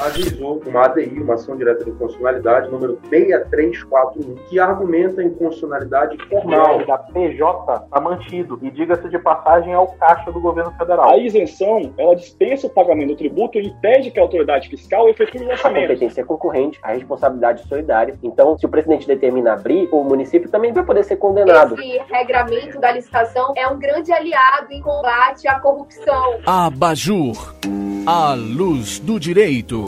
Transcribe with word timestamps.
ajuizou 0.00 0.62
uma 0.66 0.84
ADI, 0.84 1.20
uma 1.20 1.34
ação 1.34 1.56
direta 1.56 1.84
de 1.84 1.90
inconstitucionalidade, 1.90 2.70
número 2.70 2.98
6341, 3.08 4.34
que 4.48 4.58
argumenta 4.58 5.20
a 5.20 5.24
inconstitucionalidade 5.24 6.16
formal. 6.28 6.84
Da 6.84 6.98
PJ 6.98 7.84
está 7.84 8.00
mantido, 8.00 8.58
e 8.62 8.70
diga-se 8.70 9.08
de 9.08 9.18
passagem, 9.18 9.72
é 9.72 9.78
o 9.78 9.86
caixa 9.86 10.30
do 10.32 10.40
governo 10.40 10.72
federal. 10.72 11.10
A 11.10 11.18
isenção, 11.18 11.92
ela 11.96 12.14
dispensa 12.14 12.66
o 12.66 12.70
pagamento 12.70 13.08
do 13.08 13.16
tributo 13.16 13.58
e 13.58 13.66
impede 13.66 14.10
que 14.10 14.18
a 14.18 14.22
autoridade 14.22 14.68
fiscal 14.68 15.08
efetue 15.08 15.44
o 15.46 15.52
A 15.52 15.58
competência 15.58 16.20
é 16.20 16.24
concorrente, 16.24 16.78
a 16.82 16.92
responsabilidade 16.92 17.66
solidária. 17.68 18.18
Então, 18.22 18.58
se 18.58 18.66
o 18.66 18.68
presidente 18.68 19.06
determina 19.06 19.54
abrir, 19.54 19.88
o 19.92 20.02
município 20.02 20.50
também 20.50 20.72
vai 20.72 20.84
poder 20.84 21.04
ser 21.04 21.16
condenado. 21.16 21.74
Esse 21.74 21.98
regramento 22.10 22.80
da 22.80 22.92
licitação 22.92 23.52
é 23.56 23.66
um 23.68 23.78
grande 23.78 24.12
aliado 24.12 24.72
em 24.72 24.80
combate 24.80 25.46
à 25.46 25.58
corrupção. 25.60 26.38
Abajur, 26.46 27.54
a 28.06 28.34
luz 28.34 28.98
do 28.98 29.18
direito. 29.18 29.83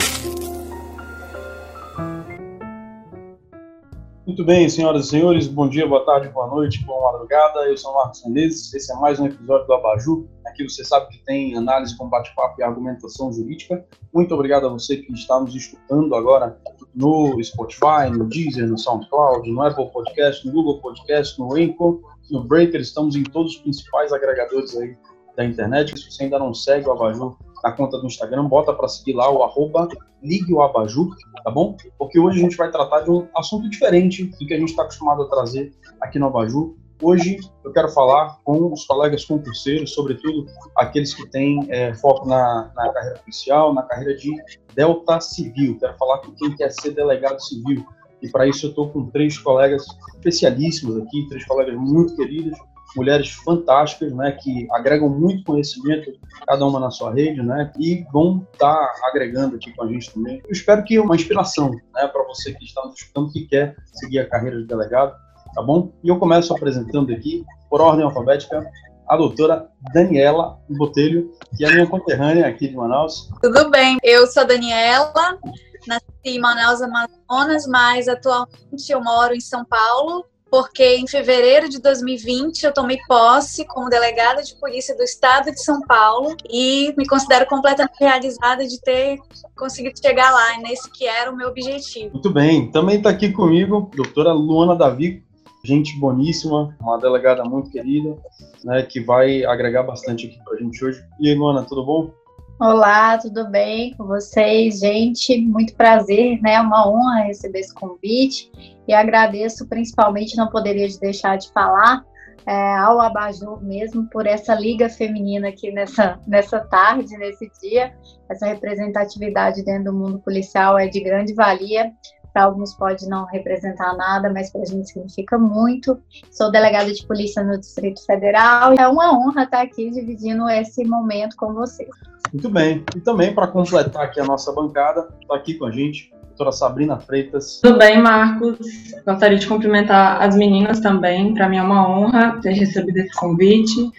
Muito 4.37 4.43
bem, 4.43 4.69
senhoras 4.69 5.07
e 5.07 5.09
senhores, 5.09 5.47
bom 5.47 5.67
dia, 5.67 5.87
boa 5.87 6.05
tarde, 6.05 6.29
boa 6.29 6.45
noite, 6.47 6.85
boa 6.85 7.11
madrugada. 7.11 7.61
Eu 7.61 7.75
sou 7.75 7.91
Marcos 7.95 8.23
Menezes, 8.23 8.71
esse 8.71 8.93
é 8.93 8.95
mais 8.97 9.19
um 9.19 9.25
episódio 9.25 9.65
do 9.65 9.73
Abaju. 9.73 10.27
Aqui 10.45 10.63
você 10.63 10.83
sabe 10.83 11.07
que 11.07 11.23
tem 11.25 11.57
análise 11.57 11.97
com 11.97 12.07
bate-papo 12.07 12.59
e 12.59 12.63
argumentação 12.63 13.33
jurídica. 13.33 13.83
Muito 14.13 14.35
obrigado 14.35 14.67
a 14.67 14.69
você 14.69 14.97
que 14.97 15.11
está 15.13 15.39
nos 15.39 15.55
escutando 15.55 16.13
agora 16.13 16.55
no 16.93 17.41
Spotify, 17.43 18.11
no 18.11 18.25
Deezer, 18.25 18.67
no 18.67 18.77
SoundCloud, 18.77 19.49
no 19.49 19.61
Apple 19.63 19.89
Podcast, 19.91 20.45
no 20.45 20.53
Google 20.53 20.81
Podcast, 20.81 21.39
no 21.39 21.55
Anchor, 21.55 22.01
no 22.29 22.43
Breaker. 22.43 22.81
Estamos 22.81 23.15
em 23.15 23.23
todos 23.23 23.55
os 23.55 23.61
principais 23.61 24.13
agregadores 24.13 24.77
aí 24.77 24.95
da 25.35 25.45
internet. 25.45 25.97
Se 25.97 26.11
você 26.11 26.25
ainda 26.25 26.37
não 26.37 26.53
segue 26.53 26.87
o 26.87 26.91
Abaju, 26.91 27.37
na 27.63 27.71
conta 27.71 27.97
do 27.97 28.07
Instagram, 28.07 28.45
bota 28.45 28.73
para 28.73 28.87
seguir 28.87 29.13
lá 29.13 29.29
o 29.29 29.43
arroba 29.43 29.87
Ligue 30.21 30.53
o 30.53 30.61
Abajur, 30.61 31.15
tá 31.43 31.51
bom? 31.51 31.77
Porque 31.97 32.19
hoje 32.19 32.39
a 32.39 32.41
gente 32.41 32.57
vai 32.57 32.71
tratar 32.71 33.01
de 33.01 33.11
um 33.11 33.27
assunto 33.35 33.69
diferente 33.69 34.25
do 34.25 34.37
que 34.45 34.53
a 34.53 34.59
gente 34.59 34.69
está 34.69 34.83
acostumado 34.83 35.21
a 35.21 35.29
trazer 35.29 35.71
aqui 36.01 36.17
no 36.17 36.27
Abajur. 36.27 36.75
Hoje 37.01 37.37
eu 37.63 37.71
quero 37.71 37.89
falar 37.89 38.39
com 38.43 38.73
os 38.73 38.83
colegas 38.85 39.23
concurseiros, 39.23 39.93
sobretudo 39.93 40.47
aqueles 40.75 41.13
que 41.13 41.29
têm 41.29 41.67
é, 41.69 41.93
foco 41.93 42.27
na, 42.27 42.71
na, 42.75 42.91
carreira 42.91 43.19
policial, 43.19 43.73
na 43.73 43.83
carreira 43.83 44.15
de 44.15 44.31
Delta 44.73 45.21
Civil. 45.21 45.77
Quero 45.79 45.95
falar 45.95 46.17
com 46.19 46.31
quem 46.31 46.55
quer 46.55 46.71
ser 46.71 46.91
delegado 46.91 47.39
civil. 47.39 47.85
E 48.19 48.27
para 48.29 48.47
isso 48.47 48.65
eu 48.65 48.69
estou 48.71 48.89
com 48.89 49.05
três 49.05 49.37
colegas 49.37 49.85
especialíssimos 50.15 50.97
aqui, 50.97 51.27
três 51.29 51.45
colegas 51.45 51.75
muito 51.75 52.15
queridos, 52.15 52.57
mulheres 52.97 53.31
fantásticas, 53.31 54.11
né, 54.13 54.31
que 54.31 54.67
agregam 54.71 55.07
muito 55.07 55.43
conhecimento, 55.43 56.11
cada 56.45 56.65
uma 56.65 56.79
na 56.79 56.91
sua 56.91 57.13
rede, 57.13 57.41
né, 57.41 57.71
e 57.79 58.05
vão 58.11 58.45
estar 58.51 58.75
tá 58.75 59.07
agregando 59.07 59.55
aqui 59.55 59.71
com 59.73 59.83
a 59.83 59.87
gente 59.87 60.11
também. 60.13 60.41
Eu 60.43 60.51
espero 60.51 60.83
que 60.83 60.99
uma 60.99 61.15
inspiração, 61.15 61.71
né, 61.71 62.07
para 62.07 62.23
você 62.23 62.53
que 62.53 62.65
está 62.65 62.83
nos 62.83 62.95
escutando, 62.95 63.31
que 63.31 63.45
quer 63.45 63.75
seguir 63.93 64.19
a 64.19 64.29
carreira 64.29 64.59
de 64.59 64.65
delegado, 64.65 65.15
tá 65.53 65.61
bom? 65.61 65.93
E 66.03 66.09
eu 66.09 66.17
começo 66.17 66.53
apresentando 66.53 67.13
aqui, 67.13 67.45
por 67.69 67.79
ordem 67.79 68.03
alfabética, 68.03 68.67
a 69.07 69.15
doutora 69.15 69.69
Daniela 69.93 70.59
Botelho, 70.69 71.31
que 71.55 71.63
é 71.63 71.71
minha 71.71 71.87
conterrânea 71.87 72.45
aqui 72.47 72.67
de 72.67 72.75
Manaus. 72.75 73.29
Tudo 73.41 73.69
bem, 73.69 73.97
eu 74.03 74.27
sou 74.27 74.43
a 74.43 74.45
Daniela, 74.45 75.39
nasci 75.87 76.05
em 76.25 76.39
Manaus, 76.39 76.81
Amazonas, 76.81 77.65
mas 77.67 78.07
atualmente 78.07 78.89
eu 78.89 79.01
moro 79.01 79.33
em 79.33 79.39
São 79.39 79.63
Paulo, 79.63 80.25
porque 80.49 80.95
em 80.95 81.07
fevereiro 81.07 81.69
de 81.69 81.81
2020 81.81 82.63
eu 82.63 82.73
tomei 82.73 82.97
posse 83.07 83.65
como 83.65 83.89
delegada 83.89 84.41
de 84.41 84.55
polícia 84.55 84.95
do 84.95 85.03
estado 85.03 85.51
de 85.51 85.61
São 85.61 85.81
Paulo 85.81 86.35
e 86.49 86.93
me 86.97 87.05
considero 87.05 87.45
completamente 87.45 87.97
realizada 87.99 88.65
de 88.65 88.79
ter 88.81 89.17
conseguido 89.55 89.99
chegar 89.99 90.31
lá, 90.31 90.57
nesse 90.59 90.91
que 90.91 91.05
era 91.07 91.31
o 91.31 91.35
meu 91.35 91.49
objetivo. 91.49 92.13
Muito 92.13 92.31
bem, 92.31 92.71
também 92.71 92.97
está 92.97 93.09
aqui 93.09 93.31
comigo 93.31 93.89
a 93.91 93.95
doutora 93.95 94.31
Luana 94.31 94.75
Davi, 94.75 95.23
gente 95.63 95.99
boníssima, 95.99 96.75
uma 96.79 96.97
delegada 96.97 97.43
muito 97.43 97.69
querida, 97.69 98.17
né, 98.63 98.83
que 98.83 99.01
vai 99.01 99.43
agregar 99.43 99.83
bastante 99.83 100.27
aqui 100.27 100.39
para 100.43 100.53
a 100.53 100.57
gente 100.57 100.83
hoje. 100.83 101.03
E 101.19 101.29
aí, 101.29 101.35
Luana, 101.35 101.63
tudo 101.63 101.85
bom? 101.85 102.11
Olá, 102.59 103.19
tudo 103.19 103.47
bem 103.51 103.93
com 103.93 104.07
vocês? 104.07 104.79
Gente, 104.79 105.39
muito 105.41 105.75
prazer, 105.75 106.41
né? 106.41 106.59
Uma 106.59 106.89
honra 106.89 107.25
receber 107.25 107.59
esse 107.59 107.71
convite 107.71 108.51
e 108.87 108.93
agradeço 108.95 109.67
principalmente, 109.67 110.35
não 110.35 110.49
poderia 110.49 110.87
deixar 110.99 111.37
de 111.37 111.51
falar, 111.51 112.03
é, 112.47 112.77
ao 112.77 112.99
Abajur 112.99 113.63
mesmo 113.63 114.09
por 114.09 114.25
essa 114.25 114.55
liga 114.55 114.89
feminina 114.89 115.49
aqui 115.49 115.71
nessa, 115.71 116.19
nessa 116.25 116.59
tarde, 116.61 117.15
nesse 117.15 117.47
dia. 117.61 117.93
Essa 118.27 118.47
representatividade 118.47 119.63
dentro 119.63 119.91
do 119.91 119.93
mundo 119.93 120.17
policial 120.17 120.79
é 120.79 120.87
de 120.87 120.99
grande 120.99 121.35
valia. 121.35 121.91
Para 122.33 122.45
alguns 122.45 122.73
pode 122.73 123.07
não 123.07 123.25
representar 123.25 123.95
nada, 123.95 124.31
mas 124.33 124.51
para 124.51 124.61
a 124.61 124.65
gente 124.65 124.89
significa 124.89 125.37
muito. 125.37 126.01
Sou 126.31 126.51
delegada 126.51 126.91
de 126.91 127.05
polícia 127.05 127.43
no 127.43 127.59
Distrito 127.59 128.03
Federal 128.03 128.73
e 128.73 128.79
é 128.79 128.87
uma 128.87 129.11
honra 129.11 129.43
estar 129.43 129.61
aqui 129.61 129.91
dividindo 129.91 130.49
esse 130.49 130.83
momento 130.85 131.35
com 131.35 131.53
vocês. 131.53 131.89
Muito 132.31 132.49
bem. 132.49 132.83
E 132.95 132.99
também, 132.99 133.33
para 133.33 133.47
completar 133.47 134.03
aqui 134.03 134.19
a 134.19 134.25
nossa 134.25 134.51
bancada, 134.51 135.07
está 135.21 135.35
aqui 135.35 135.53
com 135.55 135.65
a 135.65 135.71
gente 135.71 136.11
a 136.13 136.27
doutora 136.27 136.51
Sabrina 136.51 136.99
Freitas. 136.99 137.59
Tudo 137.63 137.79
bem, 137.79 138.01
Marcos? 138.01 138.57
Gostaria 139.05 139.37
de 139.37 139.47
cumprimentar 139.47 140.21
as 140.21 140.35
meninas 140.35 140.79
também. 140.79 141.33
Para 141.33 141.49
mim 141.49 141.57
é 141.57 141.63
uma 141.63 141.89
honra 141.89 142.39
ter 142.41 142.53
recebido 142.53 142.97
esse 142.97 143.13
convite. 143.15 143.91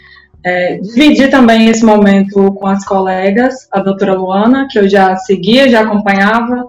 É, 0.44 0.76
dividir 0.76 1.30
também 1.30 1.68
esse 1.68 1.84
momento 1.84 2.52
com 2.54 2.66
as 2.66 2.84
colegas, 2.84 3.68
a 3.72 3.80
doutora 3.80 4.14
Luana, 4.14 4.68
que 4.70 4.78
eu 4.78 4.88
já 4.88 5.16
seguia, 5.16 5.68
já 5.68 5.80
acompanhava 5.80 6.64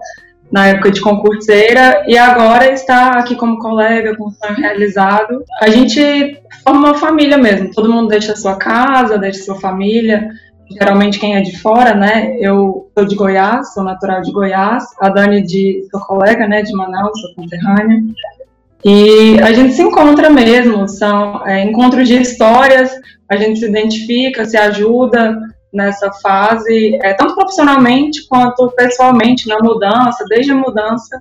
na 0.50 0.66
época 0.66 0.90
de 0.90 1.00
concurseira, 1.00 2.04
e 2.08 2.18
agora 2.18 2.72
está 2.72 3.12
aqui 3.12 3.36
como 3.36 3.60
colega, 3.60 4.16
com 4.16 4.26
o 4.26 4.30
sonho 4.32 4.56
realizado. 4.56 5.44
A 5.62 5.70
gente 5.70 6.40
forma 6.64 6.88
uma 6.88 6.94
família 6.94 7.38
mesmo, 7.38 7.70
todo 7.70 7.92
mundo 7.92 8.08
deixa 8.08 8.32
a 8.32 8.36
sua 8.36 8.56
casa, 8.56 9.16
deixa 9.16 9.40
a 9.40 9.44
sua 9.44 9.60
família, 9.60 10.28
geralmente 10.70 11.18
quem 11.18 11.36
é 11.36 11.40
de 11.40 11.58
fora, 11.58 11.94
né? 11.94 12.36
Eu 12.38 12.90
sou 12.96 13.06
de 13.06 13.14
Goiás, 13.14 13.74
sou 13.74 13.82
natural 13.82 14.22
de 14.22 14.32
Goiás, 14.32 14.84
a 15.00 15.08
Dani 15.08 15.42
de 15.42 15.86
sou 15.90 16.00
colega, 16.00 16.46
né, 16.46 16.62
de 16.62 16.72
Manaus, 16.72 17.20
sou 17.20 17.34
conterrânea. 17.34 18.00
E 18.84 19.38
a 19.40 19.52
gente 19.52 19.74
se 19.74 19.82
encontra 19.82 20.30
mesmo, 20.30 20.88
são 20.88 21.46
é, 21.46 21.64
encontros 21.64 22.08
de 22.08 22.20
histórias, 22.20 22.90
a 23.28 23.36
gente 23.36 23.58
se 23.58 23.66
identifica, 23.66 24.44
se 24.44 24.56
ajuda 24.56 25.38
nessa 25.72 26.10
fase, 26.12 26.98
é, 27.02 27.12
tanto 27.12 27.34
profissionalmente 27.34 28.26
quanto 28.26 28.70
pessoalmente, 28.70 29.48
na 29.48 29.58
mudança, 29.58 30.24
desde 30.28 30.52
a 30.52 30.56
mudança 30.56 31.20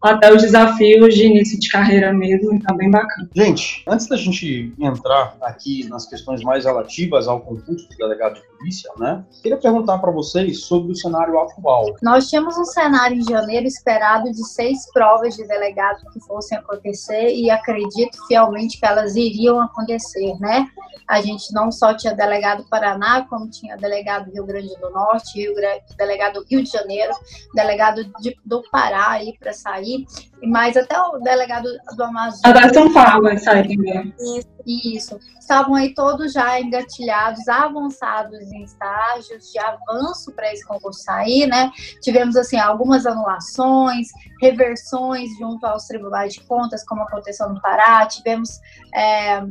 até 0.00 0.32
os 0.32 0.42
desafios 0.42 1.14
de 1.14 1.26
início 1.26 1.58
de 1.58 1.68
carreira 1.68 2.12
mesmo, 2.12 2.54
então 2.54 2.76
bem 2.76 2.90
bacana. 2.90 3.28
Gente, 3.34 3.82
antes 3.86 4.06
da 4.06 4.16
gente 4.16 4.72
entrar 4.78 5.36
aqui 5.40 5.88
nas 5.88 6.06
questões 6.06 6.42
mais 6.42 6.64
relativas 6.64 7.26
ao 7.26 7.40
concurso 7.40 7.88
de 7.88 7.96
delegado 7.96 8.34
de 8.34 8.42
polícia, 8.56 8.90
né, 8.98 9.24
queria 9.42 9.58
perguntar 9.58 9.98
para 9.98 10.10
vocês 10.10 10.64
sobre 10.64 10.92
o 10.92 10.94
cenário 10.94 11.38
atual. 11.38 11.96
Nós 12.02 12.28
tínhamos 12.28 12.56
um 12.56 12.64
cenário 12.64 13.18
em 13.18 13.24
janeiro 13.24 13.66
esperado 13.66 14.30
de 14.30 14.46
seis 14.48 14.90
provas 14.92 15.36
de 15.36 15.46
delegado 15.46 15.98
que 16.12 16.20
fossem 16.20 16.58
acontecer 16.58 17.34
e 17.34 17.50
acredito 17.50 18.16
fielmente 18.26 18.78
que 18.78 18.86
elas 18.86 19.16
iriam 19.16 19.60
acontecer, 19.60 20.34
né? 20.40 20.66
A 21.06 21.22
gente 21.22 21.52
não 21.54 21.72
só 21.72 21.94
tinha 21.94 22.14
delegado 22.14 22.66
Paraná, 22.68 23.26
como 23.28 23.48
tinha 23.48 23.76
delegado 23.76 24.30
Rio 24.30 24.44
Grande 24.44 24.74
do 24.78 24.90
Norte, 24.90 25.40
Rio, 25.40 25.54
delegado 25.96 26.44
Rio 26.50 26.62
de 26.62 26.70
Janeiro, 26.70 27.12
delegado 27.54 28.04
de, 28.20 28.36
do 28.44 28.62
Pará 28.70 29.12
aí 29.12 29.34
para 29.38 29.54
sair 29.54 29.87
sair, 29.88 30.06
mas 30.42 30.76
até 30.76 31.00
o 31.00 31.18
delegado 31.18 31.68
do 31.96 32.04
Amazonas. 32.04 32.40
Até 32.44 32.72
São 32.72 32.92
Paulo 32.92 33.22
vai 33.22 33.38
sair 33.38 33.76
também. 33.76 34.14
Isso, 34.18 34.48
isso. 34.66 35.18
Estavam 35.40 35.74
aí 35.74 35.94
todos 35.94 36.32
já 36.32 36.60
engatilhados, 36.60 37.48
avançados 37.48 38.40
em 38.52 38.62
estágios 38.62 39.50
de 39.50 39.58
avanço 39.58 40.32
para 40.34 40.52
esse 40.52 40.66
concurso 40.66 41.02
sair, 41.02 41.46
né? 41.46 41.70
Tivemos, 42.02 42.36
assim, 42.36 42.58
algumas 42.58 43.06
anulações, 43.06 44.08
reversões 44.40 45.30
junto 45.38 45.66
aos 45.66 45.86
tribunais 45.86 46.34
de 46.34 46.40
contas, 46.40 46.84
como 46.84 47.02
aconteceu 47.02 47.48
no 47.48 47.60
Pará. 47.60 48.06
Tivemos. 48.06 48.60
É, 48.94 49.42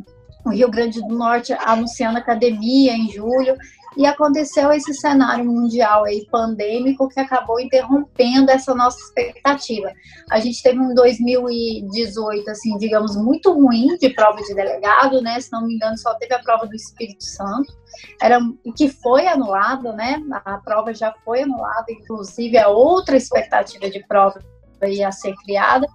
o 0.46 0.52
Rio 0.52 0.72
Grande 0.72 1.02
do 1.02 1.14
Norte 1.14 1.52
anunciando 1.60 2.20
academia 2.20 2.94
em 2.94 3.12
julho 3.12 3.58
e 3.98 4.06
aconteceu 4.06 4.72
esse 4.72 4.94
cenário 4.94 5.44
mundial 5.44 6.06
aí 6.06 6.24
pandêmico 6.32 7.10
que 7.10 7.20
acabou 7.20 7.60
interrompendo 7.60 8.52
essa 8.52 8.76
nossa 8.76 9.00
expectativa. 9.00 9.92
A 10.30 10.40
gente 10.40 10.62
teve 10.62 10.80
um 10.80 10.94
2018 10.94 12.48
assim, 12.52 12.78
digamos, 12.78 13.16
muito 13.16 13.52
ruim 13.52 13.98
de 13.98 14.10
prova 14.10 14.40
de 14.44 14.54
delegado, 14.54 15.20
né? 15.20 15.40
Se 15.40 15.52
não 15.52 15.66
me 15.66 15.74
engano, 15.74 15.98
só 15.98 16.14
teve 16.14 16.36
a 16.36 16.44
prova 16.44 16.68
do 16.68 16.76
Espírito 16.76 17.24
Santo. 17.24 17.74
Era 18.22 18.40
que 18.76 18.88
foi 18.88 19.26
anulada, 19.26 19.92
né? 19.94 20.22
A 20.46 20.60
prova 20.60 20.94
já 20.94 21.12
foi 21.26 21.42
anulada, 21.42 21.86
inclusive 21.90 22.56
a 22.56 22.70
outra 22.70 23.18
expectativa 23.18 23.90
de 23.90 24.06
prova 24.08 24.40
ia 24.84 25.12
ser 25.12 25.34
criada. 25.44 25.88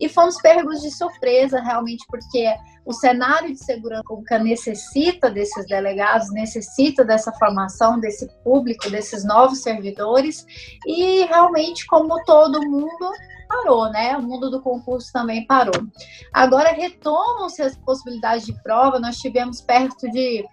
E 0.00 0.08
fomos 0.08 0.36
pegos 0.42 0.82
de 0.82 0.90
surpresa, 0.90 1.60
realmente, 1.60 2.04
porque 2.08 2.52
o 2.84 2.92
cenário 2.92 3.52
de 3.52 3.58
segurança 3.58 4.04
pública 4.04 4.38
necessita 4.38 5.30
desses 5.30 5.66
delegados, 5.66 6.30
necessita 6.32 7.04
dessa 7.04 7.32
formação 7.32 7.98
desse 7.98 8.28
público, 8.42 8.90
desses 8.90 9.24
novos 9.24 9.62
servidores, 9.62 10.46
e 10.86 11.24
realmente, 11.24 11.86
como 11.86 12.22
todo 12.24 12.68
mundo, 12.68 13.10
parou, 13.48 13.90
né? 13.90 14.16
O 14.16 14.22
mundo 14.22 14.50
do 14.50 14.60
concurso 14.60 15.12
também 15.12 15.46
parou. 15.46 15.74
Agora 16.32 16.72
retomam-se 16.72 17.62
as 17.62 17.76
possibilidades 17.76 18.44
de 18.44 18.52
prova, 18.62 18.98
nós 18.98 19.16
tivemos 19.16 19.60
perto 19.60 20.10
de 20.10 20.44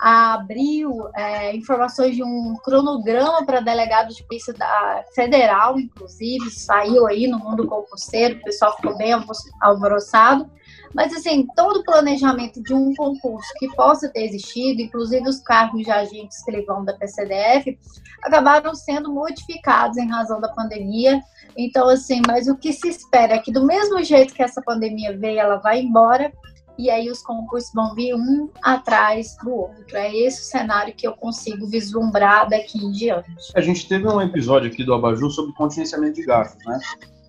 abril 0.00 1.08
é, 1.14 1.54
informações 1.54 2.16
de 2.16 2.24
um 2.24 2.56
cronograma 2.64 3.44
para 3.44 3.60
delegado 3.60 4.14
de 4.14 4.22
polícia 4.24 4.54
da 4.54 5.04
federal, 5.14 5.78
inclusive, 5.78 6.50
saiu 6.50 7.06
aí 7.06 7.26
no 7.26 7.38
mundo 7.38 7.66
concurseiro, 7.66 8.38
o 8.38 8.42
pessoal 8.42 8.74
ficou 8.76 8.96
bem 8.96 9.12
alvoroçado. 9.60 10.50
Mas, 10.94 11.12
assim, 11.14 11.46
todo 11.54 11.80
o 11.80 11.84
planejamento 11.84 12.62
de 12.62 12.74
um 12.74 12.94
concurso 12.94 13.48
que 13.58 13.68
possa 13.74 14.08
ter 14.08 14.24
existido, 14.24 14.82
inclusive 14.82 15.28
os 15.28 15.40
cargos 15.40 15.82
de 15.82 15.90
agentes 15.90 16.42
que 16.44 16.62
vão 16.62 16.84
da 16.84 16.94
PCDF, 16.94 17.78
acabaram 18.22 18.74
sendo 18.74 19.12
modificados 19.12 19.96
em 19.96 20.08
razão 20.08 20.40
da 20.40 20.48
pandemia. 20.48 21.20
Então, 21.56 21.88
assim, 21.88 22.20
mas 22.26 22.48
o 22.48 22.56
que 22.56 22.72
se 22.72 22.88
espera 22.88 23.34
é 23.34 23.38
que, 23.38 23.52
do 23.52 23.64
mesmo 23.64 24.02
jeito 24.02 24.34
que 24.34 24.42
essa 24.42 24.60
pandemia 24.62 25.16
veio, 25.16 25.38
ela 25.38 25.56
vai 25.56 25.80
embora, 25.80 26.32
e 26.80 26.88
aí 26.88 27.10
os 27.10 27.22
concursos 27.22 27.70
vão 27.74 27.94
vir 27.94 28.14
um 28.14 28.48
atrás 28.62 29.36
do 29.44 29.50
outro. 29.50 29.96
É 29.96 30.16
esse 30.16 30.40
o 30.40 30.44
cenário 30.44 30.94
que 30.94 31.06
eu 31.06 31.12
consigo 31.12 31.66
vislumbrar 31.66 32.48
daqui 32.48 32.78
em 32.78 32.90
diante. 32.90 33.28
A 33.54 33.60
gente 33.60 33.86
teve 33.86 34.08
um 34.08 34.20
episódio 34.20 34.70
aqui 34.70 34.82
do 34.82 34.94
Abaju 34.94 35.28
sobre 35.30 35.52
contingenciamento 35.52 36.14
de 36.14 36.24
gastos, 36.24 36.64
né? 36.64 36.78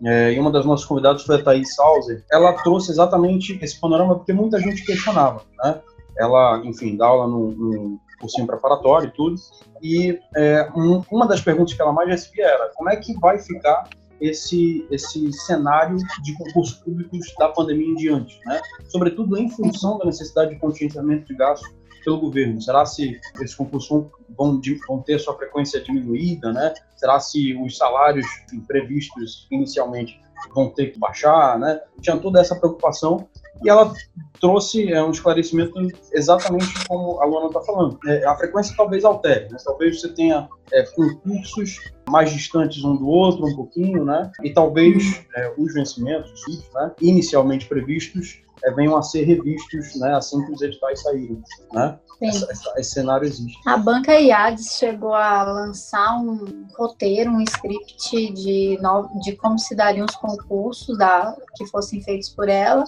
É, 0.04 0.34
e 0.34 0.40
uma 0.40 0.52
das 0.52 0.66
nossas 0.66 0.86
convidadas 0.86 1.24
foi 1.24 1.36
a 1.36 1.44
Thaís 1.44 1.76
Sauser. 1.76 2.24
Ela 2.32 2.54
trouxe 2.64 2.92
exatamente 2.92 3.60
esse 3.62 3.80
panorama 3.80 4.16
porque 4.16 4.34
muita 4.34 4.60
gente 4.60 4.84
questionava, 4.84 5.44
né? 5.64 5.80
Ela, 6.18 6.62
enfim, 6.66 6.98
dá 6.98 7.06
aula 7.06 7.28
no, 7.28 8.00
cursinho 8.20 8.48
preparatório 8.48 9.08
e 9.08 9.12
tudo. 9.12 9.36
E 9.82 10.20
é, 10.36 10.70
um, 10.76 11.02
uma 11.12 11.28
das 11.28 11.42
perguntas 11.42 11.74
que 11.74 11.82
ela 11.82 11.92
mais 11.92 12.08
recebia 12.08 12.46
era 12.46 12.70
como 12.76 12.90
é 12.90 12.96
que 12.96 13.14
vai 13.20 13.40
ficar 13.40 13.90
esse, 14.20 14.86
esse 14.92 15.34
cenário 15.34 15.98
de 16.24 16.34
concursos 16.38 16.76
públicos 16.76 17.20
da 17.40 17.50
pandemia 17.50 17.88
em 17.88 17.96
diante, 17.96 18.40
né? 18.46 18.62
Sobretudo 18.88 19.38
em 19.38 19.50
função 19.50 19.98
da 19.98 20.06
necessidade 20.06 20.52
de 20.52 20.60
contingenciamento 20.60 21.26
de 21.26 21.36
gastos 21.36 21.74
pelo 22.04 22.20
governo. 22.20 22.62
Será 22.62 22.86
se 22.86 23.20
esses 23.36 23.56
concursos 23.56 24.08
vão, 24.38 24.60
vão 24.88 25.02
ter 25.02 25.20
sua 25.20 25.36
frequência 25.36 25.82
diminuída, 25.82 26.52
né? 26.52 26.74
Será 26.96 27.20
se 27.20 27.56
os 27.56 27.78
salários 27.78 28.26
previstos 28.68 29.48
inicialmente 29.52 30.20
vão 30.54 30.70
ter 30.70 30.88
que 30.88 31.00
baixar, 31.00 31.60
né? 31.60 31.80
Tinha 32.02 32.18
toda 32.18 32.40
essa 32.40 32.56
preocupação 32.56 33.28
e 33.64 33.70
ela 33.70 33.94
trouxe 34.40 34.92
é, 34.92 35.02
um 35.04 35.12
esclarecimento 35.12 35.74
exatamente 36.12 36.68
como 36.88 37.22
a 37.22 37.26
Luana 37.26 37.48
está 37.48 37.62
falando. 37.62 37.98
É, 38.08 38.26
a 38.26 38.36
frequência 38.36 38.76
talvez 38.76 39.06
altere, 39.06 39.48
né? 39.52 39.58
talvez 39.64 40.02
você 40.02 40.10
tenha 40.10 40.50
é, 40.74 40.84
concursos 40.96 41.80
mais 42.10 42.32
distantes 42.32 42.84
um 42.84 42.96
do 42.96 43.08
outro 43.08 43.46
um 43.46 43.56
pouquinho, 43.56 44.04
né? 44.04 44.32
E 44.44 44.52
talvez 44.52 45.24
é, 45.36 45.54
os 45.58 45.74
vencimentos, 45.74 46.42
né, 46.74 46.92
inicialmente 47.00 47.68
previstos, 47.68 48.42
é, 48.64 48.72
venham 48.72 48.98
a 48.98 49.02
ser 49.02 49.24
revistos 49.24 49.96
né, 50.00 50.14
assim 50.14 50.44
que 50.46 50.52
os 50.52 50.62
editais 50.62 51.02
saírem. 51.02 51.42
Né? 51.72 51.98
Essa, 52.22 52.52
essa, 52.52 52.74
esse 52.78 52.92
cenário 52.92 53.28
existe. 53.28 53.58
A 53.66 53.78
banca 53.78 54.14
IADES 54.14 54.78
chegou 54.78 55.14
a 55.14 55.44
lançar 55.44 56.18
um 56.20 56.68
roteiro, 56.78 57.32
um 57.32 57.42
script 57.42 58.34
de, 58.34 58.78
de 59.24 59.36
como 59.38 59.58
se 59.58 59.76
dariam 59.76 60.06
os 60.06 60.16
concursos 60.16 60.98
da, 60.98 61.36
que 61.56 61.66
fossem 61.68 62.02
feitos 62.02 62.30
por 62.30 62.48
ela, 62.48 62.84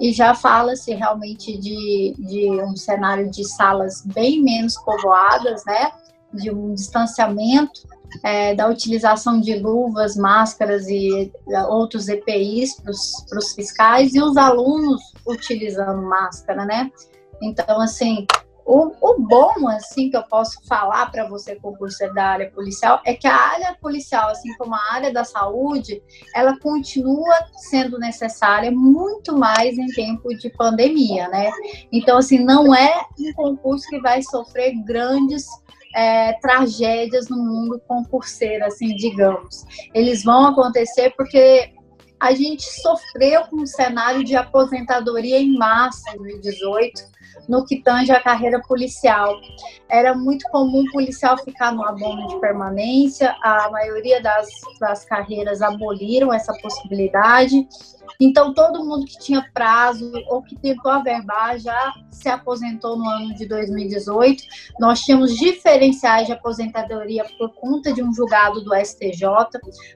e 0.00 0.12
já 0.12 0.34
fala-se 0.34 0.94
realmente 0.94 1.58
de, 1.58 2.14
de 2.18 2.50
um 2.62 2.74
cenário 2.74 3.30
de 3.30 3.44
salas 3.44 4.02
bem 4.06 4.42
menos 4.42 4.76
povoadas, 4.78 5.62
né? 5.66 5.92
de 6.32 6.50
um 6.50 6.74
distanciamento 6.74 7.80
é, 8.24 8.54
da 8.54 8.68
utilização 8.68 9.40
de 9.40 9.58
luvas, 9.58 10.16
máscaras 10.16 10.88
e 10.88 11.30
é, 11.48 11.62
outros 11.64 12.08
EPIs 12.08 12.76
para 12.80 12.90
os 13.38 13.52
fiscais 13.54 14.14
e 14.14 14.22
os 14.22 14.36
alunos 14.36 15.00
utilizando 15.26 16.02
máscara, 16.02 16.64
né? 16.64 16.90
Então, 17.42 17.80
assim, 17.80 18.26
o, 18.64 18.94
o 19.00 19.20
bom, 19.20 19.68
assim, 19.68 20.10
que 20.10 20.16
eu 20.16 20.22
posso 20.22 20.64
falar 20.66 21.10
para 21.10 21.28
você, 21.28 21.56
concurso 21.56 21.98
da 22.14 22.24
área 22.24 22.50
policial, 22.50 23.00
é 23.04 23.14
que 23.14 23.26
a 23.26 23.34
área 23.34 23.76
policial, 23.80 24.30
assim 24.30 24.54
como 24.56 24.74
a 24.74 24.92
área 24.92 25.12
da 25.12 25.24
saúde, 25.24 26.02
ela 26.34 26.58
continua 26.58 27.34
sendo 27.70 27.98
necessária 27.98 28.70
muito 28.70 29.36
mais 29.36 29.76
em 29.76 29.86
tempo 29.88 30.28
de 30.36 30.50
pandemia, 30.50 31.28
né? 31.28 31.50
Então, 31.92 32.18
assim, 32.18 32.38
não 32.38 32.74
é 32.74 33.04
um 33.18 33.32
concurso 33.34 33.88
que 33.88 34.00
vai 34.00 34.22
sofrer 34.22 34.74
grandes 34.84 35.46
é, 35.94 36.34
tragédias 36.34 37.28
no 37.28 37.36
mundo 37.36 37.80
concurseiro, 37.86 38.64
assim, 38.64 38.94
digamos. 38.94 39.64
Eles 39.92 40.22
vão 40.22 40.46
acontecer 40.46 41.12
porque 41.16 41.72
a 42.20 42.32
gente 42.34 42.62
sofreu 42.62 43.46
com 43.46 43.62
um 43.62 43.66
cenário 43.66 44.22
de 44.22 44.36
aposentadoria 44.36 45.40
em 45.40 45.56
massa 45.56 46.10
em 46.10 46.18
2018 46.18 47.19
no 47.50 47.64
que 47.64 47.82
tange 47.82 48.12
a 48.12 48.22
carreira 48.22 48.60
policial. 48.60 49.34
Era 49.88 50.14
muito 50.14 50.48
comum 50.50 50.84
o 50.84 50.92
policial 50.92 51.36
ficar 51.36 51.72
no 51.72 51.84
abono 51.84 52.28
de 52.28 52.38
permanência, 52.38 53.34
a 53.42 53.68
maioria 53.70 54.22
das, 54.22 54.46
das 54.78 55.04
carreiras 55.04 55.60
aboliram 55.60 56.32
essa 56.32 56.54
possibilidade. 56.62 57.66
Então, 58.18 58.54
todo 58.54 58.84
mundo 58.84 59.04
que 59.04 59.18
tinha 59.18 59.48
prazo 59.52 60.10
ou 60.28 60.42
que 60.42 60.56
tentou 60.56 60.90
averbar 60.90 61.58
já 61.58 61.92
se 62.10 62.28
aposentou 62.28 62.98
no 62.98 63.08
ano 63.08 63.34
de 63.34 63.46
2018. 63.46 64.42
Nós 64.78 65.00
tínhamos 65.00 65.36
diferenciais 65.36 66.26
de 66.26 66.32
aposentadoria 66.32 67.24
por 67.38 67.54
conta 67.54 67.92
de 67.92 68.02
um 68.02 68.12
julgado 68.12 68.62
do 68.62 68.74
STJ, 68.74 69.26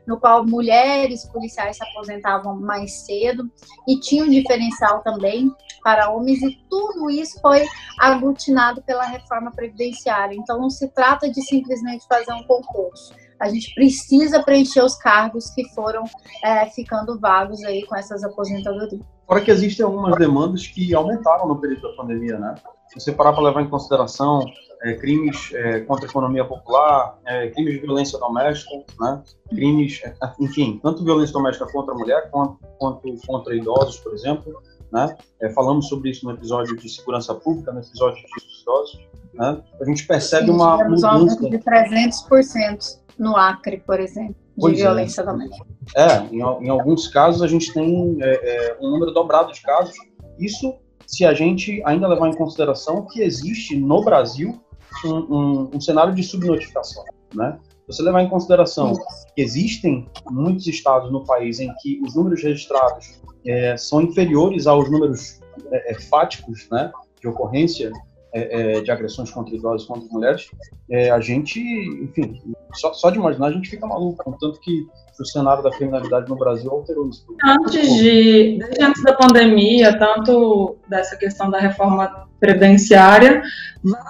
no 0.06 0.18
qual 0.18 0.46
mulheres 0.46 1.26
policiais 1.26 1.76
se 1.76 1.84
aposentavam 1.84 2.60
mais 2.60 3.04
cedo, 3.04 3.50
e 3.86 3.98
tinha 4.00 4.24
um 4.24 4.30
diferencial 4.30 5.02
também 5.02 5.50
para 5.82 6.10
homens, 6.10 6.42
e 6.42 6.56
tudo 6.70 7.10
isso 7.10 7.40
foi 7.40 7.66
aglutinado 8.00 8.82
pela 8.82 9.04
reforma 9.04 9.50
previdenciária. 9.50 10.34
Então, 10.34 10.58
não 10.58 10.70
se 10.70 10.88
trata 10.88 11.30
de 11.30 11.42
simplesmente 11.42 12.06
fazer 12.08 12.32
um 12.32 12.44
concurso 12.44 13.14
a 13.44 13.48
gente 13.50 13.74
precisa 13.74 14.42
preencher 14.42 14.82
os 14.82 14.94
cargos 14.96 15.50
que 15.50 15.68
foram 15.74 16.04
é, 16.42 16.64
ficando 16.70 17.20
vagos 17.20 17.62
aí 17.64 17.84
com 17.84 17.94
essas 17.94 18.24
aposentadorias. 18.24 19.02
Fora 19.26 19.40
que 19.42 19.50
existem 19.50 19.84
algumas 19.84 20.16
demandas 20.18 20.66
que 20.66 20.94
aumentaram 20.94 21.46
no 21.46 21.60
período 21.60 21.82
da 21.82 21.94
pandemia, 21.94 22.38
né? 22.38 22.54
Se 22.88 23.00
você 23.00 23.12
parar 23.12 23.34
para 23.34 23.42
levar 23.42 23.60
em 23.60 23.68
consideração 23.68 24.46
é, 24.82 24.94
crimes 24.94 25.50
é, 25.52 25.80
contra 25.80 26.06
a 26.06 26.08
economia 26.08 26.44
popular, 26.44 27.18
é, 27.26 27.48
crimes 27.50 27.74
de 27.74 27.80
violência 27.80 28.18
doméstica, 28.18 28.70
né? 28.98 29.22
crimes, 29.50 30.00
é, 30.04 30.14
enfim, 30.40 30.80
tanto 30.82 31.04
violência 31.04 31.32
doméstica 31.34 31.66
contra 31.70 31.94
a 31.94 31.98
mulher 31.98 32.30
quanto, 32.30 32.58
quanto 32.78 33.14
contra 33.26 33.54
idosos, 33.54 33.98
por 33.98 34.14
exemplo, 34.14 34.54
né? 34.90 35.16
É, 35.42 35.50
falamos 35.50 35.88
sobre 35.88 36.10
isso 36.10 36.24
no 36.24 36.32
episódio 36.32 36.76
de 36.76 36.88
segurança 36.88 37.34
pública, 37.34 37.72
no 37.72 37.80
episódio 37.80 38.22
de 38.22 38.62
idosos, 38.62 39.00
né? 39.34 39.62
A 39.80 39.84
gente 39.84 40.06
percebe 40.06 40.46
Sim, 40.46 40.52
uma 40.52 40.82
mudança 40.84 41.50
de 41.50 41.58
300% 41.58 43.03
no 43.18 43.36
Acre, 43.36 43.78
por 43.78 44.00
exemplo, 44.00 44.34
de 44.34 44.60
pois 44.60 44.78
é. 44.78 44.82
violência 44.82 45.22
é. 45.22 45.24
doméstica. 45.24 45.66
É, 45.96 46.18
em, 46.32 46.38
em, 46.38 46.68
alguns 46.68 47.08
casos 47.08 47.42
a 47.42 47.46
gente 47.46 47.72
tem 47.72 48.16
é, 48.20 48.26
é, 48.26 48.76
um 48.80 48.90
número 48.90 49.12
dobrado 49.12 49.52
de 49.52 49.60
casos. 49.62 49.94
Isso 50.38 50.74
se 51.06 51.24
a 51.24 51.34
gente 51.34 51.82
ainda 51.84 52.08
levar 52.08 52.28
em 52.28 52.36
consideração 52.36 53.06
que 53.06 53.20
existe 53.20 53.76
no 53.76 54.02
Brasil 54.02 54.60
um, 55.04 55.14
um, 55.14 55.70
um 55.74 55.80
cenário 55.80 56.14
de 56.14 56.22
subnotificação, 56.22 57.04
né? 57.34 57.58
Você 57.86 58.02
levar 58.02 58.22
em 58.22 58.28
consideração 58.30 58.94
que 59.34 59.42
existem 59.42 60.08
muitos 60.30 60.66
estados 60.66 61.12
no 61.12 61.24
país 61.24 61.60
em 61.60 61.72
que 61.80 62.00
os 62.02 62.14
números 62.14 62.42
registrados 62.42 63.20
é, 63.46 63.76
são 63.76 64.00
inferiores 64.00 64.66
aos 64.66 64.90
números 64.90 65.40
é, 65.70 65.92
é 65.92 65.94
fáticos, 65.94 66.66
né, 66.70 66.90
de 67.20 67.28
ocorrência 67.28 67.92
é, 68.34 68.78
é, 68.78 68.80
de 68.80 68.90
agressões 68.90 69.30
contra 69.30 69.54
idosos 69.54 69.86
contra 69.86 70.08
mulheres, 70.10 70.50
é, 70.90 71.10
a 71.10 71.20
gente, 71.20 71.60
enfim, 72.02 72.40
só, 72.72 72.92
só, 72.92 73.08
de 73.08 73.18
imaginar 73.18 73.46
a 73.46 73.52
gente 73.52 73.70
fica 73.70 73.86
maluco, 73.86 74.36
tanto 74.40 74.58
que 74.60 74.84
o 75.18 75.24
cenário 75.24 75.62
da 75.62 75.70
criminalidade 75.70 76.28
no 76.28 76.36
Brasil 76.36 76.68
alterou 76.68 77.08
isso. 77.08 77.24
Antes 77.44 77.94
de, 77.94 78.58
desde 78.58 78.82
antes 78.82 79.02
da 79.04 79.12
pandemia, 79.12 79.96
tanto 79.96 80.76
dessa 80.88 81.16
questão 81.16 81.48
da 81.48 81.60
reforma 81.60 82.26
previdenciária, 82.40 83.40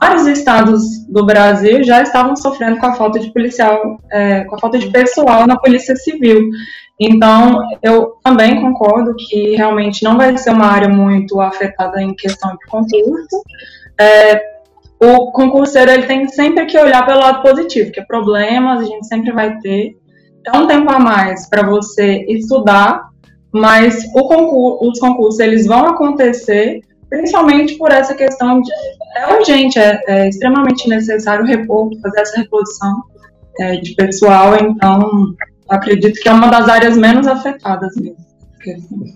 vários 0.00 0.26
estados 0.26 1.06
do 1.06 1.26
Brasil 1.26 1.84
já 1.84 2.02
estavam 2.02 2.34
sofrendo 2.34 2.78
com 2.78 2.86
a 2.86 2.94
falta 2.94 3.20
de 3.20 3.30
policial, 3.32 3.98
é, 4.10 4.44
com 4.44 4.56
a 4.56 4.58
falta 4.58 4.78
de 4.78 4.90
pessoal 4.90 5.46
na 5.46 5.58
polícia 5.58 5.94
civil. 5.94 6.48
Então, 6.98 7.60
eu 7.82 8.14
também 8.22 8.60
concordo 8.60 9.14
que 9.16 9.56
realmente 9.56 10.02
não 10.02 10.16
vai 10.16 10.36
ser 10.38 10.50
uma 10.50 10.66
área 10.66 10.88
muito 10.88 11.40
afetada 11.40 12.00
em 12.00 12.14
questão 12.14 12.52
de 12.52 12.66
concurso, 12.70 13.42
é, 14.00 14.54
o 15.00 15.32
concurseiro 15.32 15.90
ele 15.90 16.06
tem 16.06 16.28
sempre 16.28 16.66
que 16.66 16.78
olhar 16.78 17.04
pelo 17.06 17.20
lado 17.20 17.42
positivo, 17.42 17.92
que 17.92 18.02
problemas 18.02 18.80
a 18.80 18.84
gente 18.84 19.06
sempre 19.06 19.32
vai 19.32 19.58
ter. 19.58 19.96
É 20.46 20.56
um 20.56 20.66
tempo 20.66 20.90
a 20.90 20.98
mais 20.98 21.48
para 21.48 21.66
você 21.66 22.24
estudar, 22.28 23.08
mas 23.52 24.04
concurso, 24.12 24.88
os 24.88 24.98
concursos 24.98 25.40
eles 25.40 25.66
vão 25.66 25.86
acontecer 25.86 26.80
principalmente 27.08 27.78
por 27.78 27.92
essa 27.92 28.14
questão 28.14 28.60
de 28.60 28.72
é 29.16 29.36
urgente, 29.36 29.78
é, 29.78 30.02
é 30.08 30.28
extremamente 30.28 30.88
necessário 30.88 31.44
repor, 31.44 31.88
fazer 32.02 32.20
essa 32.20 32.40
reposição 32.40 33.02
é, 33.60 33.76
de 33.76 33.94
pessoal, 33.94 34.56
então 34.60 35.34
acredito 35.68 36.20
que 36.20 36.28
é 36.28 36.32
uma 36.32 36.48
das 36.48 36.68
áreas 36.68 36.96
menos 36.96 37.26
afetadas 37.26 37.94
mesmo. 37.96 38.23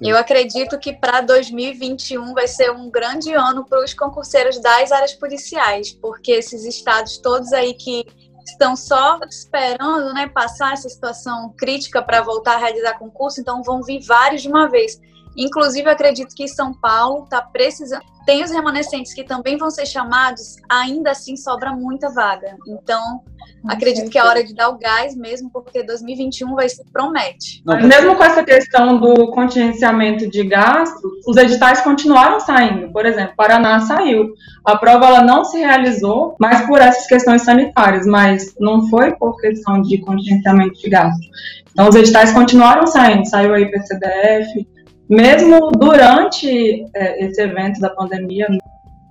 Eu 0.03 0.17
acredito 0.17 0.79
que 0.79 0.93
para 0.93 1.21
2021 1.21 2.35
vai 2.35 2.47
ser 2.47 2.71
um 2.71 2.91
grande 2.91 3.33
ano 3.33 3.65
para 3.65 3.83
os 3.83 3.95
concurseiros 3.95 4.61
das 4.61 4.93
áreas 4.93 5.15
policiais, 5.15 5.93
porque 5.93 6.33
esses 6.33 6.65
estados 6.65 7.19
todos 7.19 7.53
aí 7.53 7.75
que 7.75 8.05
estão 8.47 8.75
só 8.77 9.19
esperando 9.29 10.13
né, 10.15 10.27
passar 10.29 10.73
essa 10.73 10.89
situação 10.89 11.55
crítica 11.57 12.03
para 12.03 12.23
voltar 12.23 12.55
a 12.55 12.59
realizar 12.59 12.99
concurso, 12.99 13.41
então 13.41 13.63
vão 13.63 13.83
vir 13.83 14.01
vários 14.01 14.43
de 14.43 14.49
uma 14.49 14.69
vez. 14.69 14.99
Inclusive, 15.39 15.89
acredito 15.89 16.35
que 16.35 16.49
São 16.49 16.75
Paulo 16.75 17.23
está 17.23 17.41
precisando. 17.41 18.03
Tem 18.27 18.43
os 18.43 18.51
remanescentes 18.51 19.15
que 19.15 19.25
também 19.25 19.57
vão 19.57 19.71
ser 19.71 19.87
chamados, 19.87 20.57
ainda 20.69 21.13
assim 21.13 21.37
sobra 21.37 21.73
muita 21.73 22.11
vaga. 22.11 22.57
Então, 22.67 23.23
acredito 23.67 24.11
que 24.11 24.19
é 24.19 24.23
hora 24.23 24.45
de 24.45 24.55
dar 24.55 24.69
o 24.69 24.79
gás 24.79 25.17
mesmo, 25.17 25.49
porque 25.51 25.83
2021 25.83 26.55
vai 26.55 26.69
se 26.69 26.85
promete. 26.93 27.63
Mesmo 27.65 28.17
com 28.17 28.25
essa 28.25 28.43
questão 28.45 28.99
do 28.99 29.31
contingenciamento 29.31 30.29
de 30.29 30.45
gastos, 30.45 31.11
os 31.27 31.37
editais 31.39 31.81
continuaram 31.81 32.41
saindo. 32.41 32.93
Por 32.93 33.07
exemplo, 33.07 33.35
Paraná 33.37 33.81
saiu. 33.81 34.35
A 34.65 34.77
prova 34.77 35.07
ela 35.07 35.23
não 35.23 35.45
se 35.45 35.57
realizou, 35.57 36.37
mas 36.39 36.67
por 36.67 36.81
essas 36.81 37.07
questões 37.07 37.43
sanitárias, 37.43 38.05
mas 38.07 38.55
não 38.59 38.89
foi 38.89 39.15
por 39.15 39.41
questão 39.41 39.81
de 39.81 39.99
contingenciamento 39.99 40.79
de 40.79 40.91
gastos. 40.91 41.27
Então, 41.73 41.89
os 41.89 41.95
editais 41.95 42.33
continuaram 42.33 42.87
saindo. 42.87 43.25
Saiu 43.27 43.55
aí 43.55 43.71
PCDF, 43.71 44.67
mesmo 45.09 45.71
durante 45.73 46.85
é, 46.95 47.25
esse 47.25 47.41
evento 47.41 47.81
da 47.81 47.91
pandemia. 47.91 48.47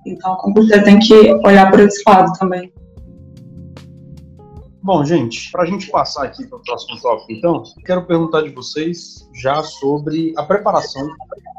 Então, 0.06 0.36
você 0.54 0.82
tem 0.82 0.98
que 0.98 1.34
olhar 1.44 1.70
por 1.70 1.80
esse 1.80 2.02
lado 2.06 2.32
também. 2.38 2.72
Bom, 4.82 5.04
gente, 5.04 5.50
para 5.50 5.64
a 5.64 5.66
gente 5.66 5.90
passar 5.90 6.24
aqui 6.24 6.46
para 6.46 6.56
o 6.56 6.62
próximo 6.62 6.98
tópico, 7.00 7.32
então, 7.32 7.62
quero 7.84 8.06
perguntar 8.06 8.42
de 8.42 8.50
vocês 8.50 9.28
já 9.34 9.62
sobre 9.62 10.32
a 10.36 10.42
preparação 10.42 11.06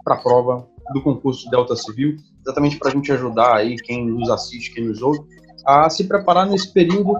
para 0.03 0.15
a 0.15 0.17
prova 0.17 0.67
do 0.93 1.01
concurso 1.03 1.47
Delta 1.51 1.75
Civil, 1.75 2.15
exatamente 2.41 2.77
para 2.79 2.89
a 2.89 2.91
gente 2.91 3.11
ajudar 3.11 3.57
aí 3.57 3.75
quem 3.75 4.07
nos 4.07 4.29
assiste, 4.31 4.73
quem 4.73 4.85
nos 4.85 5.01
ouve, 5.01 5.19
a 5.65 5.89
se 5.89 6.05
preparar 6.05 6.47
nesse 6.47 6.73
período, 6.73 7.19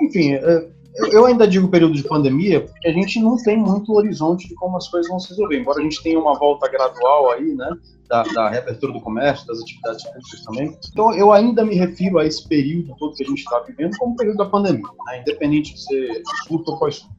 enfim, 0.00 0.34
é, 0.34 0.68
eu 1.12 1.26
ainda 1.26 1.46
digo 1.46 1.68
período 1.68 1.94
de 1.94 2.02
pandemia, 2.02 2.62
porque 2.62 2.88
a 2.88 2.92
gente 2.92 3.20
não 3.20 3.36
tem 3.36 3.56
muito 3.56 3.92
horizonte 3.92 4.48
de 4.48 4.54
como 4.54 4.76
as 4.76 4.88
coisas 4.88 5.10
vão 5.10 5.20
se 5.20 5.30
resolver. 5.30 5.58
Embora 5.58 5.80
a 5.80 5.82
gente 5.82 6.02
tenha 6.02 6.18
uma 6.18 6.38
volta 6.38 6.68
gradual 6.68 7.30
aí, 7.30 7.54
né, 7.54 7.70
da, 8.08 8.22
da 8.22 8.48
reabertura 8.48 8.92
do 8.92 9.00
comércio, 9.00 9.46
das 9.46 9.60
atividades 9.60 10.04
públicas 10.04 10.44
também. 10.44 10.78
Então, 10.90 11.14
eu 11.14 11.32
ainda 11.32 11.64
me 11.64 11.74
refiro 11.74 12.18
a 12.18 12.24
esse 12.24 12.46
período 12.48 12.94
todo 12.98 13.14
que 13.14 13.24
a 13.24 13.26
gente 13.26 13.40
está 13.40 13.60
vivendo 13.60 13.96
como 13.98 14.16
período 14.16 14.38
da 14.38 14.46
pandemia, 14.46 14.82
né, 15.06 15.20
independente 15.20 15.74
de 15.74 15.82
ser 15.82 16.22
surto 16.46 16.72
ou 16.72 16.78
pós-surto. 16.78 17.14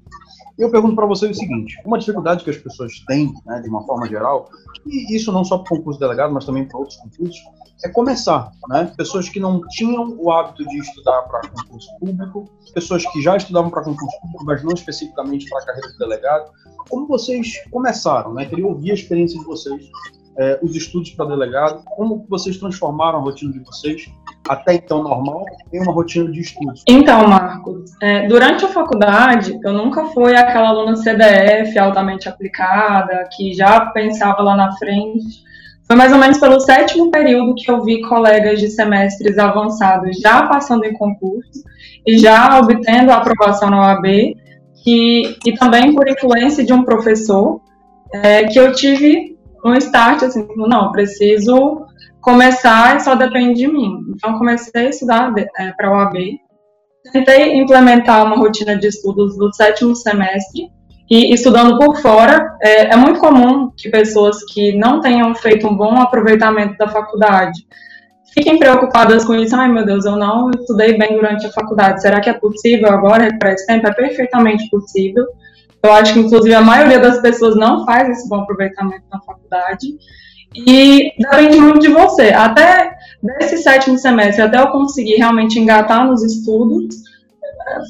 Eu 0.57 0.71
pergunto 0.71 0.95
para 0.95 1.05
vocês 1.05 1.37
o 1.37 1.39
seguinte: 1.39 1.79
uma 1.85 1.99
dificuldade 1.99 2.43
que 2.43 2.49
as 2.49 2.57
pessoas 2.57 2.99
têm, 3.07 3.33
né, 3.45 3.61
de 3.61 3.69
uma 3.69 3.83
forma 3.83 4.07
geral, 4.07 4.49
e 4.85 5.15
isso 5.15 5.31
não 5.31 5.43
só 5.43 5.59
para 5.59 5.73
o 5.73 5.77
concurso 5.77 5.99
delegado, 5.99 6.33
mas 6.33 6.45
também 6.45 6.65
para 6.65 6.79
outros 6.79 6.97
concursos, 6.97 7.39
é 7.83 7.89
começar, 7.89 8.51
né? 8.69 8.91
Pessoas 8.97 9.29
que 9.29 9.39
não 9.39 9.61
tinham 9.69 10.15
o 10.17 10.31
hábito 10.31 10.67
de 10.67 10.79
estudar 10.79 11.21
para 11.23 11.47
concurso 11.47 11.87
público, 11.99 12.49
pessoas 12.73 13.05
que 13.11 13.21
já 13.21 13.37
estudavam 13.37 13.69
para 13.69 13.83
concurso 13.83 14.19
público, 14.19 14.45
mas 14.45 14.63
não 14.63 14.73
especificamente 14.73 15.47
para 15.47 15.59
a 15.59 15.65
carreira 15.65 15.87
de 15.89 15.97
delegado. 15.99 16.51
Como 16.89 17.05
vocês 17.07 17.53
começaram, 17.69 18.33
né? 18.33 18.45
Queria 18.45 18.65
ouvir 18.65 18.91
a 18.91 18.93
experiência 18.95 19.39
de 19.39 19.45
vocês, 19.45 19.89
é, 20.39 20.59
os 20.63 20.75
estudos 20.75 21.11
para 21.11 21.25
delegado, 21.25 21.83
como 21.95 22.25
vocês 22.27 22.57
transformaram 22.57 23.19
a 23.19 23.21
rotina 23.21 23.53
de 23.53 23.59
vocês, 23.59 24.09
até 24.47 24.75
então 24.75 25.03
normal, 25.03 25.45
em 25.73 25.81
uma 25.81 25.91
rotina 25.91 26.31
de 26.31 26.41
estudos. 26.41 26.83
Então, 26.87 27.27
Marcos, 27.27 27.91
é, 28.01 28.27
durante 28.27 28.65
a 28.65 28.69
faculdade, 28.69 29.59
eu 29.63 29.73
nunca 29.73 30.05
fui 30.05 30.35
aquela 30.35 30.69
aluna 30.69 30.95
CDF 30.95 31.77
altamente 31.77 32.29
aplicada, 32.29 33.27
que 33.35 33.53
já 33.53 33.87
pensava 33.87 34.41
lá 34.41 34.55
na 34.55 34.75
frente 34.77 35.47
foi 35.87 35.95
mais 35.95 36.11
ou 36.11 36.19
menos 36.19 36.37
pelo 36.37 36.59
sétimo 36.59 37.09
período 37.09 37.55
que 37.55 37.71
eu 37.71 37.81
vi 37.81 38.01
colegas 38.01 38.59
de 38.59 38.69
semestres 38.69 39.37
avançados 39.37 40.19
já 40.19 40.45
passando 40.45 40.83
em 40.83 40.91
concurso 40.91 41.63
e 42.05 42.17
já 42.17 42.59
obtendo 42.59 43.09
a 43.09 43.15
aprovação 43.15 43.69
na 43.69 43.93
OAB, 43.93 44.35
que, 44.83 45.37
e 45.45 45.53
também 45.53 45.95
por 45.95 46.07
influência 46.09 46.65
de 46.65 46.73
um 46.73 46.83
professor, 46.83 47.61
é, 48.13 48.43
que 48.43 48.59
eu 48.59 48.73
tive 48.73 49.37
um 49.63 49.73
start 49.75 50.23
assim, 50.23 50.45
não, 50.57 50.91
preciso 50.91 51.86
começar 52.27 52.97
e 52.97 52.99
só 52.99 53.15
depende 53.15 53.61
de 53.61 53.67
mim. 53.69 54.03
Então 54.13 54.37
comecei 54.37 54.87
a 54.87 54.89
estudar 54.89 55.33
é, 55.57 55.71
para 55.71 55.87
a 55.87 55.91
OAB, 55.91 56.15
tentei 57.13 57.57
implementar 57.57 58.25
uma 58.25 58.35
rotina 58.35 58.75
de 58.75 58.85
estudos 58.85 59.37
do 59.37 59.53
sétimo 59.53 59.95
semestre 59.95 60.69
e 61.09 61.33
estudando 61.33 61.77
por 61.77 62.01
fora, 62.01 62.57
é, 62.61 62.93
é, 62.93 62.95
muito 62.97 63.21
comum 63.21 63.71
que 63.77 63.89
pessoas 63.89 64.43
que 64.43 64.75
não 64.75 64.99
tenham 64.99 65.33
feito 65.35 65.65
um 65.65 65.77
bom 65.77 66.01
aproveitamento 66.01 66.77
da 66.77 66.89
faculdade 66.89 67.65
fiquem 68.33 68.59
preocupadas 68.59 69.23
com 69.23 69.33
isso. 69.33 69.55
Ai, 69.55 69.69
meu 69.69 69.85
Deus, 69.85 70.03
eu 70.03 70.17
não 70.17 70.51
estudei 70.51 70.97
bem 70.97 71.15
durante 71.15 71.47
a 71.47 71.51
faculdade. 71.53 72.01
Será 72.01 72.19
que 72.19 72.29
é 72.29 72.33
possível 72.33 72.89
agora 72.89 73.33
para 73.39 73.53
esse 73.53 73.65
tempo? 73.65 73.87
É 73.87 73.93
perfeitamente 73.93 74.69
possível. 74.69 75.25
Eu 75.81 75.93
acho 75.93 76.13
que, 76.13 76.19
inclusive, 76.19 76.53
a 76.53 76.61
maioria 76.61 76.99
das 76.99 77.21
pessoas 77.21 77.55
não 77.55 77.85
faz 77.85 78.09
esse 78.09 78.27
bom 78.27 78.41
aproveitamento 78.41 79.05
na 79.09 79.21
faculdade. 79.21 79.87
E 80.55 81.11
depende 81.17 81.59
muito 81.59 81.79
de 81.79 81.89
você. 81.89 82.29
Até 82.29 82.95
desse 83.21 83.57
sétimo 83.57 83.97
semestre, 83.97 84.41
até 84.41 84.59
eu 84.59 84.67
conseguir 84.67 85.15
realmente 85.15 85.59
engatar 85.59 86.05
nos 86.05 86.23
estudos, 86.23 86.95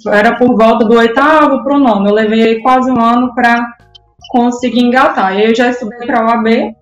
era 0.07 0.35
por 0.35 0.55
volta 0.57 0.85
do 0.85 0.95
oitavo 0.95 1.63
para 1.63 1.75
o 1.75 1.79
nono. 1.79 2.09
Eu 2.09 2.13
levei 2.13 2.59
quase 2.61 2.91
um 2.91 2.99
ano 2.99 3.33
para 3.33 3.65
conseguir 4.31 4.81
engatar. 4.81 5.37
E 5.37 5.45
eu 5.45 5.55
já 5.55 5.69
estudei 5.69 6.05
para 6.05 6.19
a 6.19 6.25
OAB, 6.25 6.75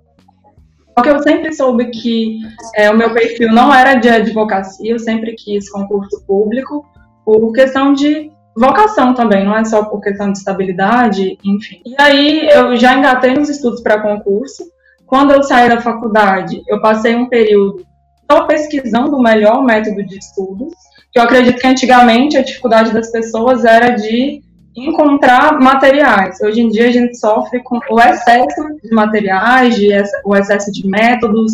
só 0.98 1.04
que 1.04 1.10
eu 1.10 1.22
sempre 1.22 1.54
soube 1.54 1.92
que 1.92 2.40
é, 2.74 2.90
o 2.90 2.98
meu 2.98 3.14
perfil 3.14 3.52
não 3.52 3.74
era 3.74 3.96
de 3.96 4.08
advocacia, 4.08 4.94
eu 4.94 5.00
sempre 5.00 5.34
quis 5.34 5.70
concurso 5.70 6.24
público, 6.26 6.86
por 7.26 7.52
questão 7.52 7.92
de 7.92 8.32
vocação 8.56 9.14
também, 9.14 9.44
não 9.44 9.58
é 9.58 9.66
só 9.66 9.84
por 9.84 10.00
questão 10.00 10.32
de 10.32 10.38
estabilidade, 10.38 11.38
enfim. 11.44 11.82
E 11.86 11.96
aí 12.00 12.48
eu 12.48 12.78
já 12.78 12.98
engatei 12.98 13.34
nos 13.34 13.50
estudos 13.50 13.82
para 13.82 14.02
concurso. 14.02 14.64
Quando 15.06 15.32
eu 15.32 15.44
saí 15.44 15.70
da 15.70 15.82
faculdade, 15.82 16.64
eu 16.68 16.82
passei 16.82 17.16
um 17.16 17.28
período 17.28 17.86
só 18.30 18.46
pesquisando 18.46 19.16
o 19.16 19.22
melhor 19.22 19.64
método 19.64 20.04
de 20.04 20.18
estudos 20.18 20.74
eu 21.16 21.24
acredito 21.24 21.60
que 21.60 21.68
antigamente 21.68 22.38
a 22.38 22.44
dificuldade 22.44 22.94
das 22.94 23.10
pessoas 23.10 23.64
era 23.64 23.92
de 23.92 24.42
encontrar 24.76 25.58
materiais. 25.62 26.42
Hoje 26.42 26.60
em 26.60 26.68
dia 26.68 26.90
a 26.90 26.92
gente 26.92 27.18
sofre 27.18 27.64
com 27.64 27.80
o 27.90 28.00
excesso 28.02 28.62
de 28.84 28.94
materiais, 28.94 29.76
de, 29.78 29.88
o 30.26 30.36
excesso 30.36 30.70
de 30.74 30.86
métodos. 30.86 31.54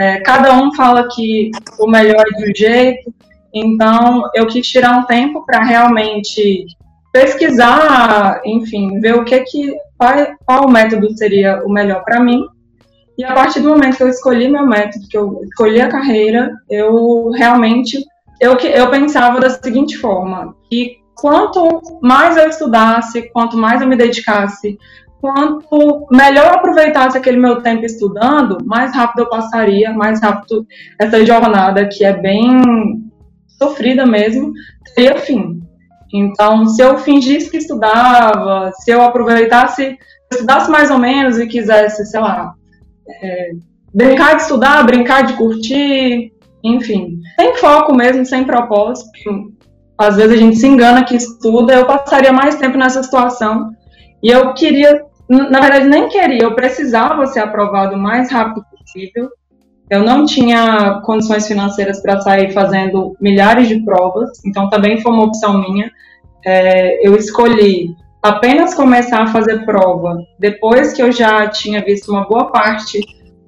É, 0.00 0.18
cada 0.20 0.52
um 0.60 0.74
fala 0.74 1.06
que 1.14 1.52
o 1.78 1.88
melhor 1.88 2.24
é 2.26 2.38
de 2.38 2.50
um 2.50 2.54
jeito. 2.54 3.14
Então 3.54 4.28
eu 4.34 4.48
quis 4.48 4.66
tirar 4.66 4.98
um 4.98 5.04
tempo 5.04 5.46
para 5.46 5.62
realmente 5.62 6.66
pesquisar, 7.12 8.40
enfim, 8.44 8.98
ver 8.98 9.14
o 9.14 9.24
que 9.24 9.38
que 9.40 9.72
qual, 9.96 10.14
qual 10.44 10.68
método 10.68 11.16
seria 11.16 11.62
o 11.64 11.70
melhor 11.70 12.02
para 12.02 12.18
mim. 12.18 12.44
E 13.18 13.24
a 13.24 13.34
partir 13.34 13.60
do 13.60 13.70
momento 13.70 13.96
que 13.96 14.02
eu 14.02 14.08
escolhi 14.08 14.48
meu 14.48 14.64
método, 14.64 15.08
que 15.08 15.18
eu 15.18 15.40
escolhi 15.42 15.80
a 15.80 15.88
carreira, 15.88 16.52
eu 16.70 17.30
realmente 17.30 17.98
eu, 18.40 18.56
eu 18.56 18.90
pensava 18.90 19.40
da 19.40 19.50
seguinte 19.50 19.96
forma, 19.96 20.54
que 20.70 20.98
quanto 21.16 21.98
mais 22.00 22.36
eu 22.36 22.48
estudasse, 22.48 23.28
quanto 23.32 23.56
mais 23.56 23.82
eu 23.82 23.88
me 23.88 23.96
dedicasse, 23.96 24.78
quanto 25.20 26.06
melhor 26.12 26.46
eu 26.46 26.54
aproveitasse 26.54 27.18
aquele 27.18 27.38
meu 27.38 27.60
tempo 27.60 27.84
estudando, 27.84 28.58
mais 28.64 28.94
rápido 28.94 29.22
eu 29.22 29.28
passaria, 29.28 29.92
mais 29.92 30.22
rápido 30.22 30.64
essa 31.00 31.26
jornada 31.26 31.88
que 31.88 32.04
é 32.04 32.12
bem 32.12 32.62
sofrida 33.48 34.06
mesmo, 34.06 34.52
teria 34.94 35.18
fim. 35.18 35.60
Então, 36.14 36.66
se 36.66 36.80
eu 36.80 36.96
fingisse 36.98 37.50
que 37.50 37.56
estudava, 37.56 38.70
se 38.72 38.92
eu 38.92 39.02
aproveitasse, 39.02 39.98
estudasse 40.32 40.70
mais 40.70 40.90
ou 40.90 40.98
menos 40.98 41.38
e 41.38 41.48
quisesse, 41.48 42.06
sei 42.06 42.20
lá, 42.20 42.54
é, 43.22 43.50
brincar 43.94 44.36
de 44.36 44.42
estudar, 44.42 44.84
brincar 44.84 45.22
de 45.26 45.34
curtir, 45.34 46.32
enfim, 46.62 47.20
sem 47.38 47.56
foco 47.56 47.94
mesmo, 47.94 48.24
sem 48.24 48.44
propósito. 48.44 49.52
Às 49.96 50.16
vezes 50.16 50.32
a 50.32 50.36
gente 50.36 50.56
se 50.56 50.66
engana 50.66 51.04
que 51.04 51.16
estuda. 51.16 51.74
Eu 51.74 51.86
passaria 51.86 52.32
mais 52.32 52.56
tempo 52.56 52.76
nessa 52.76 53.02
situação 53.02 53.70
e 54.22 54.30
eu 54.30 54.54
queria, 54.54 55.04
na 55.28 55.60
verdade, 55.60 55.88
nem 55.88 56.08
queria, 56.08 56.42
eu 56.42 56.54
precisava 56.54 57.26
ser 57.26 57.40
aprovado 57.40 57.96
o 57.96 57.98
mais 57.98 58.30
rápido 58.30 58.64
possível. 58.70 59.28
Eu 59.90 60.02
não 60.02 60.26
tinha 60.26 61.00
condições 61.04 61.48
financeiras 61.48 62.00
para 62.02 62.20
sair 62.20 62.52
fazendo 62.52 63.16
milhares 63.20 63.68
de 63.68 63.80
provas, 63.80 64.30
então 64.44 64.68
também 64.68 65.00
foi 65.00 65.12
uma 65.12 65.24
opção 65.24 65.58
minha. 65.58 65.90
É, 66.44 67.06
eu 67.06 67.16
escolhi 67.16 67.96
apenas 68.22 68.74
começar 68.74 69.22
a 69.22 69.26
fazer 69.28 69.64
prova 69.64 70.18
depois 70.38 70.92
que 70.92 71.02
eu 71.02 71.12
já 71.12 71.46
tinha 71.48 71.84
visto 71.84 72.10
uma 72.10 72.26
boa 72.26 72.50
parte 72.50 73.00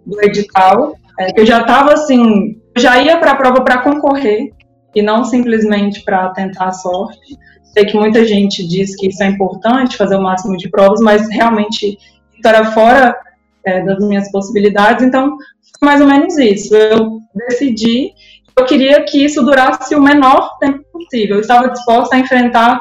do 0.07 0.23
edital 0.23 0.95
é, 1.19 1.33
que 1.33 1.41
eu 1.41 1.47
já 1.47 1.61
estava 1.61 1.93
assim, 1.93 2.61
já 2.77 3.03
ia 3.03 3.19
para 3.19 3.33
a 3.33 3.37
prova 3.37 3.63
para 3.63 3.83
concorrer 3.83 4.53
e 4.95 5.03
não 5.03 5.25
simplesmente 5.25 6.03
para 6.03 6.31
tentar 6.31 6.69
a 6.69 6.73
sorte. 6.73 7.37
Sei 7.75 7.85
que 7.85 7.97
muita 7.97 8.25
gente 8.25 8.67
diz 8.67 8.97
que 8.97 9.09
isso 9.09 9.23
é 9.23 9.27
importante, 9.27 9.97
fazer 9.97 10.17
o 10.17 10.23
máximo 10.23 10.57
de 10.57 10.69
provas, 10.69 11.01
mas 11.01 11.29
realmente 11.29 11.99
isso 12.35 12.49
era 12.49 12.73
fora 12.73 13.17
é, 13.65 13.85
das 13.85 13.99
minhas 13.99 14.31
possibilidades, 14.33 15.05
então 15.05 15.37
foi 15.79 15.89
mais 15.89 16.01
ou 16.01 16.07
menos 16.07 16.37
isso. 16.39 16.75
Eu 16.75 17.21
decidi, 17.35 18.13
eu 18.57 18.65
queria 18.65 19.03
que 19.05 19.25
isso 19.25 19.45
durasse 19.45 19.95
o 19.95 20.03
menor 20.03 20.59
tempo 20.59 20.83
possível. 20.91 21.37
Eu 21.37 21.43
estava 21.43 21.69
disposta 21.69 22.17
a 22.17 22.19
enfrentar 22.19 22.81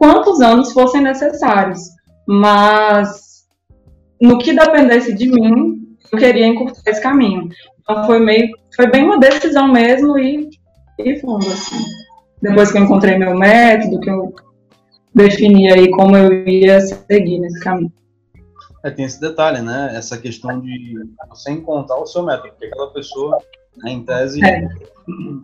quantos 0.00 0.40
anos 0.40 0.72
fossem 0.72 1.02
necessários, 1.02 1.90
mas 2.26 3.46
no 4.18 4.38
que 4.38 4.54
dependesse 4.54 5.14
de 5.14 5.28
mim, 5.28 5.94
eu 6.10 6.18
queria 6.18 6.46
encurtar 6.46 6.90
esse 6.90 7.02
caminho. 7.02 7.50
Então 7.80 8.06
foi 8.06 8.18
meio, 8.18 8.48
foi 8.74 8.90
bem 8.90 9.04
uma 9.04 9.20
decisão 9.20 9.68
mesmo 9.68 10.18
e, 10.18 10.48
e 10.98 11.20
fundo, 11.20 11.46
assim. 11.46 11.84
Depois 12.40 12.72
que 12.72 12.78
eu 12.78 12.84
encontrei 12.84 13.18
meu 13.18 13.36
método, 13.36 14.00
que 14.00 14.08
eu 14.08 14.34
defini 15.14 15.70
aí 15.70 15.90
como 15.90 16.16
eu 16.16 16.48
ia 16.48 16.80
seguir 16.80 17.38
nesse 17.38 17.60
caminho. 17.60 17.92
É, 18.82 18.90
tem 18.90 19.04
esse 19.04 19.20
detalhe, 19.20 19.60
né? 19.60 19.92
Essa 19.94 20.16
questão 20.16 20.58
de 20.60 20.94
você 21.28 21.50
encontrar 21.50 21.98
o 21.98 22.06
seu 22.06 22.22
método, 22.22 22.48
porque 22.48 22.68
cada 22.68 22.86
pessoa, 22.86 23.36
né, 23.76 23.90
em 23.92 24.02
tese, 24.02 24.42
é. 24.42 24.66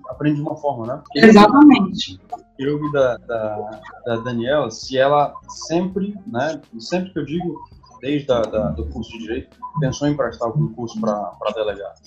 aprende 0.08 0.36
de 0.36 0.42
uma 0.42 0.56
forma, 0.56 0.86
né? 0.86 1.02
Porque 1.04 1.26
Exatamente. 1.26 2.18
Eu 2.58 2.75
ouvi 2.75 2.90
da, 2.92 3.16
da, 3.18 3.80
da, 4.06 4.16
Daniela 4.16 4.70
se 4.70 4.96
ela 4.96 5.34
sempre, 5.48 6.14
né? 6.26 6.60
Sempre 6.78 7.12
que 7.12 7.18
eu 7.18 7.25
digo, 7.25 7.54
desde 8.00 8.32
a, 8.32 8.40
da, 8.40 8.70
do 8.70 8.86
curso 8.88 9.10
de 9.12 9.18
Direito, 9.18 9.56
pensou 9.78 10.08
em 10.08 10.16
prestar 10.16 10.46
algum 10.46 10.72
curso 10.72 10.98
para 11.00 11.52
delegado. 11.54 12.00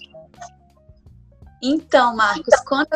Então, 1.61 2.15
Marcos, 2.15 2.55
quando 2.65 2.87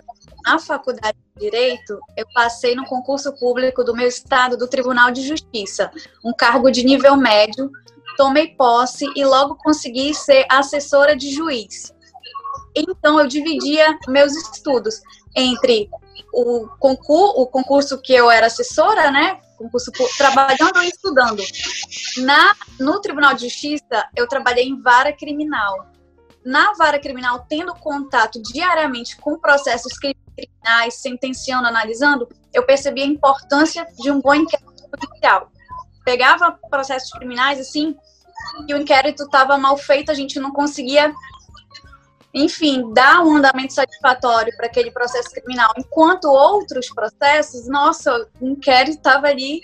na 0.43 0.57
faculdade 0.57 1.17
de 1.35 1.41
Direito, 1.41 1.99
eu 2.17 2.25
passei 2.33 2.75
no 2.75 2.85
concurso 2.85 3.31
público 3.37 3.83
do 3.83 3.95
meu 3.95 4.07
estado 4.07 4.57
do 4.57 4.67
Tribunal 4.67 5.11
de 5.11 5.21
Justiça, 5.21 5.91
um 6.23 6.33
cargo 6.33 6.71
de 6.71 6.83
nível 6.83 7.15
médio, 7.17 7.69
tomei 8.17 8.47
posse 8.55 9.05
e 9.15 9.25
logo 9.25 9.55
consegui 9.55 10.13
ser 10.13 10.45
assessora 10.49 11.15
de 11.15 11.29
juiz. 11.29 11.93
Então, 12.75 13.19
eu 13.19 13.27
dividia 13.27 13.97
meus 14.07 14.33
estudos 14.33 15.01
entre 15.35 15.89
o 16.33 16.67
concurso, 16.79 17.41
o 17.41 17.45
concurso 17.45 18.01
que 18.01 18.13
eu 18.13 18.29
era 18.29 18.47
assessora, 18.47 19.11
né? 19.11 19.39
Concurso 19.57 19.91
trabalhando 20.17 20.81
e 20.81 20.89
estudando. 20.89 21.43
Na, 22.17 22.55
no 22.79 22.99
Tribunal 22.99 23.35
de 23.35 23.47
Justiça, 23.47 24.09
eu 24.15 24.27
trabalhei 24.27 24.67
em 24.67 24.81
vara 24.81 25.13
criminal. 25.13 25.87
Na 26.43 26.73
vara 26.73 26.99
criminal, 26.99 27.45
tendo 27.47 27.73
contato 27.75 28.41
diariamente 28.41 29.15
com 29.17 29.37
processos 29.37 29.93
criminais, 29.97 30.95
sentenciando, 30.95 31.67
analisando, 31.67 32.27
eu 32.51 32.65
percebi 32.65 33.03
a 33.03 33.05
importância 33.05 33.87
de 33.99 34.11
um 34.11 34.19
bom 34.19 34.33
inquérito 34.33 34.73
judicial. 35.01 35.51
Pegava 36.03 36.59
processos 36.69 37.11
criminais, 37.11 37.59
assim, 37.59 37.95
e 38.67 38.73
o 38.73 38.77
inquérito 38.77 39.23
estava 39.23 39.57
mal 39.57 39.77
feito, 39.77 40.11
a 40.11 40.13
gente 40.13 40.39
não 40.39 40.51
conseguia, 40.51 41.13
enfim, 42.33 42.91
dar 42.93 43.21
um 43.21 43.35
andamento 43.35 43.73
satisfatório 43.73 44.55
para 44.57 44.65
aquele 44.65 44.91
processo 44.91 45.29
criminal. 45.29 45.71
Enquanto 45.77 46.25
outros 46.25 46.87
processos, 46.89 47.67
nossa, 47.67 48.27
o 48.41 48.47
inquérito 48.47 48.97
estava 48.97 49.27
ali 49.27 49.61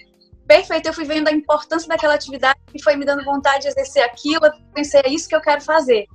perfeito. 0.47 0.87
Eu 0.87 0.93
fui 0.93 1.05
vendo 1.05 1.27
a 1.27 1.31
importância 1.31 1.87
daquela 1.87 2.13
atividade 2.13 2.59
e 2.73 2.83
foi 2.83 2.95
me 2.95 3.05
dando 3.05 3.23
vontade 3.23 3.63
de 3.63 3.67
exercer 3.69 4.03
aquilo. 4.03 4.45
Eu 4.45 4.51
pensei, 4.73 5.01
é 5.03 5.09
isso 5.09 5.27
que 5.27 5.35
eu 5.35 5.41
quero 5.41 5.61
fazer. 5.61 6.05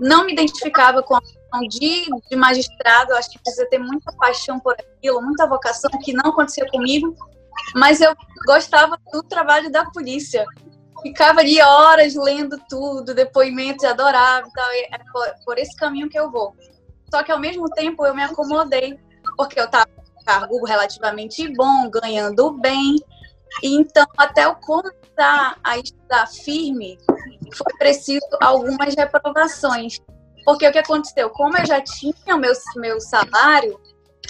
Não 0.00 0.24
me 0.24 0.32
identificava 0.32 1.02
com 1.02 1.14
a 1.14 1.20
de, 1.68 2.06
de 2.30 2.36
magistrado, 2.36 3.12
eu 3.12 3.16
acho 3.16 3.30
que 3.30 3.38
precisa 3.38 3.66
ter 3.68 3.78
muita 3.78 4.10
paixão 4.14 4.58
por 4.58 4.74
aquilo, 4.74 5.20
muita 5.20 5.46
vocação, 5.46 5.90
que 6.02 6.12
não 6.12 6.30
acontecia 6.30 6.66
comigo, 6.70 7.14
mas 7.74 8.00
eu 8.00 8.14
gostava 8.46 8.98
do 9.12 9.22
trabalho 9.22 9.70
da 9.70 9.84
polícia 9.90 10.46
ficava 11.02 11.40
ali 11.40 11.60
horas 11.60 12.14
lendo 12.14 12.56
tudo, 12.68 13.14
depoimentos, 13.14 13.84
adorava 13.84 14.46
e 14.46 14.52
tal. 14.52 14.72
E 14.72 14.88
é 14.92 14.98
por, 15.12 15.44
por, 15.44 15.58
esse 15.58 15.76
caminho 15.76 16.08
que 16.08 16.18
eu 16.18 16.30
vou. 16.30 16.54
Só 17.10 17.22
que 17.22 17.32
ao 17.32 17.38
mesmo 17.38 17.68
tempo 17.70 18.06
eu 18.06 18.14
me 18.14 18.22
acomodei, 18.22 18.98
porque 19.36 19.60
eu 19.60 19.64
estava 19.64 19.86
com 19.86 20.24
cargo 20.24 20.64
relativamente 20.64 21.46
bom, 21.54 21.90
ganhando 21.90 22.52
bem. 22.52 22.96
Então, 23.62 24.06
até 24.16 24.46
eu 24.46 24.54
começar 24.54 25.58
a 25.62 25.78
estudar 25.78 26.26
firme, 26.26 26.98
foi 27.52 27.76
preciso 27.78 28.26
algumas 28.40 28.94
reprovações. 28.94 30.00
Porque 30.44 30.66
o 30.66 30.72
que 30.72 30.78
aconteceu? 30.78 31.28
Como 31.30 31.56
eu 31.58 31.66
já 31.66 31.80
tinha 31.82 32.34
o 32.34 32.38
meu, 32.38 32.52
meu 32.76 33.00
salário, 33.00 33.78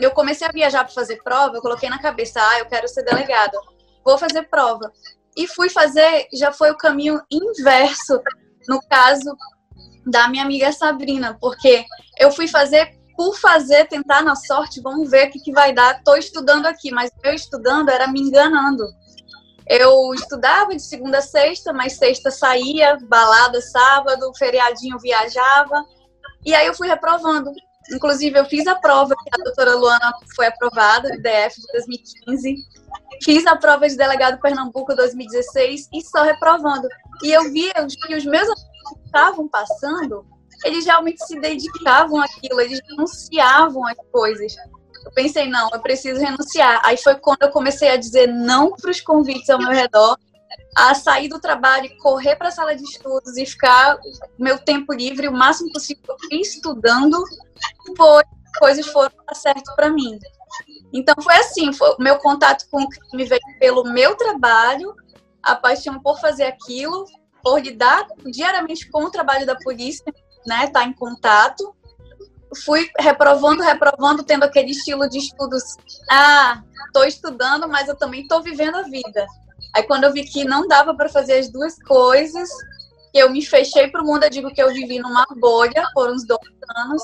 eu 0.00 0.10
comecei 0.10 0.46
a 0.46 0.52
viajar 0.52 0.84
para 0.84 0.92
fazer 0.92 1.22
prova, 1.22 1.56
eu 1.56 1.62
coloquei 1.62 1.88
na 1.88 2.00
cabeça, 2.00 2.40
ah, 2.40 2.58
eu 2.58 2.66
quero 2.66 2.88
ser 2.88 3.04
delegada, 3.04 3.56
vou 4.04 4.18
fazer 4.18 4.42
prova 4.48 4.92
e 5.36 5.46
fui 5.46 5.68
fazer, 5.70 6.28
já 6.32 6.52
foi 6.52 6.70
o 6.70 6.76
caminho 6.76 7.20
inverso 7.30 8.20
no 8.68 8.80
caso 8.88 9.36
da 10.06 10.28
minha 10.28 10.44
amiga 10.44 10.72
Sabrina, 10.72 11.36
porque 11.40 11.84
eu 12.18 12.30
fui 12.30 12.48
fazer 12.48 13.00
por 13.16 13.38
fazer, 13.38 13.86
tentar 13.86 14.22
na 14.22 14.34
sorte, 14.34 14.80
vamos 14.80 15.10
ver 15.10 15.28
o 15.28 15.30
que, 15.30 15.38
que 15.38 15.52
vai 15.52 15.72
dar. 15.72 15.98
Estou 15.98 16.16
estudando 16.16 16.66
aqui, 16.66 16.90
mas 16.90 17.10
eu 17.22 17.34
estudando 17.34 17.90
era 17.90 18.08
me 18.08 18.20
enganando. 18.20 18.84
Eu 19.66 20.12
estudava 20.14 20.74
de 20.74 20.82
segunda 20.82 21.18
a 21.18 21.22
sexta, 21.22 21.72
mas 21.72 21.94
sexta 21.94 22.30
saía, 22.30 22.98
balada 23.08 23.60
sábado, 23.60 24.32
feriadinho 24.36 24.98
viajava, 24.98 25.84
e 26.44 26.54
aí 26.54 26.66
eu 26.66 26.74
fui 26.74 26.88
reprovando. 26.88 27.52
Inclusive, 27.92 28.38
eu 28.38 28.44
fiz 28.44 28.66
a 28.66 28.74
prova 28.74 29.14
a 29.32 29.44
doutora 29.44 29.74
Luana 29.74 30.12
foi 30.34 30.46
aprovada, 30.46 31.08
DF 31.10 31.60
de 31.60 31.72
2015. 31.72 32.56
Fiz 33.22 33.46
a 33.46 33.56
prova 33.56 33.88
de 33.88 33.96
delegado 33.96 34.40
Pernambuco 34.40 34.94
2016 34.94 35.88
e 35.92 36.02
só 36.02 36.22
reprovando. 36.22 36.88
E 37.22 37.30
eu 37.30 37.50
via 37.52 37.72
que 37.74 38.14
os 38.14 38.24
meus 38.24 38.48
amigos 38.48 38.64
que 38.88 39.06
estavam 39.06 39.48
passando, 39.48 40.26
eles 40.64 40.84
realmente 40.84 41.24
se 41.24 41.38
dedicavam 41.38 42.20
àquilo, 42.20 42.60
eles 42.60 42.80
renunciavam 42.88 43.86
às 43.86 43.96
coisas. 44.10 44.54
Eu 45.04 45.12
pensei, 45.12 45.48
não, 45.48 45.68
eu 45.72 45.80
preciso 45.80 46.20
renunciar. 46.20 46.80
Aí 46.84 46.96
foi 46.96 47.16
quando 47.16 47.42
eu 47.42 47.50
comecei 47.50 47.90
a 47.90 47.96
dizer 47.96 48.26
não 48.28 48.72
para 48.72 48.90
os 48.90 49.00
convites 49.00 49.50
ao 49.50 49.58
meu 49.58 49.70
redor, 49.70 50.16
a 50.76 50.94
sair 50.94 51.28
do 51.28 51.40
trabalho, 51.40 51.90
correr 51.98 52.36
para 52.36 52.48
a 52.48 52.52
sala 52.52 52.74
de 52.74 52.82
estudos 52.82 53.36
e 53.36 53.44
ficar 53.44 53.98
meu 54.38 54.58
tempo 54.58 54.92
livre 54.92 55.28
o 55.28 55.32
máximo 55.32 55.72
possível 55.72 56.16
estudando, 56.30 57.22
foi 57.96 58.22
coisas 58.58 58.86
foram 58.86 59.12
certo 59.34 59.74
para 59.74 59.90
mim. 59.90 60.18
Então 60.92 61.14
foi 61.22 61.34
assim, 61.36 61.72
foi, 61.72 61.94
meu 61.98 62.18
contato 62.18 62.66
com 62.70 62.82
o 62.82 62.88
crime 62.88 63.24
veio 63.24 63.40
pelo 63.58 63.84
meu 63.84 64.14
trabalho, 64.16 64.94
a 65.42 65.54
paixão 65.54 65.98
por 66.00 66.20
fazer 66.20 66.44
aquilo, 66.44 67.06
por 67.42 67.60
lidar 67.60 68.06
diariamente 68.26 68.88
com 68.90 69.04
o 69.04 69.10
trabalho 69.10 69.46
da 69.46 69.56
polícia, 69.56 70.12
né, 70.46 70.68
tá 70.68 70.84
em 70.84 70.92
contato. 70.92 71.74
Fui 72.64 72.88
reprovando, 72.98 73.62
reprovando, 73.62 74.22
tendo 74.22 74.44
aquele 74.44 74.72
estilo 74.72 75.08
de 75.08 75.18
estudos. 75.18 75.62
Ah, 76.10 76.62
estou 76.86 77.04
estudando, 77.04 77.66
mas 77.66 77.88
eu 77.88 77.96
também 77.96 78.22
estou 78.22 78.42
vivendo 78.42 78.76
a 78.76 78.82
vida. 78.82 79.26
Aí 79.74 79.82
quando 79.84 80.04
eu 80.04 80.12
vi 80.12 80.24
que 80.24 80.44
não 80.44 80.68
dava 80.68 80.94
para 80.94 81.08
fazer 81.08 81.38
as 81.38 81.50
duas 81.50 81.76
coisas, 81.82 82.50
eu 83.14 83.30
me 83.30 83.44
fechei 83.44 83.88
para 83.88 84.02
o 84.02 84.06
mundo, 84.06 84.24
eu 84.24 84.30
digo 84.30 84.52
que 84.52 84.62
eu 84.62 84.68
vivi 84.68 84.98
numa 84.98 85.26
bolha 85.38 85.82
por 85.94 86.10
uns 86.10 86.26
dois 86.26 86.40
anos, 86.76 87.02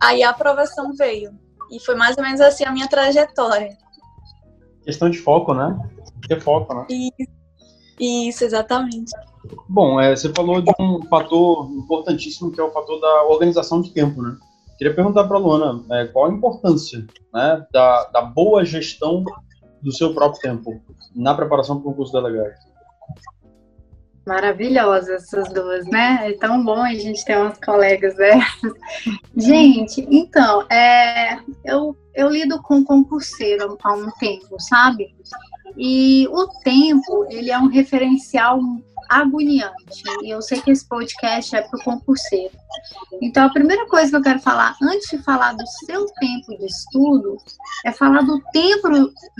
aí 0.00 0.22
a 0.22 0.30
aprovação 0.30 0.94
veio. 0.94 1.38
E 1.70 1.80
foi 1.80 1.94
mais 1.94 2.16
ou 2.16 2.22
menos 2.22 2.40
assim 2.40 2.64
a 2.64 2.72
minha 2.72 2.88
trajetória. 2.88 3.76
Questão 4.84 5.10
de 5.10 5.18
foco, 5.18 5.52
né? 5.52 5.76
Ter 6.28 6.40
foco, 6.40 6.72
né? 6.74 6.86
Isso, 6.88 7.30
Isso 7.98 8.44
exatamente. 8.44 9.10
Bom, 9.68 10.00
é, 10.00 10.14
você 10.14 10.32
falou 10.32 10.60
de 10.60 10.72
um 10.78 11.02
fator 11.08 11.70
importantíssimo 11.70 12.50
que 12.50 12.60
é 12.60 12.64
o 12.64 12.70
fator 12.70 13.00
da 13.00 13.24
organização 13.24 13.80
de 13.80 13.90
tempo, 13.90 14.22
né? 14.22 14.36
Queria 14.78 14.94
perguntar 14.94 15.24
para 15.24 15.36
a 15.36 15.40
Luana 15.40 15.82
é, 15.90 16.06
qual 16.06 16.26
a 16.26 16.32
importância 16.32 17.06
né, 17.32 17.66
da, 17.72 18.04
da 18.06 18.22
boa 18.22 18.64
gestão 18.64 19.24
do 19.82 19.90
seu 19.90 20.12
próprio 20.12 20.40
tempo 20.40 20.82
na 21.14 21.34
preparação 21.34 21.76
para 21.76 21.88
o 21.88 21.92
concurso 21.92 22.12
delegado. 22.12 22.54
Maravilhosas 24.26 25.22
essas 25.22 25.52
duas, 25.52 25.86
né? 25.86 26.30
É 26.30 26.32
tão 26.32 26.64
bom 26.64 26.82
a 26.82 26.92
gente 26.94 27.24
ter 27.24 27.36
umas 27.36 27.58
colegas 27.60 28.16
dessas. 28.16 28.72
Gente, 29.36 30.04
então, 30.10 30.66
é, 30.68 31.38
eu, 31.64 31.96
eu 32.12 32.28
lido 32.28 32.60
com 32.62 32.84
concurseiro 32.84 33.78
há 33.82 33.92
um 33.92 34.10
tempo, 34.18 34.60
sabe? 34.60 35.14
E 35.76 36.26
o 36.28 36.48
tempo, 36.64 37.26
ele 37.30 37.50
é 37.50 37.58
um 37.58 37.68
referencial 37.68 38.58
agoniante. 39.08 40.02
E 40.22 40.30
eu 40.30 40.42
sei 40.42 40.60
que 40.60 40.70
esse 40.70 40.86
podcast 40.86 41.54
é 41.54 41.62
para 41.62 41.78
o 41.78 41.84
concurseiro. 41.84 42.54
Então, 43.22 43.46
a 43.46 43.52
primeira 43.52 43.86
coisa 43.86 44.10
que 44.10 44.16
eu 44.16 44.22
quero 44.22 44.40
falar, 44.40 44.76
antes 44.82 45.08
de 45.08 45.18
falar 45.22 45.52
do 45.52 45.66
seu 45.86 46.06
tempo 46.06 46.56
de 46.58 46.66
estudo, 46.66 47.36
é 47.84 47.92
falar 47.92 48.22
do 48.22 48.40
tempo 48.52 48.88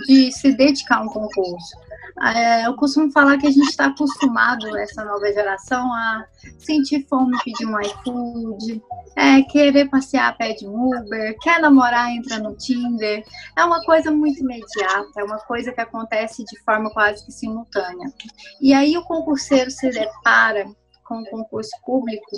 de 0.07 0.31
se 0.31 0.53
dedicar 0.53 0.99
a 0.99 1.01
um 1.01 1.07
concurso. 1.07 1.75
É, 2.19 2.65
eu 2.65 2.75
costumo 2.75 3.11
falar 3.11 3.37
que 3.37 3.45
a 3.45 3.51
gente 3.51 3.69
está 3.69 3.87
acostumado, 3.87 4.75
essa 4.75 5.03
nova 5.05 5.31
geração, 5.31 5.93
a 5.93 6.25
sentir 6.57 7.05
fome, 7.07 7.37
pedir 7.43 7.67
um 7.67 7.79
iFood, 7.79 8.81
é, 9.15 9.41
querer 9.43 9.87
passear, 9.87 10.35
pede 10.35 10.67
um 10.67 10.87
Uber, 10.87 11.37
quer 11.41 11.59
namorar, 11.59 12.11
entra 12.11 12.39
no 12.39 12.55
Tinder. 12.55 13.23
É 13.55 13.63
uma 13.63 13.83
coisa 13.83 14.09
muito 14.09 14.39
imediata, 14.39 15.11
é 15.17 15.23
uma 15.23 15.37
coisa 15.39 15.71
que 15.71 15.81
acontece 15.81 16.43
de 16.43 16.59
forma 16.63 16.89
quase 16.89 17.23
que 17.23 17.31
simultânea. 17.31 18.11
E 18.59 18.73
aí 18.73 18.97
o 18.97 19.03
concurseiro 19.03 19.69
se 19.69 19.89
depara 19.91 20.65
com 21.03 21.21
o 21.21 21.29
concurso 21.29 21.71
público 21.85 22.35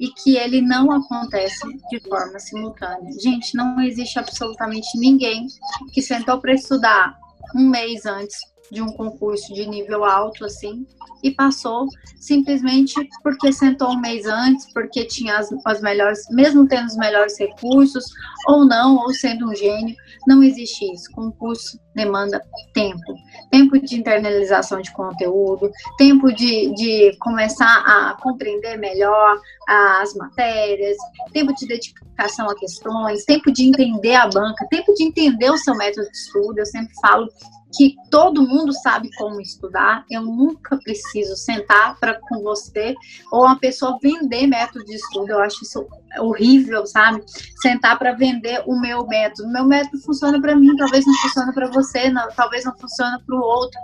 e 0.00 0.08
que 0.08 0.36
ele 0.36 0.60
não 0.62 0.90
acontece 0.90 1.60
de 1.90 2.00
forma 2.08 2.38
simultânea. 2.38 3.12
Gente, 3.22 3.54
não 3.54 3.80
existe 3.80 4.18
absolutamente 4.18 4.98
ninguém 4.98 5.46
que 5.92 6.00
sentou 6.00 6.40
para 6.40 6.54
estudar 6.54 7.14
um 7.54 7.68
mês 7.68 8.06
antes 8.06 8.49
de 8.70 8.80
um 8.82 8.92
concurso 8.92 9.52
de 9.52 9.66
nível 9.66 10.04
alto, 10.04 10.44
assim, 10.44 10.86
e 11.22 11.30
passou 11.30 11.86
simplesmente 12.18 12.94
porque 13.22 13.52
sentou 13.52 13.90
um 13.90 14.00
mês 14.00 14.26
antes, 14.26 14.72
porque 14.72 15.04
tinha 15.04 15.38
as, 15.38 15.48
as 15.66 15.80
melhores, 15.80 16.20
mesmo 16.30 16.66
tendo 16.66 16.86
os 16.86 16.96
melhores 16.96 17.38
recursos, 17.38 18.04
ou 18.46 18.64
não, 18.64 18.96
ou 18.96 19.12
sendo 19.12 19.50
um 19.50 19.54
gênio, 19.54 19.94
não 20.26 20.42
existe 20.42 20.84
isso. 20.92 21.10
Concurso 21.12 21.78
demanda 21.94 22.42
tempo. 22.72 23.14
Tempo 23.50 23.78
de 23.78 23.96
internalização 23.96 24.80
de 24.80 24.92
conteúdo, 24.92 25.70
tempo 25.98 26.32
de, 26.32 26.72
de 26.74 27.16
começar 27.18 27.82
a 27.86 28.16
compreender 28.22 28.76
melhor 28.78 29.40
as 29.72 30.12
matérias, 30.14 30.96
tempo 31.32 31.54
de 31.54 31.64
dedicação 31.64 32.50
a 32.50 32.58
questões, 32.58 33.24
tempo 33.24 33.52
de 33.52 33.68
entender 33.68 34.14
a 34.14 34.26
banca, 34.26 34.66
tempo 34.68 34.92
de 34.94 35.04
entender 35.04 35.48
o 35.48 35.56
seu 35.56 35.76
método 35.76 36.10
de 36.10 36.16
estudo. 36.16 36.58
Eu 36.58 36.66
sempre 36.66 36.92
falo 37.00 37.28
que 37.72 37.94
todo 38.10 38.42
mundo 38.42 38.72
sabe 38.72 39.08
como 39.16 39.40
estudar. 39.40 40.04
Eu 40.10 40.22
nunca 40.22 40.76
preciso 40.78 41.36
sentar 41.36 41.96
para 42.00 42.18
com 42.20 42.42
você 42.42 42.96
ou 43.30 43.44
uma 43.44 43.60
pessoa 43.60 43.96
vender 44.02 44.48
método 44.48 44.84
de 44.84 44.96
estudo. 44.96 45.30
Eu 45.30 45.38
acho 45.38 45.62
isso 45.62 45.86
horrível, 46.18 46.84
sabe? 46.84 47.22
Sentar 47.62 47.96
para 47.96 48.12
vender 48.12 48.64
o 48.66 48.80
meu 48.80 49.06
método. 49.06 49.48
Meu 49.52 49.64
método 49.64 50.02
funciona 50.02 50.40
para 50.40 50.56
mim, 50.56 50.74
talvez 50.76 51.06
não 51.06 51.14
funcione 51.14 51.52
para 51.54 51.68
você, 51.68 52.10
não, 52.10 52.28
talvez 52.32 52.64
não 52.64 52.76
funcione 52.76 53.22
para 53.24 53.36
o 53.36 53.40
outro. 53.40 53.78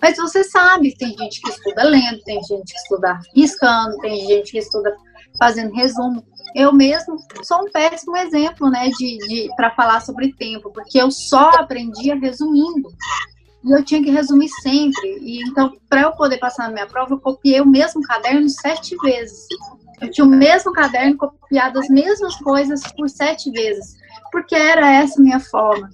Mas 0.00 0.16
você 0.16 0.44
sabe, 0.44 0.94
tem 0.96 1.16
gente 1.16 1.40
que 1.40 1.50
estuda 1.50 1.82
lendo, 1.82 2.20
tem 2.22 2.40
gente 2.44 2.72
que 2.72 2.78
estuda 2.78 3.18
riscando, 3.34 3.98
tem 3.98 4.26
gente 4.26 4.52
que 4.52 4.58
estuda 4.58 4.94
fazendo 5.38 5.74
resumo. 5.74 6.24
Eu 6.54 6.72
mesmo 6.72 7.16
sou 7.42 7.62
um 7.62 7.70
péssimo 7.70 8.16
exemplo, 8.16 8.70
né, 8.70 8.88
de, 8.90 9.18
de 9.18 9.48
para 9.56 9.70
falar 9.72 10.00
sobre 10.00 10.32
tempo, 10.32 10.70
porque 10.72 11.00
eu 11.00 11.10
só 11.10 11.50
aprendia 11.50 12.14
resumindo. 12.14 12.88
E 13.64 13.72
eu 13.72 13.82
tinha 13.82 14.02
que 14.02 14.10
resumir 14.10 14.48
sempre. 14.60 15.18
E 15.20 15.42
então, 15.42 15.72
para 15.88 16.02
eu 16.02 16.12
poder 16.12 16.38
passar 16.38 16.64
na 16.64 16.74
minha 16.74 16.86
prova, 16.86 17.14
eu 17.14 17.20
copiei 17.20 17.60
o 17.60 17.66
mesmo 17.66 18.02
caderno 18.02 18.48
sete 18.48 18.94
vezes. 18.98 19.46
Eu 20.00 20.10
tinha 20.10 20.24
o 20.24 20.30
mesmo 20.30 20.72
caderno, 20.72 21.16
copiado 21.16 21.78
as 21.78 21.88
mesmas 21.88 22.36
coisas 22.36 22.82
por 22.92 23.08
sete 23.08 23.50
vezes, 23.50 23.96
porque 24.30 24.54
era 24.54 24.92
essa 24.92 25.20
minha 25.20 25.40
forma. 25.40 25.88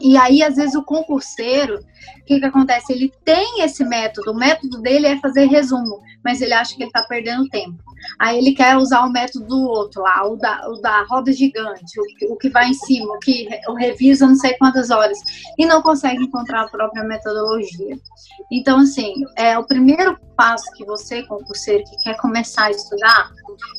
E 0.00 0.16
aí, 0.16 0.42
às 0.42 0.56
vezes, 0.56 0.74
o 0.74 0.82
concurseiro, 0.82 1.78
o 2.20 2.24
que, 2.24 2.40
que 2.40 2.46
acontece? 2.46 2.92
Ele 2.92 3.12
tem 3.24 3.62
esse 3.62 3.84
método, 3.84 4.32
o 4.32 4.36
método 4.36 4.80
dele 4.80 5.06
é 5.06 5.20
fazer 5.20 5.46
resumo, 5.46 6.00
mas 6.24 6.40
ele 6.40 6.52
acha 6.52 6.74
que 6.74 6.82
ele 6.82 6.90
está 6.90 7.02
perdendo 7.04 7.48
tempo. 7.48 7.78
Aí 8.18 8.38
ele 8.38 8.52
quer 8.52 8.76
usar 8.76 9.04
o 9.04 9.10
método 9.10 9.46
do 9.46 9.62
outro 9.68 10.02
lá, 10.02 10.26
o 10.26 10.36
da, 10.36 10.68
o 10.68 10.80
da 10.80 11.02
roda 11.04 11.32
gigante, 11.32 11.98
o, 11.98 12.32
o 12.32 12.36
que 12.36 12.48
vai 12.50 12.68
em 12.68 12.74
cima, 12.74 13.14
o 13.14 13.18
que 13.18 13.48
o 13.68 13.74
revisa 13.74 14.26
não 14.26 14.34
sei 14.34 14.54
quantas 14.54 14.90
horas, 14.90 15.18
e 15.58 15.66
não 15.66 15.82
consegue 15.82 16.22
encontrar 16.22 16.62
a 16.62 16.68
própria 16.68 17.04
metodologia. 17.04 17.96
Então, 18.50 18.80
assim, 18.80 19.14
é 19.36 19.58
o 19.58 19.64
primeiro 19.64 20.18
passo 20.36 20.70
que 20.76 20.84
você, 20.84 21.22
concurseiro, 21.22 21.84
que 21.84 21.96
quer 22.04 22.16
começar 22.18 22.66
a 22.66 22.70
estudar, 22.70 23.30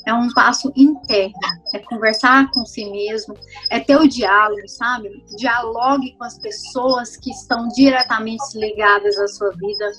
é 0.06 0.14
um 0.14 0.32
passo 0.34 0.72
interno, 0.76 1.34
é 1.74 1.80
conversar 1.80 2.50
com 2.52 2.66
si 2.66 2.90
mesmo, 2.90 3.36
é 3.70 3.80
ter 3.80 3.98
o 3.98 4.08
diálogo, 4.08 4.68
sabe? 4.68 5.24
Dialogue 5.38 6.16
com 6.18 6.24
as 6.24 6.40
pessoas 6.40 7.16
que 7.16 7.30
estão 7.30 7.68
diretamente 8.08 8.58
ligadas 8.58 9.18
à 9.18 9.28
sua 9.28 9.52
vida. 9.52 9.92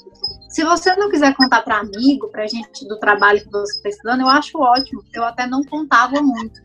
Se 0.48 0.64
você 0.64 0.96
não 0.96 1.10
quiser 1.10 1.34
contar 1.36 1.62
para 1.62 1.78
amigo, 1.78 2.28
para 2.28 2.46
gente 2.46 2.86
do 2.88 2.98
trabalho 2.98 3.40
que 3.40 3.50
você 3.50 3.76
está 3.76 3.88
estudando, 3.88 4.20
eu 4.22 4.28
acho 4.28 4.58
ótimo. 4.58 5.02
Eu 5.12 5.24
até 5.24 5.46
não 5.46 5.62
contava 5.64 6.20
muito. 6.22 6.60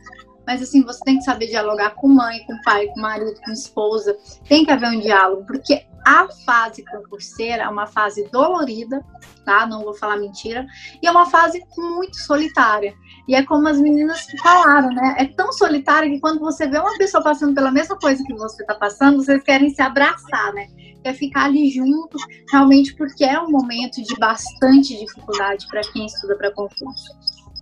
Mas 0.46 0.62
assim, 0.62 0.84
você 0.84 1.00
tem 1.06 1.18
que 1.18 1.24
saber 1.24 1.48
dialogar 1.48 1.92
com 1.92 2.08
mãe, 2.08 2.46
com 2.46 2.60
pai, 2.64 2.88
com 2.88 3.00
marido, 3.00 3.40
com 3.46 3.52
esposa. 3.52 4.18
Tem 4.48 4.66
que 4.66 4.72
haver 4.72 4.90
um 4.90 5.00
diálogo, 5.00 5.46
porque 5.46 5.86
a 6.06 6.28
fase 6.46 6.84
concurseira 6.84 7.64
é 7.64 7.68
uma 7.70 7.88
fase 7.88 8.28
dolorida, 8.30 9.02
tá? 9.46 9.66
Não 9.66 9.84
vou 9.84 9.94
falar 9.94 10.18
mentira, 10.18 10.68
e 11.02 11.08
é 11.08 11.12
uma 11.12 11.28
fase 11.28 11.64
muito 11.78 12.18
solitária. 12.18 12.94
E 13.26 13.36
é 13.36 13.44
como 13.44 13.70
as 13.70 13.80
meninas 13.80 14.28
falaram, 14.44 14.90
né? 14.90 15.16
É 15.18 15.26
tão 15.26 15.54
solitária 15.54 16.10
que 16.10 16.20
quando 16.20 16.42
você 16.42 16.68
vê 16.68 16.78
uma 16.78 16.98
pessoa 16.98 17.24
passando 17.24 17.56
pela 17.56 17.72
mesma 17.72 17.98
coisa 17.98 18.22
que 18.22 18.34
você 18.34 18.64
está 18.64 18.76
passando, 18.76 19.24
vocês 19.24 19.42
querem 19.44 19.70
se 19.70 19.82
abraçar, 19.82 20.52
né? 20.54 20.68
Quer 21.04 21.14
ficar 21.16 21.46
ali 21.46 21.70
junto, 21.70 22.18
realmente 22.50 22.96
porque 22.96 23.24
é 23.24 23.40
um 23.40 23.52
momento 23.52 24.02
de 24.02 24.16
bastante 24.16 24.98
dificuldade 24.98 25.68
para 25.68 25.82
quem 25.82 26.06
estuda 26.06 26.36
para 26.36 26.52
concurso. 26.52 27.12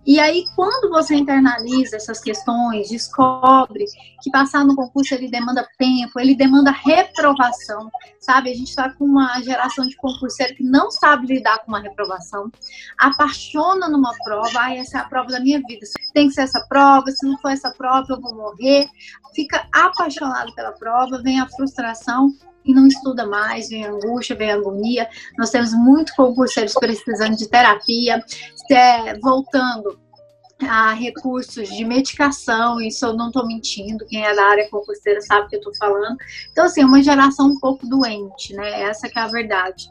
E 0.04 0.18
aí, 0.18 0.44
quando 0.56 0.90
você 0.90 1.14
internaliza 1.14 1.94
essas 1.94 2.20
questões, 2.20 2.88
descobre 2.88 3.84
que 4.20 4.30
passar 4.32 4.64
no 4.64 4.74
concurso 4.74 5.14
ele 5.14 5.30
demanda 5.30 5.68
tempo, 5.78 6.18
ele 6.18 6.34
demanda 6.34 6.72
reprovação, 6.72 7.88
sabe? 8.18 8.50
A 8.50 8.54
gente 8.54 8.70
está 8.70 8.90
com 8.90 9.04
uma 9.04 9.40
geração 9.42 9.86
de 9.86 9.94
concurseiro 9.94 10.56
que 10.56 10.64
não 10.64 10.90
sabe 10.90 11.28
lidar 11.28 11.60
com 11.60 11.68
uma 11.68 11.78
reprovação, 11.78 12.50
apaixona 12.98 13.88
numa 13.88 14.12
prova, 14.24 14.62
ah, 14.62 14.74
essa 14.74 14.98
é 14.98 15.00
a 15.02 15.04
prova 15.04 15.28
da 15.28 15.38
minha 15.38 15.60
vida, 15.60 15.86
tem 16.12 16.26
que 16.26 16.34
ser 16.34 16.42
essa 16.42 16.66
prova, 16.68 17.08
se 17.12 17.24
não 17.24 17.38
for 17.38 17.52
essa 17.52 17.70
prova 17.70 18.06
eu 18.10 18.20
vou 18.20 18.34
morrer. 18.34 18.88
Fica 19.34 19.66
apaixonado 19.72 20.52
pela 20.54 20.72
prova, 20.72 21.22
vem 21.22 21.40
a 21.40 21.48
frustração 21.48 22.34
e 22.64 22.74
não 22.74 22.86
estuda 22.86 23.26
mais, 23.26 23.68
vem 23.68 23.84
angústia, 23.84 24.36
vem 24.36 24.50
agonia. 24.50 25.08
Nós 25.38 25.50
temos 25.50 25.72
muito 25.72 26.14
concurseiros 26.14 26.74
precisando 26.74 27.36
de 27.36 27.48
terapia, 27.48 28.22
é, 28.70 29.18
voltando 29.18 29.98
a 30.68 30.92
recursos 30.92 31.68
de 31.68 31.84
medicação, 31.84 32.80
isso 32.80 33.04
eu 33.04 33.14
não 33.14 33.28
estou 33.28 33.46
mentindo, 33.46 34.06
quem 34.06 34.24
é 34.24 34.34
da 34.34 34.44
área 34.44 34.68
concurseira 34.70 35.20
sabe 35.20 35.46
o 35.46 35.48
que 35.48 35.56
eu 35.56 35.58
estou 35.58 35.74
falando. 35.74 36.16
Então, 36.50 36.64
assim, 36.64 36.82
é 36.82 36.86
uma 36.86 37.02
geração 37.02 37.48
um 37.48 37.58
pouco 37.58 37.86
doente, 37.86 38.54
né? 38.54 38.82
Essa 38.82 39.08
que 39.08 39.18
é 39.18 39.22
a 39.22 39.26
verdade. 39.26 39.88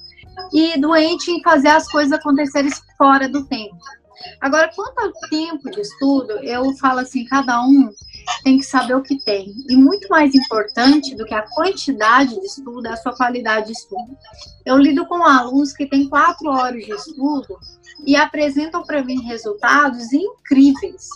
E 0.54 0.80
doente 0.80 1.30
em 1.30 1.42
fazer 1.42 1.70
as 1.70 1.90
coisas 1.92 2.14
acontecerem 2.14 2.72
fora 2.98 3.28
do 3.28 3.46
tempo. 3.46 3.78
Agora, 4.40 4.72
quanto 4.74 5.00
ao 5.00 5.12
tempo 5.30 5.70
de 5.72 5.82
estudo, 5.82 6.34
eu 6.44 6.74
falo 6.78 7.00
assim, 7.00 7.26
cada 7.26 7.62
um 7.64 7.90
tem 8.44 8.58
que 8.58 8.66
saber 8.66 8.96
o 8.96 9.02
que 9.02 9.18
tem. 9.24 9.54
E 9.70 9.76
muito 9.76 10.08
mais 10.10 10.34
importante 10.34 11.16
do 11.16 11.26
que 11.26 11.34
a 11.34 11.44
quantidade 11.44 12.40
de 12.40 12.46
estudo 12.46 12.88
é 12.88 12.92
a 12.92 12.98
sua 12.98 13.16
qualidade 13.16 13.68
de 13.68 13.74
estudo. 13.74 14.18
Eu 14.66 14.78
lido 14.78 15.06
com 15.06 15.24
alunos 15.24 15.74
que 15.74 15.86
têm 15.86 16.08
quatro 16.08 16.50
horas 16.50 16.84
de 16.84 16.92
estudo 16.92 17.58
e 18.06 18.16
apresentam 18.16 18.84
para 18.84 19.04
mim 19.04 19.22
resultados 19.22 20.12
incríveis. 20.12 21.08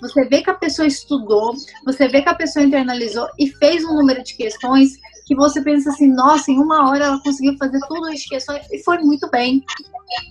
Você 0.00 0.24
vê 0.24 0.42
que 0.42 0.50
a 0.50 0.54
pessoa 0.54 0.86
estudou, 0.86 1.54
você 1.84 2.08
vê 2.08 2.22
que 2.22 2.28
a 2.28 2.34
pessoa 2.34 2.64
internalizou 2.64 3.28
e 3.38 3.48
fez 3.48 3.84
um 3.84 3.94
número 3.94 4.22
de 4.22 4.34
questões 4.34 4.92
que 5.26 5.34
você 5.34 5.60
pensa 5.60 5.90
assim, 5.90 6.08
nossa, 6.08 6.50
em 6.50 6.58
uma 6.58 6.88
hora 6.88 7.04
ela 7.04 7.22
conseguiu 7.22 7.56
fazer 7.58 7.78
tudo 7.86 8.10
isso 8.10 8.28
questões 8.28 8.66
e 8.72 8.82
foi 8.82 8.98
muito 8.98 9.28
bem. 9.30 9.62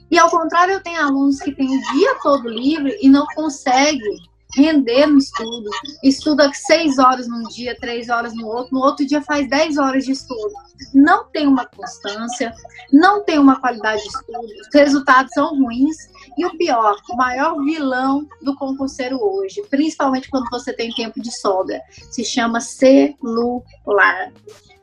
E 0.09 0.17
ao 0.17 0.29
contrário, 0.29 0.73
eu 0.73 0.81
tenho 0.81 0.99
alunos 0.99 1.39
que 1.39 1.53
têm 1.53 1.67
o 1.67 1.93
dia 1.93 2.15
todo 2.23 2.49
livre 2.49 2.97
e 3.01 3.07
não 3.07 3.25
conseguem 3.35 4.17
render 4.55 5.07
no 5.07 5.17
estudo. 5.17 5.69
Estuda 6.03 6.51
seis 6.53 6.97
horas 6.97 7.27
num 7.27 7.43
dia, 7.49 7.75
três 7.79 8.09
horas 8.09 8.33
no 8.33 8.47
outro, 8.47 8.73
no 8.73 8.81
outro 8.81 9.05
dia 9.05 9.21
faz 9.21 9.49
dez 9.49 9.77
horas 9.77 10.05
de 10.05 10.11
estudo. 10.11 10.53
Não 10.93 11.25
tem 11.29 11.47
uma 11.47 11.65
constância, 11.65 12.53
não 12.91 13.23
tem 13.23 13.39
uma 13.39 13.59
qualidade 13.59 14.01
de 14.01 14.09
estudo, 14.09 14.41
os 14.41 14.73
resultados 14.73 15.31
são 15.33 15.57
ruins. 15.57 15.95
E 16.37 16.45
o 16.45 16.55
pior, 16.57 16.95
o 17.09 17.15
maior 17.15 17.59
vilão 17.63 18.27
do 18.41 18.55
concurseiro 18.55 19.17
hoje, 19.19 19.63
principalmente 19.69 20.29
quando 20.29 20.49
você 20.51 20.71
tem 20.71 20.91
tempo 20.91 21.19
de 21.19 21.31
sobra, 21.31 21.81
se 22.11 22.23
chama 22.23 22.61
celular. 22.61 24.31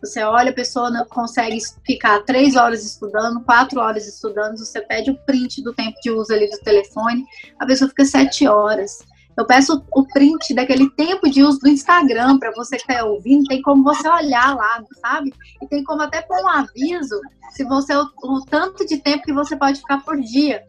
Você 0.00 0.22
olha, 0.22 0.50
a 0.50 0.55
pessoa 0.55 0.90
não 0.90 1.07
consegue 1.07 1.59
ficar 1.87 2.20
três 2.24 2.57
horas 2.57 2.85
estudando, 2.85 3.42
quatro 3.42 3.81
horas 3.81 4.07
estudando, 4.07 4.59
você 4.59 4.81
pede 4.83 5.11
o 5.11 5.16
print 5.24 5.62
do 5.62 5.72
tempo 5.72 5.96
de 6.03 6.11
uso 6.11 6.33
ali 6.33 6.50
do 6.50 6.59
telefone, 6.59 7.24
a 7.59 7.64
pessoa 7.64 7.88
fica 7.88 8.05
sete 8.05 8.46
horas. 8.46 8.98
Eu 9.37 9.47
peço 9.47 9.85
o 9.92 10.07
print 10.07 10.55
daquele 10.55 10.88
tempo 10.90 11.29
de 11.29 11.42
uso 11.42 11.59
do 11.61 11.68
Instagram 11.68 12.38
para 12.38 12.53
você 12.53 12.77
que 12.77 12.90
está 12.90 13.05
ouvindo, 13.05 13.47
tem 13.47 13.61
como 13.62 13.83
você 13.83 14.09
olhar 14.09 14.55
lá, 14.55 14.83
sabe? 15.01 15.33
E 15.61 15.66
tem 15.66 15.83
como 15.83 16.03
até 16.03 16.23
pôr 16.23 16.40
um 16.42 16.49
aviso 16.49 17.20
se 17.51 17.64
você 17.64 17.94
o, 17.97 18.44
tanto 18.49 18.87
de 18.87 18.99
tempo 18.99 19.25
que 19.25 19.33
você 19.33 19.57
pode 19.57 19.81
ficar 19.81 20.05
por 20.05 20.20
dia. 20.20 20.62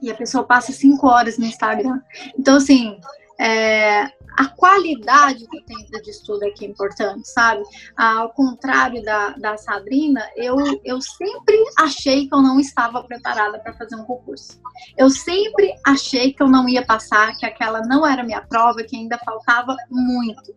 E 0.00 0.10
a 0.10 0.14
pessoa 0.14 0.44
passa 0.44 0.72
cinco 0.72 1.08
horas 1.08 1.38
no 1.38 1.44
Instagram. 1.44 2.00
Então, 2.38 2.56
assim, 2.56 3.00
é, 3.40 4.04
a 4.38 4.46
qualidade 4.56 5.46
do 5.46 5.60
tempo 5.62 6.02
de 6.02 6.10
estudo 6.10 6.44
é 6.44 6.50
que 6.50 6.64
é 6.64 6.68
importante, 6.68 7.28
sabe? 7.28 7.62
Ao 7.96 8.30
contrário 8.30 9.02
da, 9.02 9.30
da 9.30 9.56
Sabrina, 9.56 10.24
eu, 10.36 10.56
eu 10.84 11.00
sempre 11.00 11.56
achei 11.78 12.28
que 12.28 12.34
eu 12.34 12.40
não 12.40 12.60
estava 12.60 13.02
preparada 13.02 13.58
para 13.58 13.72
fazer 13.74 13.96
um 13.96 14.04
concurso. 14.04 14.60
Eu 14.96 15.10
sempre 15.10 15.74
achei 15.86 16.32
que 16.32 16.42
eu 16.42 16.48
não 16.48 16.68
ia 16.68 16.84
passar, 16.84 17.36
que 17.36 17.46
aquela 17.46 17.80
não 17.82 18.06
era 18.06 18.22
minha 18.22 18.40
prova, 18.40 18.82
que 18.82 18.96
ainda 18.96 19.18
faltava 19.18 19.76
muito. 19.90 20.54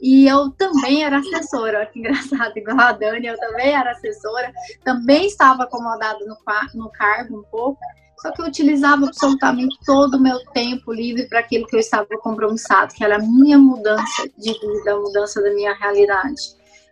E 0.00 0.28
eu 0.28 0.50
também 0.50 1.02
era 1.02 1.18
assessora, 1.18 1.78
olha 1.78 1.86
que 1.86 1.98
engraçado, 1.98 2.52
igual 2.58 2.78
a 2.78 2.92
Dani, 2.92 3.26
eu 3.26 3.38
também 3.38 3.74
era 3.74 3.92
assessora, 3.92 4.52
também 4.84 5.26
estava 5.26 5.64
acomodada 5.64 6.18
no, 6.24 6.36
no 6.74 6.90
cargo 6.90 7.40
um 7.40 7.44
pouco, 7.44 7.80
só 8.26 8.32
que 8.32 8.42
eu 8.42 8.46
utilizava 8.46 9.06
absolutamente 9.06 9.78
todo 9.84 10.16
o 10.16 10.20
meu 10.20 10.38
tempo 10.52 10.92
livre 10.92 11.28
para 11.28 11.38
aquilo 11.38 11.66
que 11.66 11.76
eu 11.76 11.80
estava 11.80 12.06
compromissado, 12.20 12.92
que 12.92 13.04
era 13.04 13.16
a 13.16 13.22
minha 13.22 13.56
mudança 13.56 14.28
de 14.36 14.52
vida, 14.52 14.92
a 14.92 14.98
mudança 14.98 15.40
da 15.40 15.54
minha 15.54 15.72
realidade. 15.74 16.42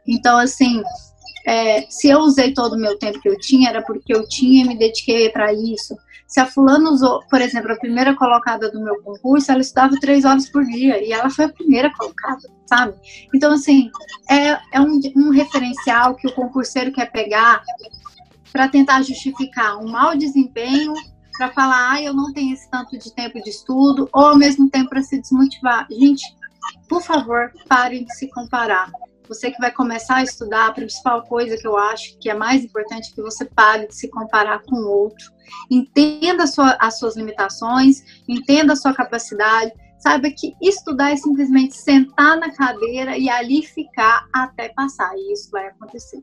Então, 0.06 0.38
assim, 0.38 0.80
é, 1.44 1.82
se 1.90 2.08
eu 2.08 2.20
usei 2.20 2.54
todo 2.54 2.74
o 2.74 2.80
meu 2.80 2.96
tempo 2.98 3.20
que 3.20 3.28
eu 3.28 3.38
tinha, 3.38 3.70
era 3.70 3.82
porque 3.82 4.14
eu 4.14 4.28
tinha 4.28 4.64
e 4.64 4.68
me 4.68 4.78
dediquei 4.78 5.28
para 5.30 5.52
isso. 5.52 5.96
Se 6.28 6.38
a 6.38 6.46
fulana 6.46 6.90
usou, 6.90 7.20
por 7.28 7.40
exemplo, 7.40 7.72
a 7.72 7.78
primeira 7.78 8.14
colocada 8.14 8.70
do 8.70 8.80
meu 8.80 9.02
concurso, 9.02 9.50
ela 9.50 9.60
estudava 9.60 9.96
três 10.00 10.24
horas 10.24 10.48
por 10.48 10.64
dia 10.64 11.02
e 11.04 11.12
ela 11.12 11.30
foi 11.30 11.46
a 11.46 11.52
primeira 11.52 11.92
colocada, 11.94 12.48
sabe? 12.66 12.94
Então, 13.34 13.52
assim, 13.52 13.90
é, 14.30 14.58
é 14.72 14.80
um, 14.80 15.00
um 15.16 15.30
referencial 15.30 16.14
que 16.14 16.28
o 16.28 16.34
concurseiro 16.34 16.92
quer 16.92 17.10
pegar 17.10 17.62
para 18.52 18.68
tentar 18.68 19.02
justificar 19.02 19.78
um 19.78 19.90
mau 19.90 20.16
desempenho 20.16 20.94
para 21.36 21.52
falar, 21.52 21.92
ah, 21.92 22.02
eu 22.02 22.14
não 22.14 22.32
tenho 22.32 22.54
esse 22.54 22.68
tanto 22.70 22.96
de 22.98 23.12
tempo 23.14 23.40
de 23.42 23.50
estudo, 23.50 24.08
ou 24.12 24.26
ao 24.26 24.38
mesmo 24.38 24.70
tempo 24.70 24.90
para 24.90 25.02
se 25.02 25.20
desmotivar. 25.20 25.86
Gente, 25.90 26.24
por 26.88 27.02
favor, 27.02 27.52
parem 27.68 28.04
de 28.04 28.14
se 28.14 28.28
comparar. 28.30 28.90
Você 29.28 29.50
que 29.50 29.58
vai 29.58 29.70
começar 29.70 30.16
a 30.16 30.22
estudar, 30.22 30.66
a 30.66 30.72
principal 30.72 31.22
coisa 31.22 31.56
que 31.56 31.66
eu 31.66 31.76
acho 31.76 32.18
que 32.18 32.28
é 32.28 32.34
mais 32.34 32.62
importante 32.62 33.10
é 33.10 33.14
que 33.14 33.22
você 33.22 33.44
pare 33.46 33.86
de 33.86 33.94
se 33.94 34.08
comparar 34.08 34.62
com 34.62 34.76
o 34.76 34.88
outro. 34.88 35.32
Entenda 35.70 36.46
sua, 36.46 36.76
as 36.78 36.98
suas 36.98 37.16
limitações, 37.16 38.02
entenda 38.28 38.74
a 38.74 38.76
sua 38.76 38.92
capacidade. 38.92 39.72
Saiba 39.98 40.28
que 40.28 40.54
estudar 40.60 41.12
é 41.12 41.16
simplesmente 41.16 41.74
sentar 41.74 42.36
na 42.36 42.52
cadeira 42.52 43.16
e 43.16 43.30
ali 43.30 43.62
ficar 43.62 44.26
até 44.32 44.68
passar. 44.68 45.10
E 45.16 45.32
isso 45.32 45.50
vai 45.50 45.68
acontecer. 45.68 46.22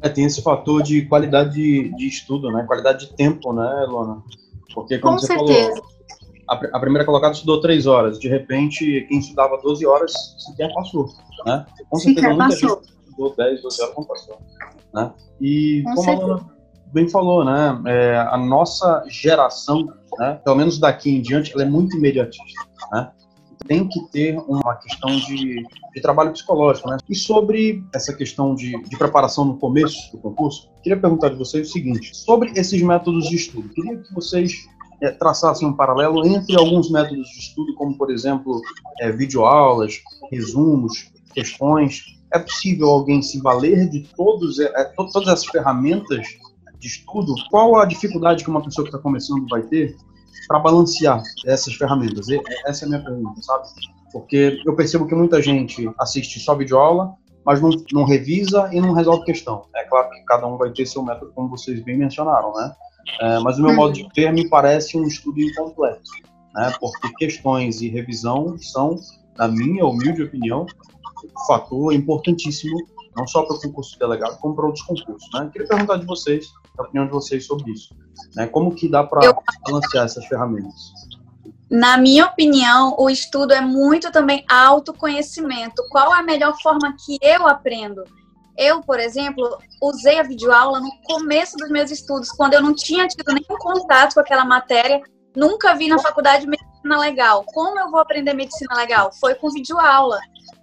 É, 0.00 0.08
tem 0.08 0.24
esse 0.24 0.42
fator 0.42 0.82
de 0.82 1.02
qualidade 1.06 1.54
de, 1.54 1.94
de, 1.96 2.06
estudo, 2.06 2.50
né? 2.52 2.64
Qualidade 2.64 3.06
de 3.06 3.12
tempo, 3.14 3.52
né, 3.52 3.86
Lona? 3.88 4.22
Porque, 4.72 4.98
como 4.98 5.14
Com 5.14 5.20
você 5.20 5.26
certeza. 5.26 5.70
falou, 5.70 5.84
a, 6.48 6.54
a, 6.76 6.80
primeira 6.80 7.04
colocada 7.04 7.34
estudou 7.34 7.60
três 7.60 7.86
horas. 7.86 8.18
De 8.18 8.28
repente, 8.28 9.06
quem 9.08 9.18
estudava 9.18 9.60
12 9.60 9.84
horas 9.86 10.12
sequer 10.38 10.72
passou, 10.72 11.08
né? 11.44 11.66
Com 11.90 11.98
certeza, 11.98 12.28
muita 12.28 12.44
passou. 12.44 12.68
gente 12.80 12.92
estudou 13.08 13.34
10, 13.36 13.62
12 13.62 13.82
horas 13.82 13.94
não 13.96 14.04
passou, 14.04 14.38
né? 14.94 15.12
E 15.40 15.82
Com 15.82 15.94
como 15.94 16.04
certeza. 16.04 16.24
a 16.24 16.26
Lona 16.28 16.58
bem 16.92 17.08
falou, 17.08 17.44
né? 17.44 17.82
É, 17.86 18.16
a 18.18 18.36
nossa 18.36 19.04
geração, 19.08 19.92
né? 20.18 20.40
Pelo 20.44 20.56
menos 20.56 20.78
daqui 20.78 21.10
em 21.10 21.20
diante, 21.20 21.52
ela 21.52 21.62
é 21.62 21.66
muito 21.66 21.96
imediatista, 21.96 22.64
né? 22.92 23.10
Tem 23.66 23.86
que 23.88 24.00
ter 24.10 24.38
uma 24.46 24.74
questão 24.76 25.10
de, 25.10 25.62
de 25.94 26.00
trabalho 26.00 26.32
psicológico. 26.32 26.88
Né? 26.88 26.98
E 27.08 27.14
sobre 27.14 27.84
essa 27.94 28.12
questão 28.12 28.54
de, 28.54 28.80
de 28.82 28.96
preparação 28.96 29.44
no 29.44 29.56
começo 29.56 30.10
do 30.12 30.18
concurso, 30.18 30.68
queria 30.82 30.98
perguntar 30.98 31.30
de 31.30 31.36
vocês 31.36 31.68
o 31.68 31.72
seguinte: 31.72 32.16
sobre 32.16 32.52
esses 32.58 32.80
métodos 32.82 33.28
de 33.28 33.36
estudo, 33.36 33.68
queria 33.70 33.96
que 33.96 34.14
vocês 34.14 34.66
é, 35.00 35.10
traçassem 35.10 35.66
um 35.66 35.72
paralelo 35.72 36.26
entre 36.26 36.56
alguns 36.56 36.90
métodos 36.90 37.28
de 37.28 37.38
estudo, 37.38 37.74
como, 37.74 37.96
por 37.96 38.10
exemplo, 38.10 38.60
é, 39.00 39.10
videoaulas, 39.10 40.00
resumos, 40.30 41.10
questões. 41.32 42.02
É 42.32 42.38
possível 42.38 42.88
alguém 42.90 43.22
se 43.22 43.40
valer 43.40 43.88
de 43.88 44.06
todos, 44.14 44.58
é, 44.58 44.64
é 44.64 44.84
todas 44.96 45.28
essas 45.28 45.46
ferramentas 45.46 46.26
de 46.78 46.86
estudo? 46.86 47.34
Qual 47.50 47.76
a 47.76 47.84
dificuldade 47.84 48.44
que 48.44 48.50
uma 48.50 48.62
pessoa 48.62 48.84
que 48.84 48.90
está 48.90 49.02
começando 49.02 49.46
vai 49.48 49.62
ter 49.62 49.96
para 50.46 50.58
balancear 50.58 51.22
essas 51.46 51.74
ferramentas? 51.74 52.26
Essa 52.66 52.84
é 52.84 52.86
a 52.86 52.88
minha 52.88 53.02
pergunta, 53.02 53.40
sabe? 53.42 53.68
Porque 54.12 54.60
eu 54.64 54.74
percebo 54.74 55.06
que 55.06 55.14
muita 55.14 55.42
gente 55.42 55.90
assiste 55.98 56.40
só 56.40 56.54
videoaula, 56.54 57.14
mas 57.44 57.60
não, 57.60 57.70
não 57.92 58.04
revisa 58.04 58.68
e 58.72 58.80
não 58.80 58.92
resolve 58.92 59.24
questão. 59.24 59.64
É 59.74 59.84
claro 59.84 60.10
que 60.10 60.20
cada 60.24 60.46
um 60.46 60.56
vai 60.56 60.70
ter 60.70 60.86
seu 60.86 61.02
método, 61.02 61.32
como 61.34 61.48
vocês 61.48 61.82
bem 61.82 61.96
mencionaram, 61.96 62.52
né? 62.54 62.74
É, 63.20 63.38
mas 63.40 63.58
o 63.58 63.62
meu 63.62 63.74
modo 63.74 63.94
de 63.94 64.06
ver 64.14 64.32
me 64.32 64.48
parece 64.48 64.96
um 64.98 65.06
estudo 65.06 65.40
incompleto, 65.40 66.10
né? 66.54 66.72
Porque 66.78 67.08
questões 67.14 67.80
e 67.80 67.88
revisão 67.88 68.56
são, 68.58 68.96
na 69.36 69.48
minha 69.48 69.86
humilde 69.86 70.22
opinião, 70.22 70.66
um 71.24 71.46
fator 71.46 71.92
importantíssimo, 71.92 72.76
não 73.16 73.26
só 73.26 73.42
para 73.42 73.56
o 73.56 73.60
concurso 73.60 73.92
de 73.92 73.98
delegado, 73.98 74.38
como 74.38 74.54
para 74.54 74.66
outros 74.66 74.84
concursos. 74.84 75.28
Né? 75.34 75.48
Queria 75.52 75.68
perguntar 75.68 75.96
de 75.96 76.06
vocês, 76.06 76.46
a 76.78 76.82
opinião 76.82 77.06
de 77.06 77.12
vocês 77.12 77.46
sobre 77.46 77.72
isso. 77.72 77.94
Né? 78.34 78.46
Como 78.46 78.74
que 78.74 78.88
dá 78.88 79.04
para 79.04 79.34
balancear 79.66 80.04
essas 80.04 80.24
ferramentas? 80.26 80.92
Na 81.70 81.98
minha 81.98 82.24
opinião, 82.24 82.94
o 82.98 83.10
estudo 83.10 83.52
é 83.52 83.60
muito 83.60 84.10
também 84.10 84.44
autoconhecimento. 84.48 85.82
Qual 85.90 86.14
é 86.14 86.18
a 86.18 86.22
melhor 86.22 86.54
forma 86.62 86.94
que 87.04 87.18
eu 87.20 87.46
aprendo? 87.46 88.04
Eu, 88.56 88.80
por 88.82 88.98
exemplo, 88.98 89.58
usei 89.82 90.18
a 90.18 90.22
videoaula 90.22 90.80
no 90.80 90.90
começo 91.04 91.56
dos 91.56 91.70
meus 91.70 91.90
estudos, 91.90 92.30
quando 92.30 92.54
eu 92.54 92.62
não 92.62 92.74
tinha 92.74 93.06
tido 93.06 93.32
nenhum 93.32 93.56
contato 93.58 94.14
com 94.14 94.20
aquela 94.20 94.44
matéria, 94.44 95.00
nunca 95.36 95.74
vi 95.74 95.88
na 95.88 95.98
faculdade 95.98 96.46
medicina 96.46 96.98
legal. 96.98 97.44
Como 97.52 97.78
eu 97.78 97.90
vou 97.90 98.00
aprender 98.00 98.32
medicina 98.32 98.74
legal? 98.74 99.12
Foi 99.20 99.34
com 99.34 99.50
videoaula. 99.50 100.18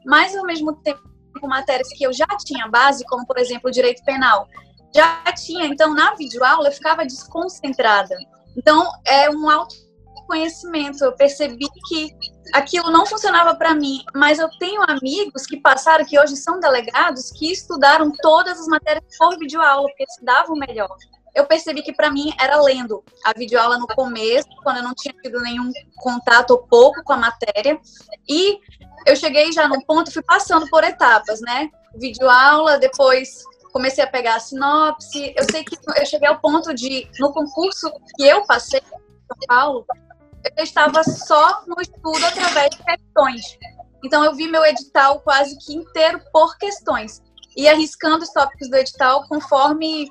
Mas, 0.05 0.35
ao 0.35 0.43
mesmo 0.43 0.73
tempo, 0.73 1.01
com 1.39 1.47
matérias 1.47 1.87
que 1.89 2.03
eu 2.03 2.11
já 2.11 2.25
tinha 2.43 2.67
base, 2.67 3.05
como, 3.05 3.25
por 3.25 3.37
exemplo, 3.37 3.71
direito 3.71 4.03
penal, 4.03 4.47
já 4.95 5.21
tinha. 5.33 5.65
Então, 5.65 5.93
na 5.93 6.15
videoaula, 6.15 6.69
eu 6.69 6.71
ficava 6.71 7.05
desconcentrada. 7.05 8.15
Então, 8.57 8.89
é 9.05 9.29
um 9.29 9.49
autoconhecimento. 9.49 11.03
Eu 11.03 11.11
percebi 11.11 11.67
que 11.89 12.15
aquilo 12.53 12.89
não 12.89 13.05
funcionava 13.05 13.55
para 13.55 13.75
mim, 13.75 14.01
mas 14.15 14.39
eu 14.39 14.49
tenho 14.57 14.81
amigos 14.87 15.45
que 15.45 15.57
passaram, 15.57 16.05
que 16.05 16.17
hoje 16.17 16.37
são 16.37 16.61
delegados, 16.61 17.29
que 17.31 17.51
estudaram 17.51 18.09
todas 18.21 18.57
as 18.57 18.67
matérias 18.67 19.03
por 19.17 19.37
videoaula, 19.37 19.87
porque 19.89 20.05
se 20.07 20.23
davam 20.23 20.55
melhor. 20.55 20.95
Eu 21.35 21.45
percebi 21.45 21.81
que 21.81 21.91
para 21.91 22.09
mim 22.09 22.33
era 22.39 22.61
lendo 22.61 23.03
a 23.25 23.33
videoaula 23.33 23.77
no 23.77 23.87
começo, 23.87 24.47
quando 24.63 24.77
eu 24.77 24.83
não 24.83 24.93
tinha 24.93 25.13
tido 25.21 25.41
nenhum 25.41 25.69
contato 25.97 26.51
ou 26.51 26.59
pouco 26.59 27.03
com 27.03 27.11
a 27.11 27.17
matéria, 27.17 27.77
e 28.29 28.57
eu 29.05 29.17
cheguei 29.17 29.51
já 29.51 29.67
no 29.67 29.85
ponto, 29.85 30.13
fui 30.13 30.23
passando 30.23 30.65
por 30.69 30.85
etapas, 30.85 31.41
né? 31.41 31.69
Videoaula, 31.97 32.79
depois 32.79 33.43
comecei 33.75 34.05
a 34.05 34.07
pegar 34.07 34.35
a 34.35 34.39
sinopse. 34.39 35.33
Eu 35.35 35.43
sei 35.51 35.61
que 35.65 35.77
eu 35.97 36.05
cheguei 36.05 36.29
ao 36.29 36.39
ponto 36.39 36.73
de, 36.73 37.09
no 37.19 37.33
concurso 37.33 37.91
que 38.15 38.25
eu 38.25 38.45
passei 38.45 38.79
em 38.79 39.27
São 39.27 39.37
Paulo, 39.45 39.85
eu 40.55 40.63
estava 40.63 41.03
só 41.03 41.61
no 41.67 41.75
estudo 41.81 42.25
através 42.25 42.69
de 42.69 42.81
questões. 42.81 43.57
Então, 44.01 44.23
eu 44.23 44.33
vi 44.33 44.47
meu 44.47 44.63
edital 44.63 45.19
quase 45.19 45.57
que 45.57 45.73
inteiro 45.73 46.21
por 46.31 46.57
questões. 46.57 47.21
E 47.57 47.67
arriscando 47.67 48.23
os 48.23 48.29
tópicos 48.29 48.69
do 48.69 48.77
edital 48.77 49.27
conforme 49.27 50.09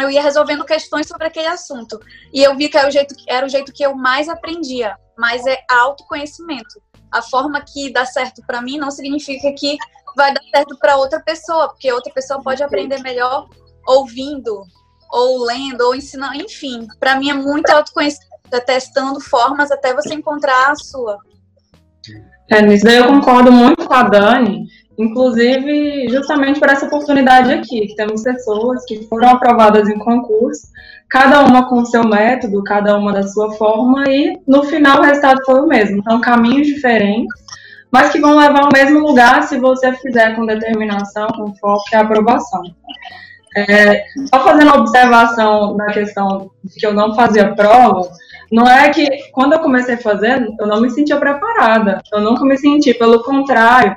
eu 0.00 0.08
ia 0.08 0.22
resolvendo 0.22 0.64
questões 0.64 1.08
sobre 1.08 1.26
aquele 1.26 1.48
assunto. 1.48 1.98
E 2.32 2.40
eu 2.44 2.56
vi 2.56 2.68
que 2.68 2.78
era 2.78 2.86
o 2.86 2.92
jeito, 2.92 3.14
era 3.26 3.44
o 3.44 3.48
jeito 3.48 3.72
que 3.72 3.84
eu 3.84 3.96
mais 3.96 4.28
aprendia, 4.28 4.96
mas 5.18 5.44
é 5.48 5.58
autoconhecimento. 5.68 6.80
A 7.10 7.22
forma 7.22 7.60
que 7.60 7.92
dá 7.92 8.06
certo 8.06 8.40
para 8.46 8.62
mim 8.62 8.78
não 8.78 8.90
significa 8.92 9.52
que 9.52 9.76
vai 10.16 10.32
dar 10.32 10.42
certo 10.54 10.76
para 10.78 10.96
outra 10.96 11.20
pessoa, 11.20 11.68
porque 11.68 11.92
outra 11.92 12.12
pessoa 12.12 12.42
pode 12.42 12.62
aprender 12.62 13.00
melhor 13.02 13.48
ouvindo, 13.86 14.62
ou 15.10 15.44
lendo, 15.44 15.82
ou 15.82 15.94
ensinando, 15.94 16.36
enfim. 16.36 16.86
Para 16.98 17.16
mim 17.16 17.30
é 17.30 17.34
muito 17.34 17.70
autoconhecimento, 17.70 18.30
é 18.52 18.60
testando 18.60 19.20
formas 19.20 19.70
até 19.70 19.94
você 19.94 20.14
encontrar 20.14 20.70
a 20.70 20.74
sua. 20.74 21.18
É, 22.50 22.62
nisso 22.62 22.84
daí 22.84 22.96
eu 22.96 23.06
concordo 23.06 23.52
muito 23.52 23.86
com 23.86 23.94
a 23.94 24.02
Dani, 24.02 24.66
inclusive 24.98 26.08
justamente 26.08 26.58
por 26.58 26.68
essa 26.68 26.86
oportunidade 26.86 27.52
aqui, 27.52 27.86
que 27.86 27.94
temos 27.94 28.22
pessoas 28.22 28.84
que 28.84 29.06
foram 29.08 29.28
aprovadas 29.30 29.88
em 29.88 29.98
concurso, 29.98 30.66
cada 31.08 31.44
uma 31.44 31.68
com 31.68 31.80
o 31.80 31.86
seu 31.86 32.04
método, 32.04 32.62
cada 32.64 32.96
uma 32.96 33.12
da 33.12 33.22
sua 33.22 33.52
forma, 33.52 34.04
e 34.08 34.36
no 34.46 34.64
final 34.64 34.98
o 34.98 35.04
resultado 35.04 35.44
foi 35.44 35.60
o 35.60 35.66
mesmo. 35.66 35.98
Então, 35.98 36.20
caminhos 36.20 36.66
diferentes, 36.66 37.32
mas 37.90 38.10
que 38.10 38.20
vão 38.20 38.36
levar 38.36 38.64
ao 38.64 38.72
mesmo 38.72 39.00
lugar 39.00 39.42
se 39.42 39.58
você 39.58 39.92
fizer 39.94 40.34
com 40.36 40.46
determinação, 40.46 41.28
com 41.28 41.54
foco 41.54 41.84
e 41.92 41.96
aprovação. 41.96 42.62
É, 43.56 44.04
só 44.32 44.44
fazendo 44.44 44.70
a 44.70 44.76
observação 44.76 45.76
da 45.76 45.86
questão 45.86 46.50
de 46.62 46.74
que 46.78 46.86
eu 46.86 46.94
não 46.94 47.14
fazia 47.14 47.52
prova, 47.54 48.08
não 48.50 48.66
é 48.68 48.90
que 48.90 49.06
quando 49.32 49.54
eu 49.54 49.60
comecei 49.60 49.96
fazer, 49.96 50.46
eu 50.58 50.66
não 50.66 50.80
me 50.80 50.90
sentia 50.90 51.16
preparada, 51.16 52.00
eu 52.12 52.20
nunca 52.20 52.44
me 52.44 52.56
senti, 52.56 52.94
pelo 52.94 53.22
contrário, 53.22 53.96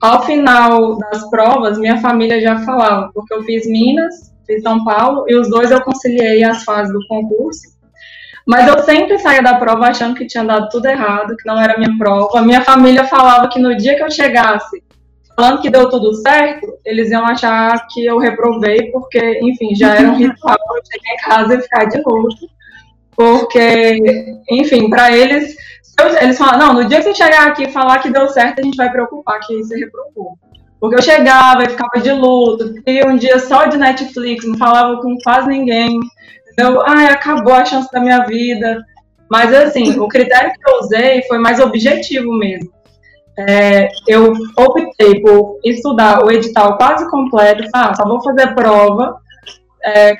ao 0.00 0.22
final 0.24 0.96
das 0.98 1.28
provas, 1.28 1.78
minha 1.78 1.98
família 2.00 2.40
já 2.40 2.58
falava, 2.60 3.10
porque 3.12 3.34
eu 3.34 3.42
fiz 3.42 3.66
Minas, 3.66 4.32
fiz 4.46 4.62
São 4.62 4.82
Paulo, 4.82 5.24
e 5.28 5.36
os 5.36 5.50
dois 5.50 5.70
eu 5.70 5.82
conciliei 5.82 6.42
as 6.42 6.64
fases 6.64 6.92
do 6.92 7.06
concurso. 7.06 7.78
Mas 8.50 8.66
eu 8.66 8.82
sempre 8.82 9.16
saía 9.18 9.42
da 9.42 9.54
prova 9.54 9.86
achando 9.86 10.16
que 10.16 10.26
tinha 10.26 10.42
dado 10.42 10.68
tudo 10.70 10.86
errado, 10.86 11.36
que 11.36 11.46
não 11.46 11.60
era 11.60 11.78
minha 11.78 11.96
prova. 11.96 12.42
Minha 12.42 12.62
família 12.62 13.04
falava 13.04 13.48
que 13.48 13.60
no 13.60 13.76
dia 13.76 13.94
que 13.94 14.02
eu 14.02 14.10
chegasse 14.10 14.82
falando 15.36 15.62
que 15.62 15.70
deu 15.70 15.88
tudo 15.88 16.12
certo, 16.16 16.66
eles 16.84 17.10
iam 17.10 17.24
achar 17.24 17.86
que 17.86 18.04
eu 18.04 18.18
reprovei, 18.18 18.90
porque, 18.90 19.40
enfim, 19.42 19.74
já 19.74 19.94
era 19.94 20.08
um 20.08 20.16
ritual 20.18 20.56
eu 20.76 20.82
chegar 20.84 21.14
em 21.14 21.16
casa 21.16 21.54
e 21.54 21.62
ficar 21.62 21.84
de 21.84 22.02
luto. 22.04 22.46
Porque, 23.16 23.98
enfim, 24.50 24.90
para 24.90 25.16
eles, 25.16 25.56
eles 26.20 26.36
falam, 26.36 26.58
não, 26.58 26.74
no 26.74 26.88
dia 26.88 26.98
que 26.98 27.04
você 27.04 27.14
chegar 27.14 27.46
aqui 27.46 27.64
e 27.64 27.72
falar 27.72 28.00
que 28.00 28.10
deu 28.10 28.28
certo, 28.28 28.60
a 28.60 28.62
gente 28.62 28.76
vai 28.76 28.90
preocupar 28.90 29.40
que 29.40 29.56
você 29.58 29.78
reprovou. 29.78 30.36
Porque 30.78 30.96
eu 30.96 31.02
chegava 31.02 31.62
e 31.62 31.70
ficava 31.70 32.02
de 32.02 32.12
luto, 32.12 32.74
e 32.86 33.06
um 33.06 33.16
dia 33.16 33.38
só 33.38 33.66
de 33.66 33.78
Netflix, 33.78 34.44
não 34.46 34.58
falava 34.58 35.00
com 35.00 35.16
quase 35.22 35.48
ninguém. 35.48 35.98
Eu, 36.60 36.82
ai, 36.82 37.06
acabou 37.06 37.54
a 37.54 37.64
chance 37.64 37.90
da 37.92 38.00
minha 38.00 38.24
vida. 38.24 38.84
Mas, 39.30 39.52
assim, 39.54 39.98
o 39.98 40.08
critério 40.08 40.52
que 40.52 40.70
eu 40.70 40.78
usei 40.80 41.22
foi 41.22 41.38
mais 41.38 41.60
objetivo 41.60 42.32
mesmo. 42.32 42.70
É, 43.38 43.88
eu 44.06 44.32
optei 44.58 45.20
por 45.20 45.58
estudar 45.64 46.24
o 46.24 46.30
edital 46.30 46.76
quase 46.76 47.08
completo, 47.10 47.62
ah, 47.74 47.94
só 47.94 48.06
vou 48.06 48.22
fazer 48.22 48.54
prova 48.54 49.16
é, 49.82 50.14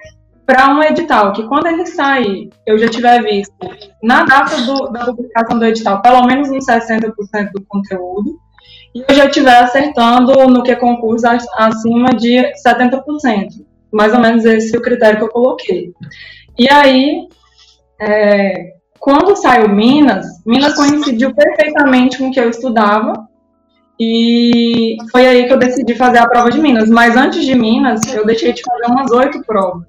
para 0.46 0.68
um 0.70 0.82
edital 0.82 1.32
que 1.32 1.46
quando 1.46 1.66
ele 1.66 1.86
sair, 1.86 2.50
eu 2.66 2.78
já 2.78 2.88
tiver 2.88 3.22
visto 3.22 3.54
na 4.02 4.24
data 4.24 4.56
do, 4.62 4.88
da 4.88 5.04
publicação 5.06 5.58
do 5.58 5.64
edital, 5.64 6.00
pelo 6.00 6.24
menos 6.26 6.50
uns 6.50 6.64
60% 6.66 7.12
do 7.52 7.64
conteúdo, 7.68 8.38
e 8.94 9.04
eu 9.06 9.14
já 9.14 9.26
estiver 9.26 9.58
acertando 9.62 10.32
no 10.48 10.62
que 10.62 10.72
é 10.72 10.76
concurso 10.76 11.26
acima 11.56 12.10
de 12.10 12.52
70%. 12.66 13.64
Mais 13.92 14.12
ou 14.14 14.20
menos 14.20 14.44
esse 14.44 14.74
é 14.74 14.78
o 14.78 14.82
critério 14.82 15.18
que 15.18 15.24
eu 15.24 15.28
coloquei. 15.28 15.92
E 16.58 16.70
aí, 16.70 17.26
é, 18.00 18.74
quando 18.98 19.36
saiu 19.36 19.68
Minas, 19.68 20.26
Minas 20.44 20.74
coincidiu 20.74 21.34
perfeitamente 21.34 22.18
com 22.18 22.28
o 22.28 22.32
que 22.32 22.40
eu 22.40 22.50
estudava, 22.50 23.28
e 23.98 24.96
foi 25.12 25.26
aí 25.26 25.46
que 25.46 25.52
eu 25.52 25.58
decidi 25.58 25.94
fazer 25.94 26.18
a 26.18 26.28
prova 26.28 26.50
de 26.50 26.58
Minas. 26.58 26.88
Mas 26.88 27.16
antes 27.16 27.44
de 27.44 27.54
Minas, 27.54 28.00
eu 28.14 28.24
deixei 28.24 28.52
de 28.52 28.62
fazer 28.62 28.86
umas 28.86 29.10
oito 29.10 29.42
provas. 29.44 29.86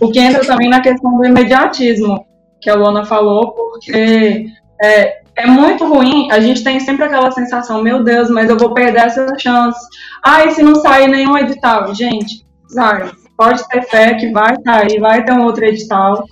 O 0.00 0.10
que 0.10 0.18
entra 0.18 0.44
também 0.44 0.68
na 0.68 0.80
questão 0.80 1.16
do 1.16 1.24
imediatismo, 1.24 2.26
que 2.60 2.68
a 2.68 2.74
Luana 2.74 3.04
falou, 3.04 3.52
porque 3.52 4.46
é, 4.82 5.22
é 5.36 5.46
muito 5.46 5.86
ruim, 5.86 6.30
a 6.30 6.40
gente 6.40 6.62
tem 6.62 6.80
sempre 6.80 7.04
aquela 7.04 7.30
sensação, 7.30 7.82
meu 7.82 8.02
Deus, 8.02 8.28
mas 8.30 8.50
eu 8.50 8.56
vou 8.56 8.74
perder 8.74 9.06
essa 9.06 9.26
chance. 9.38 9.80
Ah, 10.24 10.44
e 10.44 10.50
se 10.50 10.62
não 10.62 10.74
sair 10.76 11.08
nenhum 11.08 11.38
edital? 11.38 11.94
Gente, 11.94 12.44
sabe, 12.68 13.12
pode 13.36 13.66
ter 13.68 13.82
fé 13.82 14.14
que 14.14 14.30
vai 14.30 14.54
sair, 14.62 15.00
vai 15.00 15.24
ter 15.24 15.32
um 15.32 15.44
outro 15.44 15.64
edital. 15.64 16.24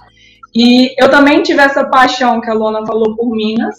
E 0.54 0.94
eu 1.02 1.08
também 1.08 1.42
tive 1.42 1.60
essa 1.60 1.84
paixão 1.84 2.40
que 2.40 2.50
a 2.50 2.54
Luana 2.54 2.84
falou 2.86 3.16
por 3.16 3.30
Minas. 3.30 3.76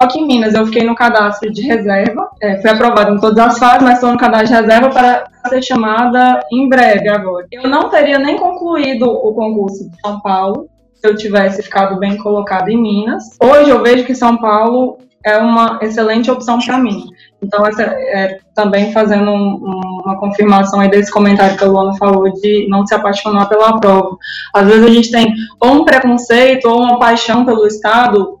Só 0.00 0.08
que 0.08 0.18
em 0.18 0.26
Minas 0.26 0.54
eu 0.54 0.66
fiquei 0.66 0.82
no 0.84 0.94
cadastro 0.94 1.52
de 1.52 1.62
reserva, 1.62 2.28
é, 2.42 2.60
fui 2.60 2.68
aprovada 2.68 3.12
em 3.12 3.18
todas 3.18 3.38
as 3.38 3.58
fases, 3.58 3.82
mas 3.82 3.94
estou 3.94 4.10
no 4.10 4.18
cadastro 4.18 4.48
de 4.48 4.54
reserva 4.54 4.90
para 4.90 5.24
ser 5.48 5.62
chamada 5.62 6.40
em 6.52 6.68
breve 6.68 7.08
agora. 7.08 7.46
Eu 7.50 7.68
não 7.68 7.88
teria 7.88 8.18
nem 8.18 8.36
concluído 8.36 9.08
o 9.08 9.32
concurso 9.32 9.88
de 9.88 10.00
São 10.00 10.20
Paulo 10.20 10.68
se 10.94 11.08
eu 11.08 11.16
tivesse 11.16 11.62
ficado 11.62 11.98
bem 11.98 12.16
colocado 12.16 12.68
em 12.68 12.80
Minas. 12.80 13.24
Hoje 13.40 13.70
eu 13.70 13.82
vejo 13.82 14.04
que 14.04 14.14
São 14.14 14.36
Paulo 14.36 14.98
é 15.24 15.38
uma 15.38 15.78
excelente 15.82 16.30
opção 16.30 16.58
para 16.58 16.78
mim. 16.78 17.06
Então, 17.42 17.66
essa, 17.66 17.82
é, 17.82 18.38
também 18.54 18.92
fazendo 18.92 19.30
um, 19.30 19.54
um, 19.54 20.02
uma 20.04 20.18
confirmação 20.18 20.80
aí 20.80 20.90
desse 20.90 21.10
comentário 21.10 21.56
que 21.56 21.64
a 21.64 21.66
Luana 21.66 21.96
falou 21.96 22.30
de 22.32 22.66
não 22.68 22.86
se 22.86 22.94
apaixonar 22.94 23.48
pela 23.48 23.78
prova. 23.80 24.16
Às 24.54 24.66
vezes 24.66 24.84
a 24.84 24.90
gente 24.90 25.10
tem 25.10 25.34
ou 25.60 25.72
um 25.72 25.84
preconceito 25.84 26.68
ou 26.68 26.82
uma 26.82 26.98
paixão 26.98 27.44
pelo 27.44 27.66
Estado, 27.66 28.38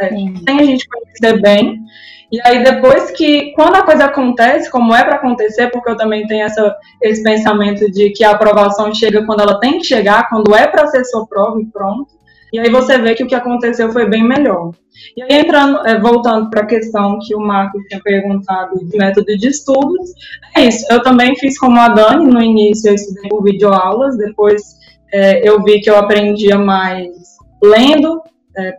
é, 0.00 0.08
sem 0.08 0.60
a 0.60 0.64
gente 0.64 0.86
conhecer 0.88 1.40
bem. 1.40 1.84
E 2.32 2.40
aí, 2.44 2.64
depois 2.64 3.12
que, 3.12 3.52
quando 3.52 3.76
a 3.76 3.82
coisa 3.82 4.06
acontece, 4.06 4.70
como 4.70 4.94
é 4.94 5.04
para 5.04 5.16
acontecer, 5.16 5.70
porque 5.70 5.90
eu 5.90 5.96
também 5.96 6.26
tenho 6.26 6.44
essa, 6.44 6.74
esse 7.00 7.22
pensamento 7.22 7.90
de 7.92 8.10
que 8.10 8.24
a 8.24 8.32
aprovação 8.32 8.92
chega 8.92 9.24
quando 9.24 9.40
ela 9.40 9.60
tem 9.60 9.78
que 9.78 9.84
chegar, 9.84 10.28
quando 10.28 10.54
é 10.54 10.66
para 10.66 10.86
ser 10.88 11.04
sua 11.04 11.26
prova 11.26 11.60
e 11.60 11.66
pronto. 11.66 12.13
E 12.54 12.58
aí 12.60 12.70
você 12.70 12.96
vê 12.98 13.16
que 13.16 13.24
o 13.24 13.26
que 13.26 13.34
aconteceu 13.34 13.90
foi 13.90 14.08
bem 14.08 14.22
melhor. 14.22 14.70
E 15.16 15.22
aí, 15.24 15.40
entrando, 15.40 15.84
é, 15.84 15.98
voltando 15.98 16.48
para 16.50 16.60
a 16.60 16.66
questão 16.66 17.18
que 17.20 17.34
o 17.34 17.40
Marco 17.40 17.82
tinha 17.88 18.00
perguntado 18.00 18.78
de 18.78 18.96
método 18.96 19.36
de 19.36 19.48
estudos, 19.48 20.12
é 20.56 20.66
isso. 20.66 20.86
Eu 20.88 21.02
também 21.02 21.34
fiz 21.34 21.58
como 21.58 21.80
a 21.80 21.88
Dani, 21.88 22.32
no 22.32 22.40
início 22.40 22.88
eu 22.88 22.94
estudei 22.94 23.28
por 23.28 23.42
videoaulas, 23.42 24.16
depois 24.16 24.62
é, 25.12 25.48
eu 25.48 25.64
vi 25.64 25.80
que 25.80 25.90
eu 25.90 25.96
aprendia 25.96 26.56
mais 26.56 27.10
lendo, 27.60 28.22
é, 28.56 28.74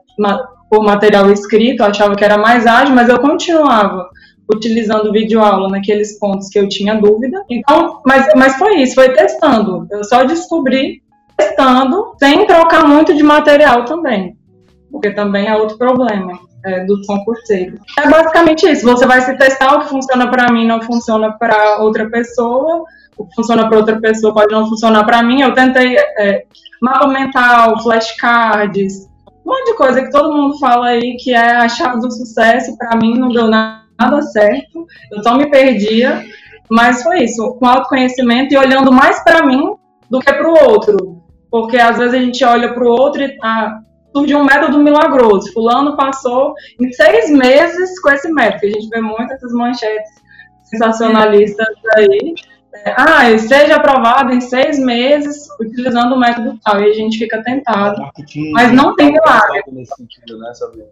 por 0.69 0.81
material 0.81 1.29
escrito, 1.29 1.83
achava 1.83 2.15
que 2.15 2.23
era 2.23 2.37
mais 2.37 2.65
ágil, 2.65 2.95
mas 2.95 3.09
eu 3.09 3.19
continuava 3.19 4.07
utilizando 4.49 5.11
videoaula 5.11 5.67
naqueles 5.67 6.17
pontos 6.17 6.47
que 6.47 6.57
eu 6.57 6.69
tinha 6.69 6.95
dúvida. 6.95 7.43
Então, 7.49 8.01
mas, 8.05 8.25
mas 8.37 8.55
foi 8.55 8.77
isso, 8.77 8.95
foi 8.95 9.09
testando. 9.09 9.85
Eu 9.91 10.01
só 10.05 10.23
descobri 10.23 11.03
testando, 11.37 12.15
sem 12.17 12.45
trocar 12.45 12.87
muito 12.87 13.13
de 13.13 13.23
material 13.23 13.85
também, 13.85 14.37
porque 14.91 15.11
também 15.11 15.47
é 15.47 15.55
outro 15.55 15.77
problema 15.77 16.39
é, 16.65 16.83
do 16.85 17.01
concurseiro. 17.05 17.79
É 17.99 18.09
basicamente 18.09 18.69
isso, 18.69 18.85
você 18.85 19.05
vai 19.05 19.21
se 19.21 19.37
testar 19.37 19.75
o 19.75 19.79
que 19.81 19.89
funciona 19.89 20.29
para 20.29 20.51
mim 20.51 20.65
não 20.65 20.81
funciona 20.81 21.31
para 21.31 21.79
outra 21.81 22.09
pessoa, 22.09 22.83
o 23.17 23.25
que 23.25 23.35
funciona 23.35 23.67
para 23.67 23.77
outra 23.77 23.99
pessoa 23.99 24.33
pode 24.33 24.51
não 24.51 24.67
funcionar 24.67 25.05
para 25.05 25.23
mim. 25.23 25.41
Eu 25.41 25.53
tentei 25.53 25.97
é, 25.97 26.43
mapa 26.81 27.07
mental, 27.07 27.81
flashcards, 27.81 29.07
um 29.45 29.51
monte 29.51 29.65
de 29.65 29.77
coisa 29.77 30.01
que 30.01 30.09
todo 30.09 30.33
mundo 30.33 30.57
fala 30.57 30.87
aí 30.87 31.15
que 31.17 31.33
é 31.33 31.55
a 31.57 31.69
chave 31.69 31.99
do 31.99 32.11
sucesso, 32.11 32.75
para 32.77 32.97
mim 32.97 33.17
não 33.17 33.29
deu 33.29 33.47
nada 33.47 34.21
certo, 34.33 34.87
eu 35.11 35.21
só 35.21 35.37
me 35.37 35.49
perdia, 35.51 36.25
mas 36.69 37.03
foi 37.03 37.23
isso, 37.23 37.53
com 37.59 37.67
autoconhecimento 37.67 38.53
e 38.53 38.57
olhando 38.57 38.91
mais 38.91 39.23
para 39.23 39.45
mim 39.45 39.75
do 40.09 40.19
que 40.19 40.33
para 40.33 40.49
o 40.49 40.71
outro. 40.71 41.04
Porque 41.55 41.77
às 41.77 41.97
vezes 41.97 42.13
a 42.13 42.17
gente 42.17 42.43
olha 42.43 42.73
para 42.73 42.83
o 42.83 42.89
outro 42.89 43.23
e 43.23 43.37
ah, 43.41 43.79
surge 44.13 44.35
um 44.35 44.43
método 44.43 44.77
milagroso. 44.77 45.53
Fulano 45.53 45.95
passou 45.95 46.53
em 46.81 46.91
seis 46.91 47.29
meses 47.29 47.97
com 48.01 48.09
esse 48.09 48.29
método. 48.29 48.65
A 48.65 48.69
gente 48.71 48.89
vê 48.89 48.99
muitas 48.99 49.53
manchetes 49.53 50.11
sensacionalistas 50.65 51.65
aí. 51.95 52.35
É, 52.73 52.93
ah, 52.97 53.37
seja 53.37 53.77
aprovado 53.77 54.33
em 54.33 54.41
seis 54.41 54.77
meses 54.77 55.47
utilizando 55.57 56.15
o 56.15 56.19
método 56.19 56.59
tal. 56.61 56.81
E 56.81 56.89
a 56.89 56.93
gente 56.93 57.17
fica 57.17 57.41
tentado. 57.41 58.05
Mas 58.51 58.73
não 58.73 58.93
tem 58.97 59.13
milagre. 59.13 59.63
Nesse 59.71 59.95
sentido, 59.95 60.37
né, 60.37 60.53
Sabrina? 60.55 60.89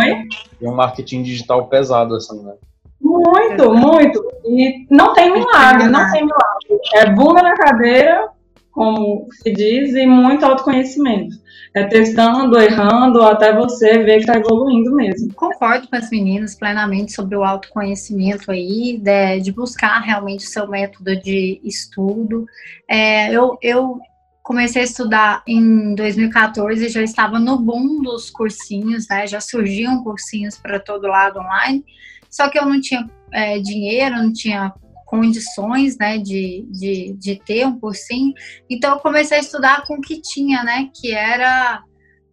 Oi? 0.00 0.22
É 0.62 0.66
um 0.70 0.74
marketing 0.74 1.22
digital 1.22 1.66
pesado, 1.66 2.14
assim, 2.14 2.42
né? 2.42 2.54
Muito, 2.98 3.74
muito. 3.74 4.24
E 4.46 4.86
não 4.90 5.12
tem 5.12 5.30
milagre, 5.30 5.86
não 5.86 6.10
tem 6.10 6.24
milagre. 6.24 6.80
É 6.94 7.10
bunda 7.10 7.42
na 7.42 7.54
cadeira, 7.54 8.30
como 8.78 9.26
se 9.32 9.52
diz, 9.52 9.92
e 9.96 10.06
muito 10.06 10.46
autoconhecimento. 10.46 11.36
É 11.74 11.82
testando, 11.82 12.56
errando, 12.60 13.20
até 13.22 13.52
você 13.52 14.04
ver 14.04 14.18
que 14.18 14.30
está 14.30 14.36
evoluindo 14.36 14.94
mesmo. 14.94 15.34
Concordo 15.34 15.88
com 15.88 15.96
as 15.96 16.08
meninas 16.10 16.54
plenamente 16.54 17.12
sobre 17.12 17.36
o 17.36 17.42
autoconhecimento 17.42 18.52
aí, 18.52 18.96
de, 19.02 19.40
de 19.40 19.50
buscar 19.50 19.98
realmente 19.98 20.46
o 20.46 20.48
seu 20.48 20.68
método 20.68 21.16
de 21.16 21.60
estudo. 21.64 22.46
É, 22.88 23.32
eu, 23.32 23.58
eu 23.60 23.98
comecei 24.44 24.82
a 24.82 24.84
estudar 24.84 25.42
em 25.44 25.96
2014 25.96 26.86
e 26.86 26.88
já 26.88 27.02
estava 27.02 27.40
no 27.40 27.58
boom 27.58 28.00
dos 28.00 28.30
cursinhos, 28.30 29.08
né? 29.10 29.26
Já 29.26 29.40
surgiam 29.40 30.04
cursinhos 30.04 30.56
para 30.56 30.78
todo 30.78 31.08
lado 31.08 31.40
online, 31.40 31.84
só 32.30 32.48
que 32.48 32.56
eu 32.56 32.64
não 32.64 32.80
tinha 32.80 33.10
é, 33.32 33.58
dinheiro, 33.58 34.14
não 34.16 34.32
tinha 34.32 34.72
condições, 35.08 35.96
né, 35.96 36.18
de, 36.18 36.66
de, 36.70 37.14
de 37.14 37.42
ter 37.44 37.66
um 37.66 37.78
cursinho. 37.78 38.32
Então, 38.68 38.94
eu 38.94 39.00
comecei 39.00 39.38
a 39.38 39.40
estudar 39.40 39.86
com 39.86 39.94
o 39.94 40.00
que 40.00 40.20
tinha, 40.20 40.62
né, 40.62 40.90
que 40.94 41.12
era... 41.12 41.82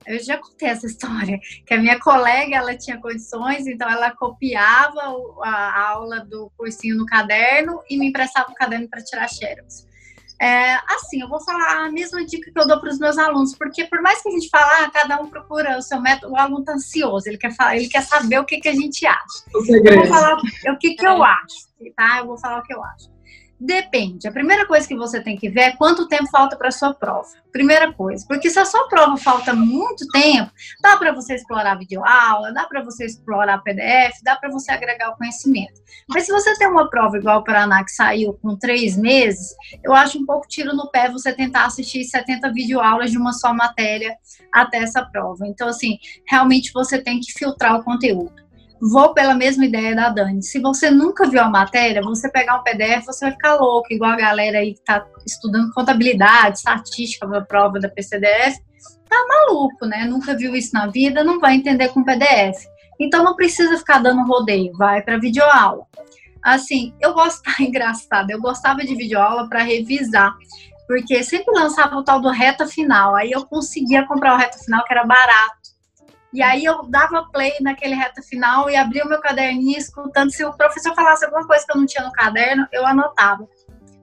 Eu 0.06 0.24
já 0.24 0.38
contei 0.38 0.68
essa 0.68 0.86
história, 0.86 1.40
que 1.66 1.74
a 1.74 1.80
minha 1.80 2.00
colega, 2.00 2.58
ela 2.58 2.78
tinha 2.78 3.00
condições, 3.00 3.66
então 3.66 3.90
ela 3.90 4.12
copiava 4.12 5.02
a 5.42 5.90
aula 5.90 6.20
do 6.20 6.52
cursinho 6.58 6.96
no 6.96 7.06
caderno 7.06 7.82
e 7.90 7.98
me 7.98 8.10
emprestava 8.10 8.52
o 8.52 8.56
caderno 8.56 8.88
para 8.88 9.04
tirar 9.04 9.28
xerox. 9.28 9.86
É, 10.42 10.76
assim, 10.94 11.22
eu 11.22 11.30
vou 11.30 11.42
falar 11.42 11.86
a 11.86 11.92
mesma 11.92 12.26
dica 12.26 12.52
que 12.52 12.60
eu 12.60 12.68
dou 12.68 12.80
para 12.80 12.90
os 12.90 13.00
meus 13.00 13.18
alunos, 13.18 13.56
porque 13.58 13.86
por 13.86 14.02
mais 14.02 14.22
que 14.22 14.28
a 14.28 14.32
gente 14.34 14.50
fale, 14.50 14.84
ah, 14.84 14.92
cada 14.92 15.22
um 15.22 15.30
procura 15.30 15.78
o 15.78 15.82
seu 15.82 16.02
método, 16.02 16.34
o 16.34 16.38
aluno 16.38 16.60
está 16.60 16.74
ansioso, 16.74 17.30
ele 17.30 17.38
quer, 17.38 17.56
falar, 17.56 17.78
ele 17.78 17.88
quer 17.88 18.02
saber 18.02 18.40
o 18.40 18.46
que, 18.46 18.60
que 18.60 18.68
a 18.68 18.74
gente 18.74 19.06
acha. 19.06 19.46
Eu 19.54 19.96
vou 19.96 20.08
falar 20.08 20.38
o 20.38 20.78
que, 20.78 20.96
que 20.96 21.08
eu 21.08 21.24
acho, 21.24 21.68
tá? 21.92 22.20
Eu 22.20 22.28
vou 22.28 22.38
falar 22.38 22.60
o 22.60 22.64
que 22.64 22.74
eu 22.74 22.84
acho. 22.84 23.16
Depende. 23.60 24.28
A 24.28 24.32
primeira 24.32 24.66
coisa 24.68 24.86
que 24.86 24.96
você 24.96 25.22
tem 25.22 25.38
que 25.38 25.50
ver 25.50 25.62
é 25.62 25.76
quanto 25.78 26.10
tempo 26.10 26.30
falta 26.30 26.58
para 26.58 26.72
sua 26.72 26.94
prova. 26.94 27.30
Primeira 27.54 27.92
coisa. 27.94 28.26
Porque 28.28 28.50
se 28.50 28.60
a 28.60 28.66
sua 28.66 28.88
prova 28.90 29.16
falta 29.16 29.54
muito 29.54 30.06
tempo, 30.10 30.52
dá 30.82 30.98
para 30.98 31.14
você 31.14 31.36
explorar 31.36 31.80
videoaula, 31.80 32.52
dá 32.54 32.66
para 32.66 32.84
você 32.84 33.06
explorar 33.06 33.64
PDF, 33.64 34.22
dá 34.24 34.36
para 34.36 34.52
você 34.52 34.72
agregar 34.72 35.12
o 35.12 35.18
conhecimento. 35.18 35.82
Mas 36.10 36.26
se 36.26 36.34
você 36.34 36.54
tem 36.58 36.68
uma 36.68 36.90
prova 36.90 37.18
igual 37.18 37.40
o 37.40 37.44
Paraná 37.44 37.84
que 37.84 37.92
saiu 37.92 38.34
com 38.34 38.58
três 38.58 38.98
meses, 38.98 39.56
eu 39.84 39.94
acho 39.94 40.20
um 40.20 40.26
pouco 40.26 40.48
tiro 40.48 40.76
no 40.76 40.92
pé 40.92 41.10
você 41.10 41.32
tentar 41.32 41.66
assistir 41.66 42.04
70 42.04 42.52
videoaulas 42.52 43.10
de 43.10 43.18
uma 43.18 43.32
só 43.32 43.54
matéria 43.54 44.18
até 44.52 44.80
essa 44.80 45.04
prova. 45.06 45.48
Então, 45.48 45.70
assim, 45.70 45.98
realmente 46.28 46.74
você 46.74 47.02
tem 47.02 47.22
que 47.22 47.32
filtrar 47.32 47.80
o 47.80 47.84
conteúdo 47.84 48.45
vou 48.82 49.14
pela 49.14 49.34
mesma 49.34 49.66
ideia 49.66 49.96
da 49.96 50.10
Dani. 50.10 50.44
Se 50.44 50.60
você 50.60 50.90
nunca 50.90 51.28
viu 51.28 51.42
a 51.42 51.50
matéria, 51.50 52.02
você 52.02 52.30
pegar 52.30 52.58
um 52.58 52.64
PDF, 52.64 53.06
você 53.06 53.26
vai 53.26 53.32
ficar 53.32 53.56
louco, 53.56 53.88
igual 53.92 54.12
a 54.12 54.18
galera 54.18 54.60
aí 54.60 54.74
que 54.74 54.82
tá 54.84 55.06
estudando 55.26 55.72
contabilidade, 55.74 56.58
estatística 56.58 57.28
para 57.28 57.40
a 57.40 57.46
prova 57.46 57.80
da 57.80 57.90
PCDF, 57.90 58.60
tá 59.10 59.18
maluco, 59.28 59.86
né? 59.86 60.06
Nunca 60.06 60.36
viu 60.36 60.56
isso 60.56 60.72
na 60.74 60.88
vida, 60.88 61.24
não 61.24 61.40
vai 61.40 61.56
entender 61.56 61.90
com 61.90 62.04
PDF. 62.04 62.66
Então 63.00 63.24
não 63.24 63.36
precisa 63.36 63.78
ficar 63.78 64.00
dando 64.00 64.26
rodeio, 64.26 64.74
vai 64.78 65.02
para 65.02 65.20
videoaula. 65.20 65.86
Assim, 66.44 66.94
eu 67.02 67.14
gosto, 67.14 67.42
tá 67.44 67.56
engraçado, 67.60 68.30
eu 68.30 68.42
gostava 68.42 68.80
de 68.80 68.96
videoaula 68.96 69.50
para 69.50 69.64
revisar, 69.64 70.36
porque 70.88 71.24
sempre 71.24 71.54
lançava 71.54 71.96
o 71.96 72.04
tal 72.04 72.22
do 72.22 72.30
reta 72.30 72.68
final, 72.68 73.16
aí 73.16 73.32
eu 73.32 73.46
conseguia 73.46 74.06
comprar 74.06 74.36
o 74.36 74.38
reta 74.38 74.58
final 74.60 74.84
que 74.86 74.94
era 74.94 75.04
barato. 75.04 75.65
E 76.36 76.42
aí 76.42 76.66
eu 76.66 76.84
dava 76.90 77.30
play 77.32 77.54
naquele 77.62 77.96
reta 77.96 78.22
final 78.22 78.70
e 78.70 78.76
abria 78.76 79.06
o 79.06 79.08
meu 79.08 79.22
caderninho 79.22 79.78
escutando. 79.78 80.30
Se 80.32 80.44
o 80.44 80.52
professor 80.52 80.94
falasse 80.94 81.24
alguma 81.24 81.48
coisa 81.48 81.66
que 81.66 81.72
eu 81.72 81.78
não 81.80 81.86
tinha 81.86 82.04
no 82.04 82.12
caderno, 82.12 82.68
eu 82.74 82.86
anotava. 82.86 83.48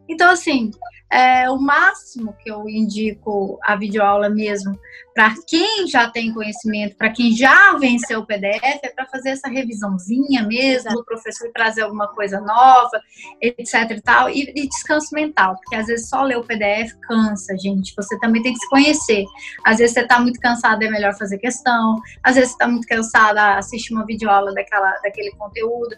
Então, 0.08 0.30
assim, 0.30 0.70
é, 1.12 1.50
o 1.50 1.60
máximo 1.60 2.34
que 2.42 2.50
eu 2.50 2.66
indico 2.66 3.58
a 3.62 3.76
videoaula 3.76 4.30
mesmo, 4.30 4.78
para 5.14 5.34
quem 5.46 5.86
já 5.86 6.08
tem 6.08 6.32
conhecimento, 6.32 6.96
para 6.96 7.10
quem 7.10 7.36
já 7.36 7.76
venceu 7.76 8.20
o 8.20 8.26
PDF, 8.26 8.80
é 8.82 8.88
para 8.88 9.04
fazer 9.06 9.30
essa 9.30 9.46
revisãozinha 9.46 10.42
mesmo, 10.46 10.98
o 10.98 11.04
professor 11.04 11.50
trazer 11.52 11.82
alguma 11.82 12.08
coisa 12.08 12.40
nova, 12.40 12.98
etc 13.42 13.90
e 13.90 14.00
tal, 14.00 14.30
e, 14.30 14.50
e, 14.56 14.66
descanso 14.66 15.14
mental, 15.14 15.54
porque 15.56 15.76
às 15.76 15.86
vezes 15.86 16.08
só 16.08 16.22
ler 16.22 16.38
o 16.38 16.44
PDF 16.44 16.94
cansa, 17.02 17.54
gente. 17.58 17.92
Você 17.94 18.18
também 18.18 18.42
tem 18.42 18.54
que 18.54 18.60
se 18.60 18.68
conhecer. 18.70 19.26
Às 19.66 19.78
vezes 19.78 19.92
você 19.92 20.00
está 20.00 20.18
muito 20.18 20.40
cansado, 20.40 20.82
é 20.82 20.90
melhor 20.90 21.14
fazer 21.18 21.36
questão. 21.36 22.00
Às 22.22 22.36
vezes 22.36 22.50
você 22.50 22.54
está 22.54 22.66
muito 22.66 22.88
cansada, 22.88 23.58
assiste 23.58 23.92
uma 23.92 24.06
videoaula 24.06 24.54
daquela, 24.54 24.90
daquele 25.02 25.30
conteúdo. 25.32 25.94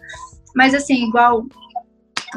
Mas 0.53 0.73
assim, 0.73 1.07
igual 1.07 1.45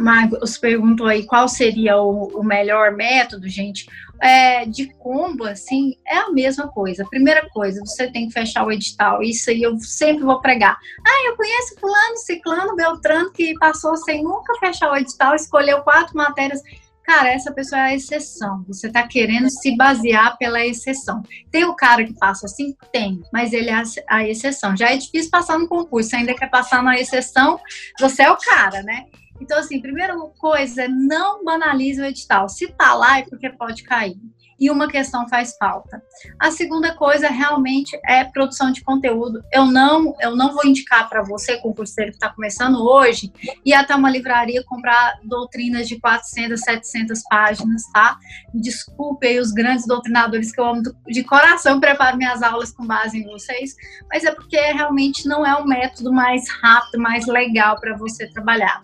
Marcos 0.01 0.59
perguntou 0.59 1.07
aí 1.07 1.25
qual 1.25 1.49
seria 1.49 1.97
o, 2.01 2.29
o 2.39 2.45
melhor 2.45 2.93
método, 2.93 3.49
gente. 3.49 3.87
É, 4.21 4.67
de 4.67 4.87
combo, 4.95 5.45
assim, 5.45 5.95
é 6.07 6.19
a 6.19 6.31
mesma 6.31 6.67
coisa. 6.69 7.07
Primeira 7.09 7.49
coisa, 7.51 7.81
você 7.85 8.11
tem 8.11 8.27
que 8.27 8.33
fechar 8.33 8.67
o 8.67 8.73
edital. 8.73 9.23
Isso 9.23 9.51
aí 9.51 9.63
eu 9.63 9.79
sempre 9.79 10.25
vou 10.25 10.41
pregar. 10.41 10.77
Ah, 11.07 11.29
eu 11.29 11.37
conheço 11.37 11.79
fulano, 11.79 12.17
ciclano, 12.17 12.75
beltrano, 12.75 13.33
que 13.33 13.55
passou 13.59 13.97
sem 13.97 14.25
nunca 14.25 14.55
fechar 14.59 14.91
o 14.91 14.97
edital, 14.97 15.35
escolheu 15.35 15.83
quatro 15.83 16.17
matérias. 16.17 16.61
Cara, 17.09 17.31
essa 17.33 17.51
pessoa 17.51 17.81
é 17.81 17.85
a 17.85 17.95
exceção. 17.95 18.63
Você 18.69 18.89
está 18.89 19.03
querendo 19.09 19.49
se 19.49 19.75
basear 19.75 20.37
pela 20.37 20.63
exceção. 20.63 21.23
Tem 21.51 21.65
o 21.65 21.75
cara 21.75 22.05
que 22.05 22.13
passa 22.13 22.45
assim? 22.45 22.77
Tem, 22.93 23.23
mas 23.33 23.55
ele 23.55 23.71
é 23.71 23.83
a 24.07 24.29
exceção. 24.29 24.77
Já 24.77 24.91
é 24.91 24.97
difícil 24.99 25.31
passar 25.31 25.59
no 25.59 25.67
concurso, 25.67 26.15
ainda 26.15 26.35
quer 26.35 26.51
passar 26.51 26.83
na 26.83 27.01
exceção, 27.01 27.59
você 27.99 28.25
é 28.25 28.31
o 28.31 28.37
cara, 28.37 28.83
né? 28.83 29.07
Então, 29.41 29.59
assim, 29.59 29.81
primeira 29.81 30.17
coisa, 30.39 30.89
não 30.89 31.45
banalize 31.45 32.01
o 32.01 32.05
edital. 32.05 32.49
Se 32.49 32.69
tá 32.69 32.95
lá 32.95 33.19
é 33.19 33.23
porque 33.23 33.49
pode 33.51 33.83
cair. 33.83 34.17
E 34.61 34.71
uma 34.73 34.89
questão 34.89 35.29
faz 35.29 35.57
falta. 35.57 36.03
A 36.39 36.51
segunda 36.51 36.93
coisa 36.93 37.29
realmente 37.29 37.97
é 38.05 38.25
produção 38.25 38.73
de 38.73 38.83
conteúdo. 38.83 39.41
Eu 39.53 39.67
não, 39.67 40.17
eu 40.21 40.35
não 40.35 40.53
vou 40.53 40.67
indicar 40.67 41.09
para 41.09 41.23
você, 41.23 41.59
concurseiro 41.59 42.11
que 42.11 42.17
está 42.17 42.29
começando 42.31 42.83
hoje, 42.83 43.33
ir 43.65 43.73
até 43.73 43.95
uma 43.95 44.11
livraria 44.11 44.65
comprar 44.65 45.21
doutrinas 45.23 45.87
de 45.87 46.01
400, 46.01 46.61
700 46.61 47.23
páginas, 47.31 47.85
tá? 47.93 48.19
Desculpe 48.53 49.29
aí 49.29 49.39
os 49.39 49.53
grandes 49.53 49.87
doutrinadores 49.87 50.51
que 50.51 50.61
eu 50.61 50.65
amo 50.65 50.83
de 51.07 51.23
coração, 51.23 51.79
preparo 51.79 52.17
minhas 52.17 52.43
aulas 52.43 52.73
com 52.73 52.85
base 52.85 53.17
em 53.17 53.27
vocês, 53.27 53.77
mas 54.11 54.25
é 54.25 54.33
porque 54.33 54.57
realmente 54.57 55.29
não 55.29 55.47
é 55.47 55.55
um 55.57 55.65
método 55.65 56.13
mais 56.13 56.51
rápido, 56.61 57.01
mais 57.01 57.27
legal 57.27 57.79
para 57.79 57.97
você 57.97 58.29
trabalhar 58.29 58.83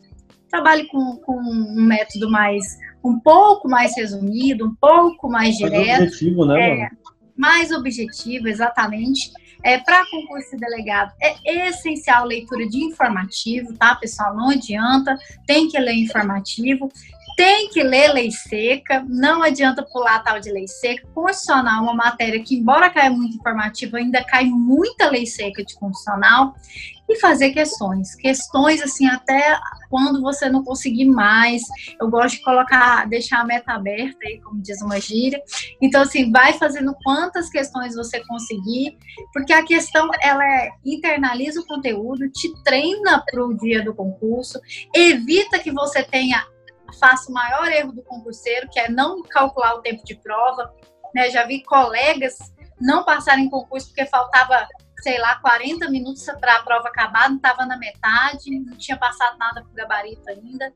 trabalhe 0.55 0.87
com, 0.87 1.17
com 1.17 1.37
um 1.37 1.83
método 1.83 2.31
mais 2.31 2.79
um 3.03 3.19
pouco 3.19 3.69
mais 3.69 3.97
resumido, 3.97 4.67
um 4.67 4.75
pouco 4.81 5.29
mais 5.29 5.57
direto. 5.57 5.85
Mais 5.85 6.01
objetivo, 6.01 6.47
né, 6.47 6.71
é, 6.71 6.89
mais 7.37 7.73
objetivo, 7.73 8.47
exatamente. 8.47 9.33
É, 9.65 9.79
Para 9.79 10.05
concurso 10.09 10.51
de 10.53 10.59
delegado, 10.59 11.13
é 11.21 11.69
essencial 11.69 12.25
leitura 12.25 12.69
de 12.69 12.85
informativo, 12.85 13.75
tá, 13.75 13.95
pessoal? 13.97 14.37
Não 14.37 14.51
adianta, 14.51 15.17
tem 15.47 15.69
que 15.69 15.79
ler 15.79 15.95
informativo, 15.95 16.91
tem 17.37 17.69
que 17.71 17.83
ler 17.83 18.13
lei 18.13 18.31
seca, 18.31 19.05
não 19.09 19.43
adianta 19.43 19.83
pular 19.83 20.23
tal 20.23 20.39
de 20.39 20.53
lei 20.53 20.69
seca. 20.69 21.07
Constitucional 21.15 21.81
é 21.81 21.83
uma 21.83 21.95
matéria 21.95 22.41
que, 22.43 22.55
embora 22.55 22.91
caia 22.91 23.11
muito 23.11 23.37
informativo, 23.37 23.97
ainda 23.97 24.23
cai 24.23 24.45
muita 24.45 25.11
lei 25.11 25.27
seca 25.27 25.65
de 25.65 25.75
constitucional 25.75 26.55
e 27.09 27.19
fazer 27.21 27.51
questões. 27.51 28.15
Questões, 28.15 28.83
assim, 28.83 29.07
até 29.07 29.59
quando 29.91 30.21
você 30.21 30.49
não 30.49 30.65
conseguir 30.65 31.05
mais. 31.05 31.63
Eu 32.01 32.11
gosto 32.11 32.37
de 32.37 32.43
colocar, 32.43 33.07
deixar 33.09 33.41
a 33.41 33.45
meta 33.45 33.73
aberta 33.73 34.19
aí, 34.25 34.41
como 34.41 34.61
diz 34.61 34.81
uma 34.83 35.01
gíria. 35.01 35.43
Então, 35.81 36.03
assim, 36.03 36.31
vai 36.31 36.55
fazendo 36.55 36.95
quantas 37.05 37.49
questões 37.51 37.95
você 37.95 38.25
conseguir, 38.27 38.97
porque 39.33 39.53
a 39.53 39.65
questão, 39.65 40.09
ela 40.23 40.45
é, 40.45 40.71
internaliza 40.85 41.61
o 41.61 41.67
conteúdo, 41.67 42.31
te 42.31 42.53
treina 42.63 43.23
para 43.31 43.45
o 43.45 43.55
dia 43.57 43.85
do 43.85 43.95
concurso, 43.95 44.59
evita 44.95 45.59
que 45.59 45.71
você 45.71 46.03
tenha, 46.03 46.45
faça 46.99 47.31
o 47.31 47.35
maior 47.35 47.71
erro 47.71 47.93
do 47.93 48.03
concurseiro, 48.03 48.69
que 48.71 48.81
é 48.81 48.89
não 48.89 49.23
calcular 49.23 49.75
o 49.75 49.83
tempo 49.83 50.05
de 50.05 50.15
prova. 50.17 50.73
Né? 51.15 51.31
Já 51.31 51.45
vi 51.45 51.63
colegas 51.63 52.39
não 52.81 53.05
passarem 53.05 53.49
concurso 53.49 53.89
porque 53.89 54.07
faltava 54.07 54.67
sei 55.05 55.19
lá, 55.19 55.37
40 55.37 55.91
minutos 55.91 56.25
para 56.41 56.57
a 56.57 56.63
prova 56.63 56.89
acabar, 56.89 57.29
não 57.29 57.37
estava 57.37 57.67
na 57.67 57.77
metade, 57.77 58.59
não 58.59 58.75
tinha 58.79 58.97
passado 58.97 59.37
nada 59.37 59.61
para 59.61 59.71
o 59.71 59.75
gabarito 59.75 60.31
ainda. 60.31 60.73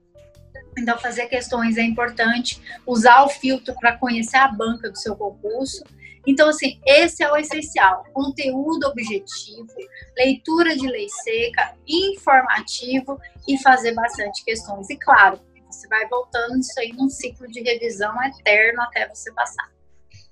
Então, 0.76 0.98
fazer 0.98 1.28
questões 1.28 1.78
é 1.78 1.82
importante, 1.82 2.60
usar 2.86 3.22
o 3.22 3.30
filtro 3.30 3.74
para 3.80 3.96
conhecer 3.96 4.36
a 4.36 4.48
banca 4.48 4.90
do 4.90 4.98
seu 4.98 5.16
concurso. 5.16 5.82
Então, 6.26 6.50
assim, 6.50 6.78
esse 6.84 7.22
é 7.22 7.32
o 7.32 7.38
essencial: 7.38 8.04
conteúdo 8.12 8.88
objetivo, 8.88 9.72
leitura 10.14 10.76
de 10.76 10.86
lei 10.86 11.08
seca, 11.08 11.74
informativo 11.86 13.18
e 13.48 13.56
fazer 13.62 13.94
bastante 13.94 14.44
questões. 14.44 14.90
E 14.90 14.98
claro, 14.98 15.40
você 15.70 15.88
vai 15.88 16.06
voltando 16.06 16.58
isso 16.58 16.78
aí 16.78 16.92
num 16.92 17.08
ciclo 17.08 17.48
de 17.48 17.62
revisão 17.62 18.14
eterno 18.24 18.82
até 18.82 19.08
você 19.08 19.32
passar. 19.32 19.77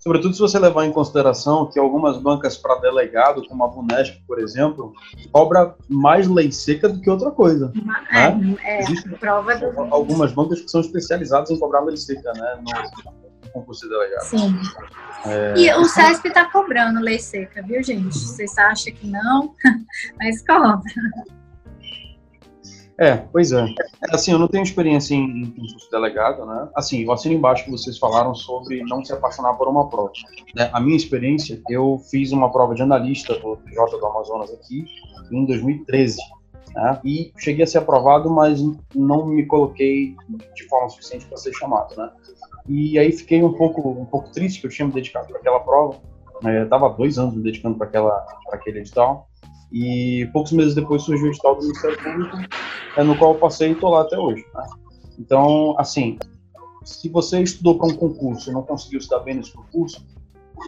Sobretudo 0.07 0.35
se 0.35 0.41
você 0.41 0.57
levar 0.57 0.85
em 0.85 0.93
consideração 0.93 1.67
que 1.67 1.81
algumas 1.81 2.17
bancas 2.17 2.57
para 2.57 2.77
delegado, 2.77 3.45
como 3.49 3.65
a 3.65 3.67
Bunesp, 3.67 4.23
por 4.25 4.39
exemplo, 4.39 4.95
cobra 5.33 5.75
mais 5.89 6.29
lei 6.29 6.53
seca 6.53 6.89
do 6.89 7.01
que 7.01 7.11
outra 7.11 7.33
coisa. 7.33 7.73
É, 8.13 8.33
né? 8.33 8.57
é, 8.63 8.81
Existem 8.83 9.11
prova 9.19 9.57
do... 9.57 9.81
algumas 9.93 10.33
bancas 10.33 10.61
que 10.61 10.71
são 10.71 10.81
especializadas 10.81 11.51
em 11.51 11.59
cobrar 11.59 11.81
lei 11.81 11.97
seca, 11.97 12.33
né? 12.35 12.63
No 12.63 13.51
concurso 13.51 13.83
de 13.83 13.89
delegado. 13.89 14.23
Sim. 14.27 14.57
É... 15.27 15.55
E 15.57 15.75
o 15.75 15.85
SESP 15.85 16.29
está 16.29 16.45
cobrando 16.53 17.01
lei 17.01 17.19
seca, 17.19 17.61
viu, 17.63 17.83
gente? 17.83 18.17
Vocês 18.17 18.57
acham 18.59 18.95
que 18.95 19.09
não, 19.09 19.57
mas 20.23 20.41
cobra. 20.47 20.85
É, 22.99 23.17
pois 23.17 23.53
é. 23.53 23.63
é. 23.63 23.75
Assim, 24.11 24.33
eu 24.33 24.39
não 24.39 24.49
tenho 24.49 24.63
experiência 24.63 25.15
em, 25.15 25.43
em 25.43 25.51
concurso 25.51 25.91
delegado, 25.91 26.47
né? 26.47 26.69
Assim, 26.75 27.03
eu 27.03 27.13
assino 27.13 27.35
embaixo 27.35 27.65
que 27.65 27.71
vocês 27.71 27.99
falaram 27.99 28.35
sobre 28.35 28.83
não 28.85 29.05
se 29.05 29.13
apaixonar 29.13 29.55
por 29.55 29.69
uma 29.69 29.89
prova. 29.89 30.13
Né? 30.55 30.71
A 30.73 30.81
minha 30.81 30.97
experiência, 30.97 31.61
eu 31.69 32.01
fiz 32.11 32.33
uma 32.33 32.51
prova 32.51 32.75
de 32.75 32.83
analista 32.83 33.35
do 33.39 33.57
PJ 33.59 33.99
do 33.99 34.07
Amazonas 34.07 34.51
aqui 34.51 34.87
em 35.31 35.45
2013. 35.45 36.17
Né? 36.75 37.01
E 37.05 37.33
cheguei 37.39 37.65
a 37.65 37.67
ser 37.67 37.79
aprovado, 37.79 38.31
mas 38.31 38.61
não 38.95 39.27
me 39.27 39.45
coloquei 39.45 40.17
de 40.55 40.65
forma 40.67 40.89
suficiente 40.89 41.27
para 41.27 41.37
ser 41.37 41.53
chamado, 41.53 41.95
né? 41.97 42.11
E 42.69 42.99
aí 42.99 43.13
fiquei 43.13 43.43
um 43.43 43.53
pouco, 43.53 43.89
um 43.89 44.05
pouco 44.05 44.33
triste 44.33 44.61
que 44.61 44.67
eu 44.67 44.71
tinha 44.71 44.87
me 44.87 44.93
dedicado 44.93 45.29
para 45.29 45.39
aquela 45.39 45.61
prova. 45.61 45.99
Né? 46.43 46.63
Eu 46.63 46.69
tava 46.69 46.89
dois 46.91 47.19
anos 47.19 47.35
me 47.35 47.43
dedicando 47.43 47.77
para 47.79 47.89
aquele 48.53 48.81
edital. 48.81 49.29
E 49.79 50.25
poucos 50.33 50.53
meses 50.53 50.75
depois 50.75 51.03
surgiu 51.03 51.27
o 51.27 51.29
edital 51.29 51.55
do 51.55 51.61
Ministério 51.61 52.03
Público, 52.03 52.39
é, 52.97 53.03
no 53.03 53.15
qual 53.19 53.35
eu 53.35 53.39
passei 53.39 53.69
e 53.69 53.73
estou 53.73 53.91
lá 53.91 54.01
até 54.01 54.19
hoje. 54.19 54.43
Né? 54.55 54.67
Então, 55.19 55.75
assim, 55.79 56.19
se 56.83 57.11
você 57.11 57.43
estudou 57.43 57.77
para 57.77 57.89
um 57.89 57.95
concurso 57.95 58.49
e 58.49 58.55
não 58.55 58.63
conseguiu 58.63 59.03
se 59.03 59.11
dar 59.11 59.19
bem 59.19 59.35
nesse 59.35 59.53
concurso, 59.53 60.03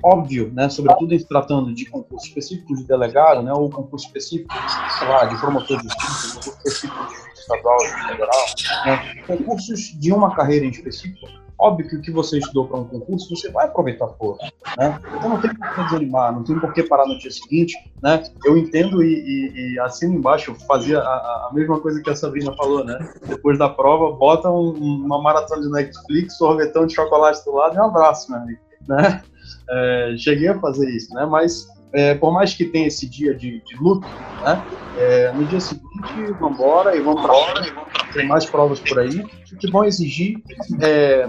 óbvio, 0.04 0.52
né, 0.52 0.68
sobretudo 0.68 1.14
em 1.14 1.18
se 1.18 1.26
tratando 1.26 1.72
de 1.72 1.86
concurso 1.86 2.26
específico 2.26 2.76
de 2.76 2.84
delegado, 2.84 3.42
né, 3.42 3.50
ou 3.50 3.70
concurso 3.70 4.04
específico, 4.09 4.54
sei 4.98 5.09
lá, 5.09 5.24
de 5.24 5.40
promotor 5.40 5.78
de 5.78 5.84
justiça, 5.84 6.34
concurso 6.34 6.50
específico 6.50 7.09
de 7.09 7.40
estadual 7.40 7.78
e 7.82 8.09
federal, 8.09 8.44
né, 8.84 9.22
concursos 9.26 9.80
de 9.98 10.12
uma 10.12 10.34
carreira 10.34 10.66
em 10.66 10.70
específico, 10.70 11.26
óbvio 11.59 11.88
que 11.88 11.96
o 11.96 12.00
que 12.00 12.11
você 12.11 12.38
estudou 12.38 12.68
para 12.68 12.78
um 12.78 12.84
concurso, 12.84 13.34
você 13.34 13.50
vai 13.50 13.66
aproveitar 13.66 14.06
por, 14.06 14.38
né? 14.78 15.00
Então 15.16 15.28
não 15.28 15.40
tem 15.40 15.54
por 15.54 15.74
que 15.74 15.84
desanimar, 15.84 16.32
não 16.32 16.44
tem 16.44 16.59
por 16.59 16.72
que 16.72 16.82
parar 16.84 17.06
no 17.06 17.18
dia 17.18 17.30
seguinte, 17.30 17.76
né? 18.02 18.22
Eu 18.44 18.56
entendo 18.56 19.02
e, 19.02 19.14
e, 19.14 19.74
e 19.74 19.80
assino 19.80 20.14
embaixo, 20.14 20.54
fazia 20.66 21.00
a, 21.00 21.48
a, 21.48 21.50
mesma 21.52 21.80
coisa 21.80 22.00
que 22.00 22.11
a 22.11 22.16
Sabrina 22.16 22.54
falou, 22.54 22.84
né? 22.84 22.98
Depois 23.26 23.59
da 23.59 23.68
prova, 23.68 24.16
bota 24.16 24.48
um, 24.48 24.70
uma 24.70 25.20
maratona 25.20 25.62
de 25.62 25.70
Netflix, 25.70 26.36
sorvetão 26.36 26.86
de 26.86 26.94
chocolate 26.94 27.44
do 27.44 27.52
lado 27.52 27.74
e 27.74 27.78
um 27.78 27.84
abraço, 27.84 28.30
meu 28.30 28.40
amigo, 28.40 28.61
né? 28.86 29.22
É, 29.70 30.14
cheguei 30.16 30.48
a 30.48 30.59
fazer 30.61 30.88
isso, 30.90 31.12
né? 31.14 31.26
Mas 31.26 31.66
é, 31.93 32.14
por 32.14 32.32
mais 32.32 32.55
que 32.55 32.64
tenha 32.64 32.86
esse 32.86 33.09
dia 33.09 33.34
de, 33.34 33.61
de 33.61 33.76
luto, 33.76 34.07
né? 34.45 34.62
É, 34.99 35.32
no 35.32 35.45
dia 35.45 35.61
seguinte, 35.61 36.32
vamos 36.39 36.59
embora 36.59 36.97
e 36.97 37.01
vamos 37.01 37.22
para 37.22 37.89
tem 38.12 38.26
mais 38.26 38.47
provas 38.47 38.80
por 38.80 38.99
aí 38.99 39.22
que 39.61 39.70
vão 39.70 39.84
exigir. 39.84 40.43
É, 40.80 41.28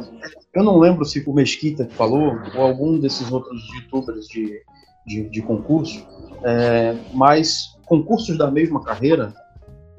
eu 0.53 0.63
não 0.63 0.77
lembro 0.79 1.05
se 1.05 1.23
o 1.25 1.33
Mesquita 1.33 1.85
que 1.85 1.93
falou 1.93 2.37
ou 2.55 2.61
algum 2.61 2.99
desses 2.99 3.31
outros 3.31 3.61
youtubers 3.75 4.27
de, 4.27 4.61
de, 5.05 5.29
de 5.29 5.41
concurso, 5.41 6.05
é, 6.43 6.95
mas 7.13 7.77
concursos 7.85 8.37
da 8.37 8.49
mesma 8.49 8.83
carreira, 8.83 9.33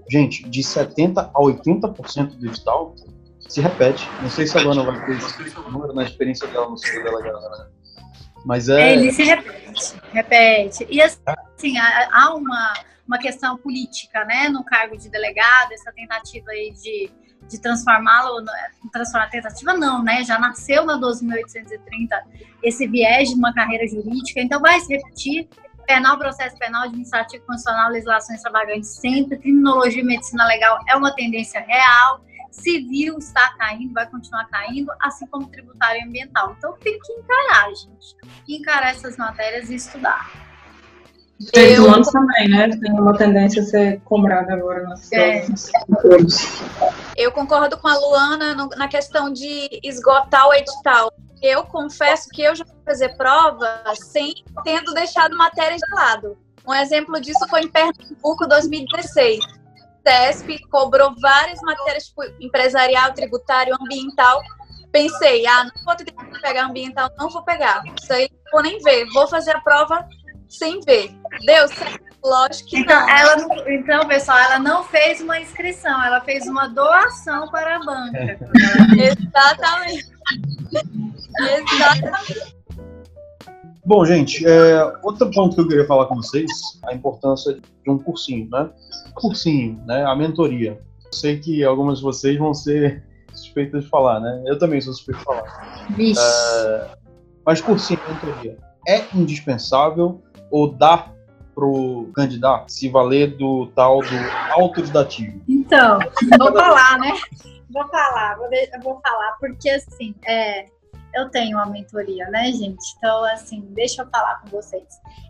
gente, 0.08 0.48
de 0.48 0.60
70% 0.60 1.30
a 1.32 1.40
80% 1.40 2.38
do 2.38 2.46
edital 2.46 2.94
se 3.38 3.60
repete. 3.60 4.08
Não 4.22 4.30
sei 4.30 4.46
se 4.46 4.56
a 4.56 4.62
Luana 4.62 4.84
vai 4.84 5.06
ter 5.06 5.16
esse 5.16 5.60
número 5.70 5.92
na 5.92 6.04
experiência 6.04 6.46
dela 6.48 6.68
no 6.68 6.78
seu 6.78 7.02
delegado, 7.02 7.40
né? 7.40 7.66
Mas 8.44 8.68
é. 8.68 8.94
Ele 8.94 9.12
se 9.12 9.22
repete, 9.22 10.00
repete. 10.12 10.86
E 10.88 11.00
assim, 11.02 11.78
há 11.78 12.34
uma, 12.34 12.74
uma 13.06 13.18
questão 13.18 13.56
política, 13.56 14.24
né, 14.24 14.48
no 14.48 14.64
cargo 14.64 14.96
de 14.96 15.08
delegado, 15.10 15.72
essa 15.72 15.92
tentativa 15.92 16.50
aí 16.50 16.72
de, 16.72 17.10
de 17.48 17.60
transformá-lo, 17.60 18.44
transformar 18.92 19.26
a 19.26 19.30
tentativa 19.30 19.74
não, 19.74 20.02
né, 20.02 20.24
já 20.24 20.38
nasceu 20.38 20.84
na 20.84 20.98
12.830 20.98 21.80
esse 22.62 22.86
viés 22.86 23.30
de 23.30 23.34
uma 23.34 23.52
carreira 23.52 23.86
jurídica, 23.86 24.40
então 24.40 24.60
vai 24.60 24.80
se 24.80 24.94
repetir. 24.94 25.48
Penal, 25.86 26.16
processo 26.18 26.56
penal, 26.56 26.84
administrativo, 26.84 27.44
constitucional, 27.44 27.90
legislação 27.90 28.36
extravagante 28.36 28.86
sempre, 28.86 29.36
criminologia 29.38 30.02
e 30.02 30.04
medicina 30.04 30.46
legal 30.46 30.78
é 30.88 30.94
uma 30.94 31.12
tendência 31.12 31.58
real 31.60 32.20
civil 32.50 33.18
está 33.18 33.54
caindo, 33.56 33.92
vai 33.92 34.08
continuar 34.08 34.46
caindo, 34.48 34.90
assim 35.00 35.26
como 35.26 35.46
tributário 35.48 36.02
e 36.02 36.04
ambiental. 36.04 36.54
Então 36.58 36.74
tem 36.80 36.98
que 36.98 37.12
encarar, 37.12 37.68
gente. 37.68 38.16
Encarar 38.48 38.90
essas 38.90 39.16
matérias 39.16 39.70
e 39.70 39.76
estudar. 39.76 40.50
Direitos 41.38 41.78
humanos 41.78 42.08
também, 42.08 42.48
né? 42.50 42.68
Tem 42.68 42.92
uma 42.92 43.16
tendência 43.16 43.62
a 43.62 43.64
ser 43.64 44.00
cobrada 44.02 44.52
agora 44.52 44.82
nas 44.82 45.10
é. 45.10 45.46
Eu 47.16 47.32
concordo 47.32 47.78
com 47.78 47.88
a 47.88 47.96
Luana 47.96 48.54
no, 48.54 48.68
na 48.76 48.88
questão 48.88 49.32
de 49.32 49.80
esgotar 49.82 50.46
o 50.48 50.52
edital. 50.52 51.10
Eu 51.40 51.64
confesso 51.64 52.28
que 52.28 52.42
eu 52.42 52.54
já 52.54 52.66
fui 52.66 52.76
fazer 52.84 53.16
prova 53.16 53.82
sem 53.94 54.34
tendo 54.62 54.92
deixado 54.92 55.34
matérias 55.34 55.80
de 55.80 55.94
lado. 55.94 56.36
Um 56.68 56.74
exemplo 56.74 57.18
disso 57.18 57.48
foi 57.48 57.62
em 57.62 57.68
Pernambuco 57.68 58.46
2016 58.46 59.59
CESP, 60.06 60.58
cobrou 60.68 61.14
várias 61.20 61.60
matérias 61.62 62.06
tipo 62.06 62.22
empresarial, 62.40 63.12
tributário, 63.12 63.76
ambiental. 63.80 64.40
Pensei, 64.92 65.46
ah, 65.46 65.64
não 65.64 65.84
vou 65.84 65.94
ter 65.96 66.04
que 66.04 66.40
pegar 66.40 66.66
ambiental, 66.66 67.10
não 67.16 67.28
vou 67.28 67.42
pegar. 67.44 67.82
Isso 68.00 68.12
aí 68.12 68.28
não 68.32 68.50
vou 68.52 68.62
nem 68.62 68.78
ver, 68.80 69.06
vou 69.12 69.28
fazer 69.28 69.54
a 69.54 69.60
prova 69.60 70.06
sem 70.48 70.80
ver. 70.80 71.14
Deu 71.44 71.68
certo? 71.68 72.10
Lógico 72.22 72.68
que 72.68 72.78
então, 72.80 73.00
não. 73.00 73.08
Ela. 73.08 73.70
Então, 73.72 74.06
pessoal, 74.06 74.38
ela 74.38 74.58
não 74.58 74.84
fez 74.84 75.20
uma 75.20 75.40
inscrição, 75.40 76.04
ela 76.04 76.20
fez 76.20 76.46
uma 76.46 76.68
doação 76.68 77.48
para 77.50 77.76
a 77.76 77.78
banca. 77.78 78.38
Exatamente. 78.98 80.10
Exatamente. 81.72 82.59
Bom, 83.90 84.04
gente, 84.04 84.46
é, 84.46 84.84
outro 85.02 85.28
ponto 85.32 85.56
que 85.56 85.60
eu 85.62 85.66
queria 85.66 85.84
falar 85.84 86.06
com 86.06 86.14
vocês, 86.14 86.48
a 86.84 86.94
importância 86.94 87.54
de 87.54 87.90
um 87.90 87.98
cursinho, 87.98 88.48
né? 88.48 88.70
Cursinho, 89.14 89.82
né? 89.84 90.04
A 90.04 90.14
mentoria. 90.14 90.80
Eu 91.06 91.12
sei 91.12 91.40
que 91.40 91.64
algumas 91.64 91.98
de 91.98 92.04
vocês 92.04 92.38
vão 92.38 92.54
ser 92.54 93.02
suspeitas 93.34 93.82
de 93.82 93.90
falar, 93.90 94.20
né? 94.20 94.44
Eu 94.46 94.56
também 94.56 94.80
sou 94.80 94.94
suspeito 94.94 95.18
de 95.18 95.24
falar. 95.24 95.88
Vixe. 95.96 96.20
É, 96.22 96.88
mas 97.44 97.60
cursinho, 97.60 97.98
mentoria, 98.08 98.56
é 98.86 99.02
indispensável 99.12 100.22
ou 100.52 100.72
dá 100.72 101.12
pro 101.52 102.12
candidato 102.14 102.70
se 102.70 102.88
valer 102.88 103.36
do 103.36 103.66
tal 103.74 104.02
do 104.02 104.52
autodidativo? 104.52 105.40
Então, 105.48 105.98
vou 106.38 106.52
falar, 106.52 106.96
né? 107.00 107.12
Vou 107.68 107.88
falar, 107.88 108.36
vou, 108.36 108.48
vou 108.84 109.00
falar, 109.00 109.36
porque 109.40 109.68
assim, 109.68 110.14
é, 110.24 110.66
eu 111.14 111.28
tenho 111.28 111.56
uma 111.56 111.66
mentoria, 111.66 112.28
né, 112.30 112.52
gente? 112.52 112.94
Então, 112.96 113.24
assim, 113.24 113.60
deixa 113.70 114.02
eu 114.02 114.06
falar 114.08 114.40
com 114.40 114.48
vocês. 114.48 114.84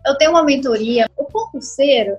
Eu 0.05 0.17
tenho 0.17 0.31
uma 0.31 0.43
mentoria. 0.43 1.07
O 1.17 1.25
concurseiro, 1.25 2.17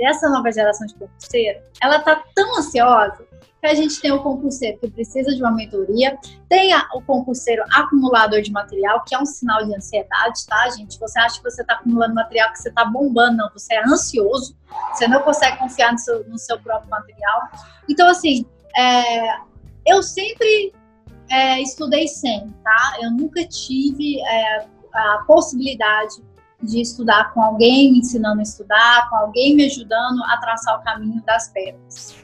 essa 0.00 0.28
nova 0.28 0.50
geração 0.50 0.86
de 0.86 0.94
concurseiro, 0.94 1.60
ela 1.82 2.00
tá 2.00 2.22
tão 2.34 2.58
ansiosa 2.58 3.30
que 3.60 3.66
a 3.66 3.74
gente 3.74 4.00
tem 4.00 4.10
o 4.10 4.22
concurseiro 4.22 4.78
que 4.78 4.90
precisa 4.90 5.34
de 5.34 5.42
uma 5.42 5.52
mentoria, 5.52 6.18
tem 6.48 6.74
o 6.94 7.02
concurseiro 7.02 7.62
acumulador 7.70 8.40
de 8.40 8.50
material, 8.50 9.04
que 9.04 9.14
é 9.14 9.18
um 9.18 9.26
sinal 9.26 9.64
de 9.64 9.74
ansiedade, 9.74 10.46
tá, 10.46 10.70
gente? 10.70 10.98
Você 10.98 11.18
acha 11.18 11.36
que 11.36 11.44
você 11.44 11.60
está 11.60 11.74
acumulando 11.74 12.14
material, 12.14 12.50
que 12.52 12.58
você 12.58 12.70
está 12.70 12.86
bombando, 12.86 13.36
não, 13.36 13.50
você 13.52 13.74
é 13.74 13.84
ansioso, 13.84 14.56
você 14.92 15.06
não 15.06 15.20
consegue 15.20 15.58
confiar 15.58 15.92
no 15.92 15.98
seu, 15.98 16.26
no 16.26 16.38
seu 16.38 16.58
próprio 16.58 16.88
material. 16.88 17.48
Então, 17.88 18.08
assim, 18.08 18.46
é, 18.74 19.36
eu 19.86 20.02
sempre 20.02 20.72
é, 21.30 21.62
estudei 21.62 22.08
sem, 22.08 22.48
tá? 22.62 22.98
Eu 23.00 23.12
nunca 23.12 23.46
tive 23.46 24.20
é, 24.20 24.66
a 24.92 25.24
possibilidade 25.26 26.16
de 26.62 26.80
estudar 26.80 27.32
com 27.32 27.42
alguém 27.42 27.92
me 27.92 28.00
ensinando 28.00 28.40
a 28.40 28.42
estudar, 28.42 29.08
com 29.08 29.16
alguém 29.16 29.54
me 29.54 29.64
ajudando 29.64 30.22
a 30.24 30.36
traçar 30.38 30.78
o 30.78 30.82
caminho 30.82 31.22
das 31.24 31.48
pedras. 31.48 32.16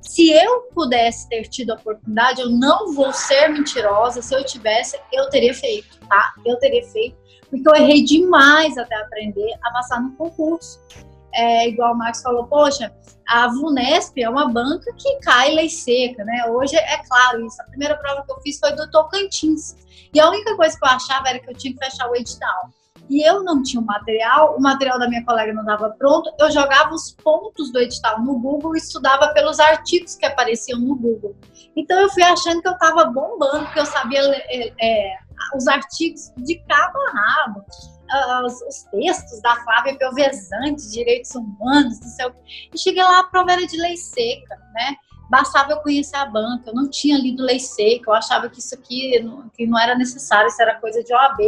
Se 0.00 0.30
eu 0.30 0.62
pudesse 0.74 1.28
ter 1.28 1.42
tido 1.48 1.70
a 1.70 1.74
oportunidade, 1.74 2.40
eu 2.40 2.50
não 2.50 2.92
vou 2.92 3.12
ser 3.12 3.48
mentirosa. 3.48 4.22
Se 4.22 4.34
eu 4.34 4.44
tivesse, 4.44 4.98
eu 5.12 5.28
teria 5.30 5.54
feito, 5.54 5.98
tá? 6.08 6.34
Eu 6.44 6.56
teria 6.58 6.84
feito, 6.90 7.16
porque 7.48 7.68
eu 7.68 7.74
errei 7.74 8.04
demais 8.04 8.76
até 8.76 8.94
aprender 8.96 9.52
a 9.62 9.72
passar 9.72 10.00
no 10.00 10.12
concurso 10.12 10.80
é, 11.34 11.68
igual 11.68 11.94
o 11.94 11.98
Marcos 11.98 12.22
falou, 12.22 12.46
poxa, 12.46 12.92
a 13.26 13.46
VUNESP 13.48 14.22
é 14.22 14.28
uma 14.28 14.48
banca 14.48 14.92
que 14.98 15.20
cai 15.20 15.54
lei 15.54 15.68
seca, 15.68 16.24
né? 16.24 16.46
Hoje 16.48 16.76
é 16.76 16.98
claro 17.06 17.46
isso. 17.46 17.60
A 17.62 17.64
primeira 17.66 17.96
prova 17.96 18.24
que 18.24 18.32
eu 18.32 18.40
fiz 18.40 18.58
foi 18.58 18.72
do 18.72 18.90
Tocantins. 18.90 19.76
E 20.12 20.18
a 20.18 20.28
única 20.28 20.56
coisa 20.56 20.76
que 20.76 20.84
eu 20.84 20.90
achava 20.90 21.28
era 21.28 21.38
que 21.38 21.48
eu 21.48 21.54
tinha 21.54 21.72
que 21.72 21.78
fechar 21.78 22.10
o 22.10 22.16
edital. 22.16 22.70
E 23.08 23.28
eu 23.28 23.42
não 23.42 23.62
tinha 23.62 23.80
o 23.80 23.84
material, 23.84 24.56
o 24.56 24.60
material 24.60 24.98
da 24.98 25.08
minha 25.08 25.24
colega 25.24 25.52
não 25.52 25.62
estava 25.62 25.90
pronto, 25.90 26.32
eu 26.38 26.48
jogava 26.50 26.94
os 26.94 27.10
pontos 27.12 27.72
do 27.72 27.80
edital 27.80 28.20
no 28.20 28.38
Google 28.38 28.76
e 28.76 28.78
estudava 28.78 29.34
pelos 29.34 29.58
artigos 29.58 30.14
que 30.14 30.24
apareciam 30.24 30.78
no 30.78 30.94
Google. 30.94 31.34
Então 31.74 31.98
eu 31.98 32.08
fui 32.08 32.22
achando 32.22 32.62
que 32.62 32.68
eu 32.68 32.72
estava 32.72 33.06
bombando, 33.06 33.68
que 33.72 33.80
eu 33.80 33.86
sabia 33.86 34.20
é, 34.20 34.72
é, 34.80 35.16
os 35.56 35.66
artigos 35.66 36.32
de 36.36 36.56
cabo 36.68 36.98
a 37.08 37.10
rabo 37.10 37.64
os, 38.44 38.60
os, 38.62 38.82
textos 38.90 39.40
da 39.42 39.56
Flávia 39.56 39.96
Pelvezante, 39.96 40.90
direitos 40.90 41.34
humanos, 41.34 42.00
não 42.00 42.08
sei 42.08 42.26
o 42.26 42.34
E 42.74 42.78
cheguei 42.78 43.02
lá, 43.02 43.20
a 43.20 43.24
prova 43.24 43.52
era 43.52 43.66
de 43.66 43.76
lei 43.76 43.96
seca, 43.96 44.56
né? 44.74 44.96
Bastava 45.30 45.72
eu 45.72 45.78
conhecer 45.78 46.16
a 46.16 46.26
banca, 46.26 46.70
eu 46.70 46.74
não 46.74 46.90
tinha 46.90 47.16
lido 47.16 47.42
lei 47.42 47.60
seca, 47.60 48.10
eu 48.10 48.14
achava 48.14 48.48
que 48.48 48.58
isso 48.58 48.74
aqui 48.74 49.12
que 49.56 49.66
não 49.66 49.78
era 49.78 49.94
necessário, 49.96 50.48
isso 50.48 50.60
era 50.60 50.80
coisa 50.80 51.04
de 51.04 51.14
OAB. 51.14 51.40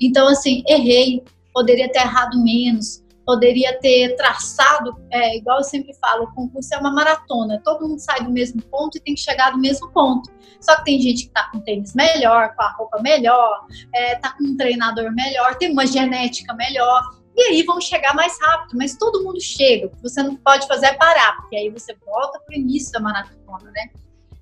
Então, 0.00 0.28
assim, 0.28 0.62
errei, 0.68 1.24
poderia 1.52 1.90
ter 1.90 2.00
errado 2.00 2.42
menos, 2.42 3.01
poderia 3.24 3.78
ter 3.80 4.16
traçado, 4.16 4.96
é, 5.10 5.36
igual 5.36 5.58
eu 5.58 5.64
sempre 5.64 5.94
falo, 5.94 6.24
o 6.24 6.34
concurso 6.34 6.74
é 6.74 6.78
uma 6.78 6.92
maratona, 6.92 7.60
todo 7.64 7.86
mundo 7.88 7.98
sai 7.98 8.24
do 8.24 8.30
mesmo 8.30 8.60
ponto 8.62 8.96
e 8.96 9.00
tem 9.00 9.14
que 9.14 9.20
chegar 9.20 9.52
do 9.52 9.58
mesmo 9.58 9.90
ponto. 9.92 10.30
Só 10.60 10.76
que 10.76 10.84
tem 10.84 11.00
gente 11.00 11.26
que 11.26 11.32
tá 11.32 11.48
com 11.50 11.60
tênis 11.60 11.94
melhor, 11.94 12.54
com 12.54 12.62
a 12.62 12.72
roupa 12.72 13.00
melhor, 13.00 13.66
é, 13.94 14.16
tá 14.16 14.32
com 14.36 14.44
um 14.44 14.56
treinador 14.56 15.12
melhor, 15.12 15.56
tem 15.56 15.72
uma 15.72 15.86
genética 15.86 16.54
melhor, 16.54 17.02
e 17.34 17.42
aí 17.44 17.62
vão 17.62 17.80
chegar 17.80 18.14
mais 18.14 18.38
rápido, 18.40 18.76
mas 18.76 18.96
todo 18.96 19.24
mundo 19.24 19.40
chega. 19.40 19.86
O 19.86 19.90
que 19.90 20.02
você 20.02 20.22
não 20.22 20.36
pode 20.36 20.66
fazer 20.66 20.86
é 20.86 20.94
parar, 20.94 21.36
porque 21.36 21.56
aí 21.56 21.70
você 21.70 21.94
volta 22.04 22.38
pro 22.40 22.54
início 22.54 22.92
da 22.92 23.00
maratona, 23.00 23.70
né? 23.70 23.90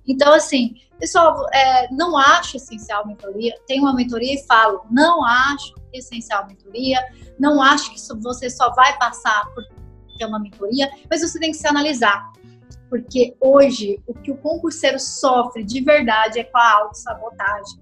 Então, 0.06 0.32
assim, 0.32 0.74
pessoal, 0.98 1.46
é, 1.52 1.88
não 1.92 2.16
acho 2.16 2.56
essencial 2.56 3.06
mentoria. 3.06 3.54
Tenho 3.66 3.82
uma 3.82 3.94
mentoria 3.94 4.34
e 4.34 4.44
falo, 4.44 4.82
não 4.90 5.24
acho 5.24 5.74
essencial 5.92 6.46
mentoria, 6.46 7.00
não 7.38 7.62
acho 7.62 7.92
que 7.92 8.00
você 8.20 8.48
só 8.48 8.70
vai 8.74 8.96
passar 8.98 9.46
por 9.54 9.64
ter 10.18 10.26
uma 10.26 10.38
mentoria, 10.38 10.90
mas 11.08 11.22
você 11.22 11.38
tem 11.38 11.50
que 11.50 11.56
se 11.56 11.66
analisar. 11.66 12.30
Porque 12.88 13.36
hoje 13.40 14.02
o 14.06 14.14
que 14.14 14.30
o 14.30 14.36
concurseiro 14.36 14.98
sofre 14.98 15.62
de 15.64 15.80
verdade 15.80 16.40
é 16.40 16.44
com 16.44 16.58
a 16.58 16.72
autossabotagem. 16.72 17.78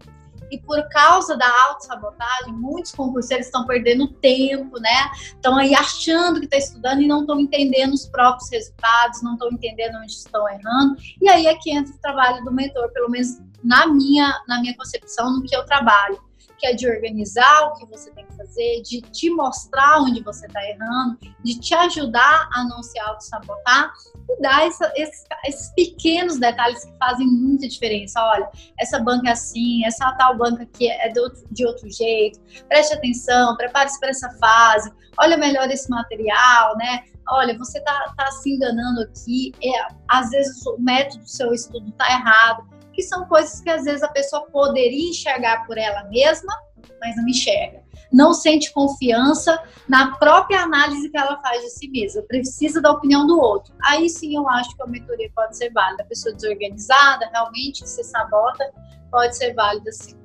E 0.50 0.58
por 0.58 0.82
causa 0.88 1.36
da 1.36 1.48
autossabotagem, 1.68 2.54
muitos 2.54 2.92
concurseiros 2.92 3.46
estão 3.46 3.66
perdendo 3.66 4.08
tempo, 4.14 4.80
né? 4.80 5.10
Estão 5.14 5.56
aí 5.56 5.74
achando 5.74 6.40
que 6.40 6.46
está 6.46 6.56
estudando 6.56 7.02
e 7.02 7.06
não 7.06 7.20
estão 7.20 7.38
entendendo 7.38 7.92
os 7.92 8.06
próprios 8.06 8.50
resultados, 8.50 9.22
não 9.22 9.34
estão 9.34 9.50
entendendo 9.50 9.96
onde 9.96 10.12
estão 10.12 10.48
errando. 10.48 10.96
E 11.20 11.28
aí 11.28 11.46
é 11.46 11.54
que 11.56 11.70
entra 11.70 11.94
o 11.94 11.98
trabalho 11.98 12.42
do 12.44 12.52
mentor, 12.52 12.90
pelo 12.92 13.10
menos 13.10 13.38
na 13.62 13.86
minha, 13.86 14.42
na 14.46 14.60
minha 14.60 14.76
concepção, 14.76 15.34
no 15.34 15.42
que 15.42 15.54
eu 15.54 15.64
trabalho 15.66 16.27
que 16.58 16.66
é 16.66 16.74
de 16.74 16.88
organizar 16.88 17.68
o 17.68 17.74
que 17.74 17.86
você 17.86 18.10
tem 18.10 18.26
que 18.26 18.36
fazer, 18.36 18.82
de 18.82 19.00
te 19.00 19.30
mostrar 19.30 20.00
onde 20.00 20.22
você 20.22 20.46
está 20.46 20.62
errando, 20.64 21.18
de 21.44 21.58
te 21.58 21.74
ajudar 21.74 22.48
a 22.52 22.64
não 22.64 22.82
se 22.82 22.98
auto-sabotar 22.98 23.92
e 24.28 24.42
dar 24.42 24.66
essa, 24.66 24.92
esses, 24.96 25.24
esses, 25.46 25.72
pequenos 25.74 26.38
detalhes 26.38 26.84
que 26.84 26.92
fazem 26.98 27.26
muita 27.26 27.68
diferença. 27.68 28.20
Olha, 28.22 28.50
essa 28.78 28.98
banca 28.98 29.28
é 29.28 29.32
assim, 29.32 29.84
essa 29.84 30.12
tal 30.12 30.36
banca 30.36 30.64
aqui 30.64 30.90
é 30.90 31.08
de 31.08 31.20
outro, 31.20 31.42
de 31.50 31.66
outro 31.66 31.90
jeito, 31.90 32.40
preste 32.68 32.94
atenção, 32.94 33.56
prepare-se 33.56 33.98
para 34.00 34.10
essa 34.10 34.30
fase, 34.38 34.92
olha 35.18 35.36
melhor 35.36 35.70
esse 35.70 35.88
material, 35.88 36.76
né? 36.76 37.04
Olha, 37.30 37.56
você 37.58 37.78
está 37.78 38.14
tá 38.16 38.30
se 38.32 38.50
enganando 38.50 39.02
aqui, 39.02 39.52
é, 39.62 39.94
às 40.08 40.30
vezes 40.30 40.64
o 40.66 40.78
método 40.78 41.22
do 41.22 41.28
seu 41.28 41.52
estudo 41.52 41.88
está 41.90 42.10
errado 42.10 42.77
que 42.98 43.02
são 43.04 43.26
coisas 43.26 43.60
que 43.60 43.70
às 43.70 43.84
vezes 43.84 44.02
a 44.02 44.08
pessoa 44.08 44.44
poderia 44.50 45.10
enxergar 45.10 45.64
por 45.68 45.78
ela 45.78 46.02
mesma, 46.08 46.52
mas 47.00 47.14
não 47.14 47.28
enxerga. 47.28 47.80
Não 48.12 48.34
sente 48.34 48.72
confiança 48.72 49.56
na 49.88 50.16
própria 50.16 50.62
análise 50.62 51.08
que 51.08 51.16
ela 51.16 51.40
faz 51.40 51.62
de 51.62 51.70
si 51.70 51.88
mesma, 51.88 52.22
precisa 52.22 52.82
da 52.82 52.90
opinião 52.90 53.24
do 53.24 53.38
outro. 53.38 53.72
Aí 53.84 54.08
sim 54.08 54.34
eu 54.34 54.48
acho 54.48 54.74
que 54.74 54.82
a 54.82 54.86
mentoria 54.88 55.30
pode 55.32 55.56
ser 55.56 55.70
válida. 55.70 56.02
A 56.02 56.06
pessoa 56.06 56.34
desorganizada, 56.34 57.30
realmente, 57.32 57.84
que 57.84 57.88
se 57.88 58.02
sabota, 58.02 58.68
pode 59.12 59.36
ser 59.36 59.54
válida 59.54 59.92
sim. 59.92 60.16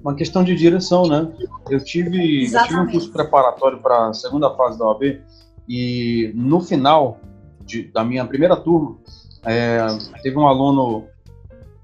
Uma 0.00 0.14
questão 0.14 0.42
de 0.42 0.56
direção, 0.56 1.06
né? 1.06 1.30
Eu 1.68 1.84
tive, 1.84 2.50
eu 2.50 2.62
tive 2.62 2.80
um 2.80 2.90
curso 2.90 3.12
preparatório 3.12 3.78
para 3.78 4.08
a 4.08 4.14
segunda 4.14 4.48
fase 4.56 4.78
da 4.78 4.86
OAB 4.86 5.20
e 5.68 6.32
no 6.34 6.62
final 6.62 7.20
de, 7.60 7.82
da 7.92 8.02
minha 8.02 8.24
primeira 8.24 8.56
turma, 8.56 8.96
é, 9.44 9.86
teve 10.22 10.38
um 10.38 10.48
aluno 10.48 11.08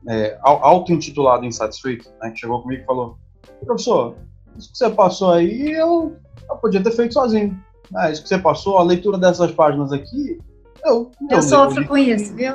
é, 0.09 0.39
auto-intitulado 0.43 1.45
insatisfeito, 1.45 2.11
né, 2.21 2.31
que 2.31 2.41
chegou 2.41 2.63
comigo 2.63 2.83
e 2.83 2.87
falou: 2.87 3.19
professor, 3.65 4.17
isso 4.57 4.73
que 4.73 4.79
você 4.79 4.91
passou 4.91 5.33
aí 5.33 5.71
eu, 5.71 6.17
eu 6.49 6.57
podia 6.57 6.83
ter 6.83 6.93
feito 6.93 7.15
sozinho. 7.15 7.59
Ah, 7.95 8.11
isso 8.11 8.23
que 8.23 8.29
você 8.29 8.39
passou, 8.39 8.79
a 8.79 8.83
leitura 8.83 9.19
dessas 9.19 9.53
páginas 9.53 9.93
aqui, 9.93 10.39
eu. 10.85 11.11
Eu, 11.31 11.37
eu 11.37 11.43
sofro 11.43 11.87
com 11.87 11.97
isso, 11.97 12.35
viu? 12.35 12.55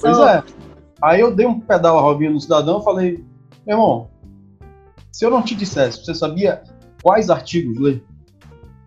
Pois 0.00 0.16
sofro. 0.16 0.24
é. 0.24 0.44
Aí 1.02 1.20
eu 1.20 1.34
dei 1.34 1.46
um 1.46 1.60
pedal 1.60 1.98
a 1.98 2.00
Robinho 2.00 2.32
no 2.32 2.40
cidadão 2.40 2.80
e 2.80 2.84
falei: 2.84 3.24
meu 3.66 3.76
irmão, 3.76 4.10
se 5.10 5.24
eu 5.24 5.30
não 5.30 5.42
te 5.42 5.54
dissesse, 5.54 6.04
você 6.04 6.14
sabia 6.14 6.62
quais 7.02 7.30
artigos 7.30 7.78
ler? 7.78 8.04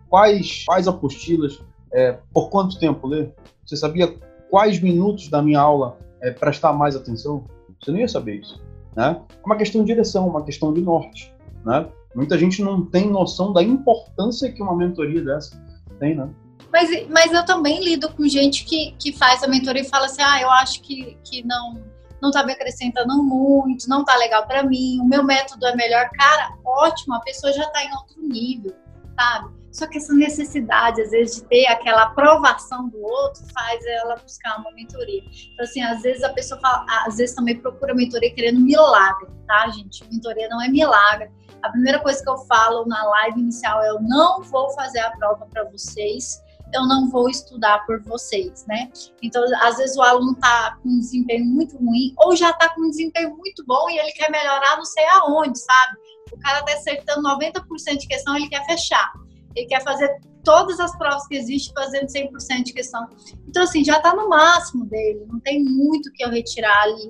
Quais, 0.08 0.64
quais 0.66 0.88
apostilas? 0.88 1.60
É, 1.92 2.18
por 2.32 2.50
quanto 2.50 2.78
tempo 2.78 3.06
ler? 3.06 3.34
Você 3.64 3.76
sabia 3.76 4.14
quais 4.50 4.80
minutos 4.80 5.28
da 5.28 5.42
minha 5.42 5.60
aula 5.60 5.98
é, 6.20 6.30
prestar 6.30 6.72
mais 6.72 6.94
atenção? 6.94 7.44
Você 7.86 7.92
não 7.92 8.00
ia 8.00 8.08
saber 8.08 8.40
isso. 8.40 8.60
Né? 8.96 9.16
É 9.30 9.46
uma 9.46 9.56
questão 9.56 9.82
de 9.82 9.86
direção, 9.86 10.28
uma 10.28 10.44
questão 10.44 10.72
de 10.74 10.80
norte. 10.80 11.32
Né? 11.64 11.86
Muita 12.16 12.36
gente 12.36 12.60
não 12.60 12.84
tem 12.84 13.08
noção 13.08 13.52
da 13.52 13.62
importância 13.62 14.50
que 14.50 14.60
uma 14.60 14.74
mentoria 14.74 15.24
dessa 15.24 15.56
tem, 16.00 16.16
né? 16.16 16.28
Mas, 16.72 17.08
mas 17.08 17.32
eu 17.32 17.44
também 17.46 17.82
lido 17.82 18.12
com 18.12 18.26
gente 18.26 18.64
que, 18.64 18.92
que 18.98 19.12
faz 19.12 19.42
a 19.44 19.46
mentoria 19.46 19.82
e 19.82 19.88
fala 19.88 20.06
assim, 20.06 20.20
ah, 20.20 20.42
eu 20.42 20.50
acho 20.50 20.82
que, 20.82 21.16
que 21.24 21.46
não 21.46 21.80
não 22.20 22.30
tá 22.30 22.44
me 22.44 22.52
acrescentando 22.52 23.22
muito, 23.22 23.88
não 23.88 24.02
tá 24.04 24.16
legal 24.16 24.46
para 24.46 24.62
mim, 24.62 24.98
o 25.00 25.04
meu 25.04 25.22
método 25.22 25.64
é 25.66 25.76
melhor. 25.76 26.08
Cara, 26.10 26.56
ótimo, 26.64 27.14
a 27.14 27.20
pessoa 27.20 27.52
já 27.52 27.68
tá 27.68 27.84
em 27.84 27.92
outro 27.92 28.20
nível, 28.20 28.74
sabe? 29.14 29.54
Só 29.76 29.86
que 29.86 29.98
essa 29.98 30.14
necessidade, 30.14 31.02
às 31.02 31.10
vezes, 31.10 31.36
de 31.36 31.44
ter 31.48 31.66
aquela 31.66 32.04
aprovação 32.04 32.88
do 32.88 32.98
outro, 32.98 33.44
faz 33.52 33.84
ela 33.84 34.16
buscar 34.16 34.58
uma 34.58 34.72
mentoria. 34.72 35.22
Então, 35.52 35.66
assim, 35.66 35.82
às 35.82 36.00
vezes 36.00 36.24
a 36.24 36.32
pessoa 36.32 36.58
fala, 36.62 36.86
às 37.06 37.18
vezes 37.18 37.36
também 37.36 37.60
procura 37.60 37.94
mentoria 37.94 38.34
querendo 38.34 38.58
milagre, 38.58 39.28
tá, 39.46 39.68
gente? 39.68 40.02
Mentoria 40.10 40.48
não 40.48 40.62
é 40.62 40.68
milagre. 40.68 41.30
A 41.62 41.68
primeira 41.68 41.98
coisa 41.98 42.24
que 42.24 42.30
eu 42.30 42.38
falo 42.46 42.86
na 42.86 43.04
live 43.04 43.38
inicial 43.38 43.82
é: 43.82 43.90
eu 43.90 44.00
não 44.00 44.40
vou 44.44 44.70
fazer 44.70 45.00
a 45.00 45.10
prova 45.10 45.44
para 45.44 45.64
vocês, 45.64 46.42
eu 46.72 46.86
não 46.86 47.10
vou 47.10 47.28
estudar 47.28 47.84
por 47.84 48.02
vocês, 48.04 48.64
né? 48.66 48.90
Então, 49.22 49.44
às 49.60 49.76
vezes 49.76 49.94
o 49.94 50.02
aluno 50.02 50.34
tá 50.36 50.78
com 50.82 50.88
um 50.88 51.00
desempenho 51.00 51.44
muito 51.44 51.76
ruim 51.76 52.14
ou 52.16 52.34
já 52.34 52.50
tá 52.54 52.70
com 52.70 52.80
um 52.80 52.88
desempenho 52.88 53.36
muito 53.36 53.62
bom 53.66 53.90
e 53.90 53.98
ele 53.98 54.12
quer 54.12 54.30
melhorar 54.30 54.78
não 54.78 54.86
sei 54.86 55.04
aonde, 55.08 55.58
sabe? 55.58 55.98
O 56.32 56.38
cara 56.38 56.64
tá 56.64 56.72
acertando 56.72 57.28
90% 57.28 57.98
de 57.98 58.06
questão, 58.08 58.34
ele 58.34 58.48
quer 58.48 58.64
fechar 58.64 59.12
ele 59.56 59.66
quer 59.66 59.82
fazer 59.82 60.14
todas 60.44 60.78
as 60.78 60.96
provas 60.96 61.26
que 61.26 61.34
existem 61.34 61.74
fazendo 61.74 62.06
100% 62.06 62.62
de 62.62 62.72
questão. 62.72 63.08
Então, 63.48 63.62
assim, 63.64 63.82
já 63.82 63.96
está 63.96 64.14
no 64.14 64.28
máximo 64.28 64.84
dele, 64.84 65.26
não 65.26 65.40
tem 65.40 65.64
muito 65.64 66.12
que 66.12 66.24
eu 66.24 66.30
retirar 66.30 66.82
ali. 66.82 67.08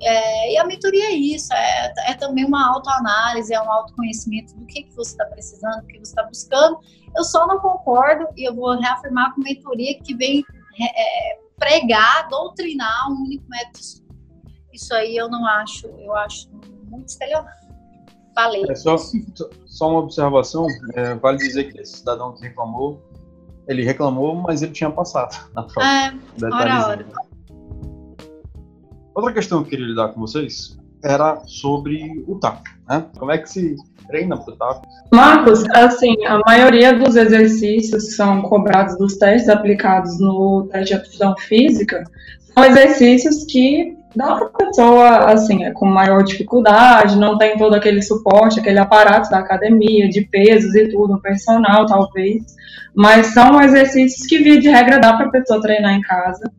É, 0.00 0.52
e 0.52 0.58
a 0.58 0.64
mentoria 0.64 1.06
é 1.06 1.12
isso, 1.12 1.52
é, 1.52 1.94
é 2.08 2.14
também 2.14 2.44
uma 2.44 2.74
autoanálise, 2.74 3.52
é 3.52 3.60
um 3.60 3.70
autoconhecimento 3.70 4.54
do 4.56 4.66
que, 4.66 4.84
que 4.84 4.94
você 4.94 5.12
está 5.12 5.24
precisando, 5.26 5.82
do 5.82 5.86
que 5.86 5.98
você 5.98 6.10
está 6.10 6.22
buscando. 6.22 6.78
Eu 7.16 7.24
só 7.24 7.46
não 7.46 7.58
concordo, 7.58 8.26
e 8.36 8.48
eu 8.48 8.54
vou 8.54 8.78
reafirmar 8.78 9.34
com 9.34 9.42
mentoria 9.42 9.98
que 10.00 10.14
vem 10.14 10.44
é, 10.80 11.38
pregar, 11.56 12.28
doutrinar 12.28 13.10
um 13.10 13.24
único 13.24 13.44
método. 13.48 14.04
Isso 14.72 14.92
aí 14.94 15.16
eu 15.16 15.28
não 15.28 15.46
acho, 15.46 15.86
eu 15.86 16.14
acho 16.16 16.50
muito 16.84 17.08
estelionato. 17.08 17.63
Falei. 18.34 18.64
É 18.68 18.74
só, 18.74 18.96
só 19.66 19.90
uma 19.90 20.00
observação, 20.00 20.66
é, 20.94 21.14
vale 21.14 21.38
dizer 21.38 21.72
que 21.72 21.80
esse 21.80 21.98
cidadão 21.98 22.34
que 22.34 22.42
reclamou, 22.42 23.00
ele 23.68 23.84
reclamou, 23.84 24.34
mas 24.34 24.62
ele 24.62 24.72
tinha 24.72 24.90
passado 24.90 25.48
na 25.54 25.62
prova. 25.62 25.88
É, 25.88 26.44
hora 26.52 26.86
hora. 26.86 27.06
Outra 29.14 29.32
questão 29.32 29.60
que 29.62 29.68
eu 29.68 29.70
queria 29.70 29.86
lidar 29.86 30.08
com 30.08 30.20
vocês 30.20 30.76
era 31.02 31.40
sobre 31.46 32.24
o 32.26 32.36
TAP, 32.36 32.64
né? 32.88 33.04
Como 33.16 33.30
é 33.30 33.38
que 33.38 33.48
se 33.48 33.76
treina 34.08 34.36
para 34.36 34.54
o 34.54 34.56
TAP? 34.56 34.84
Marcos, 35.12 35.62
assim, 35.70 36.14
a 36.26 36.40
maioria 36.46 36.98
dos 36.98 37.14
exercícios 37.14 38.16
são 38.16 38.42
cobrados 38.42 38.96
dos 38.98 39.16
testes 39.16 39.48
aplicados 39.48 40.18
no 40.18 40.66
teste 40.72 40.88
de 40.88 40.94
aptidão 40.94 41.36
física, 41.36 42.02
são 42.54 42.64
exercícios 42.64 43.44
que 43.44 43.96
dá 44.14 44.34
para 44.34 44.46
a 44.46 44.50
pessoa, 44.50 45.32
assim, 45.32 45.64
é 45.64 45.72
com 45.72 45.86
maior 45.86 46.22
dificuldade, 46.22 47.18
não 47.18 47.36
tem 47.36 47.56
todo 47.56 47.74
aquele 47.74 48.02
suporte, 48.02 48.60
aquele 48.60 48.78
aparato 48.78 49.30
da 49.30 49.38
academia, 49.38 50.08
de 50.08 50.22
pesos 50.22 50.74
e 50.74 50.88
tudo, 50.88 51.20
personal, 51.20 51.86
talvez, 51.86 52.42
mas 52.94 53.28
são 53.28 53.60
exercícios 53.60 54.26
que, 54.26 54.38
via 54.38 54.60
de 54.60 54.68
regra, 54.68 54.98
dá 54.98 55.14
para 55.14 55.26
a 55.26 55.30
pessoa 55.30 55.60
treinar 55.60 55.94
em 55.94 56.00
casa. 56.00 56.50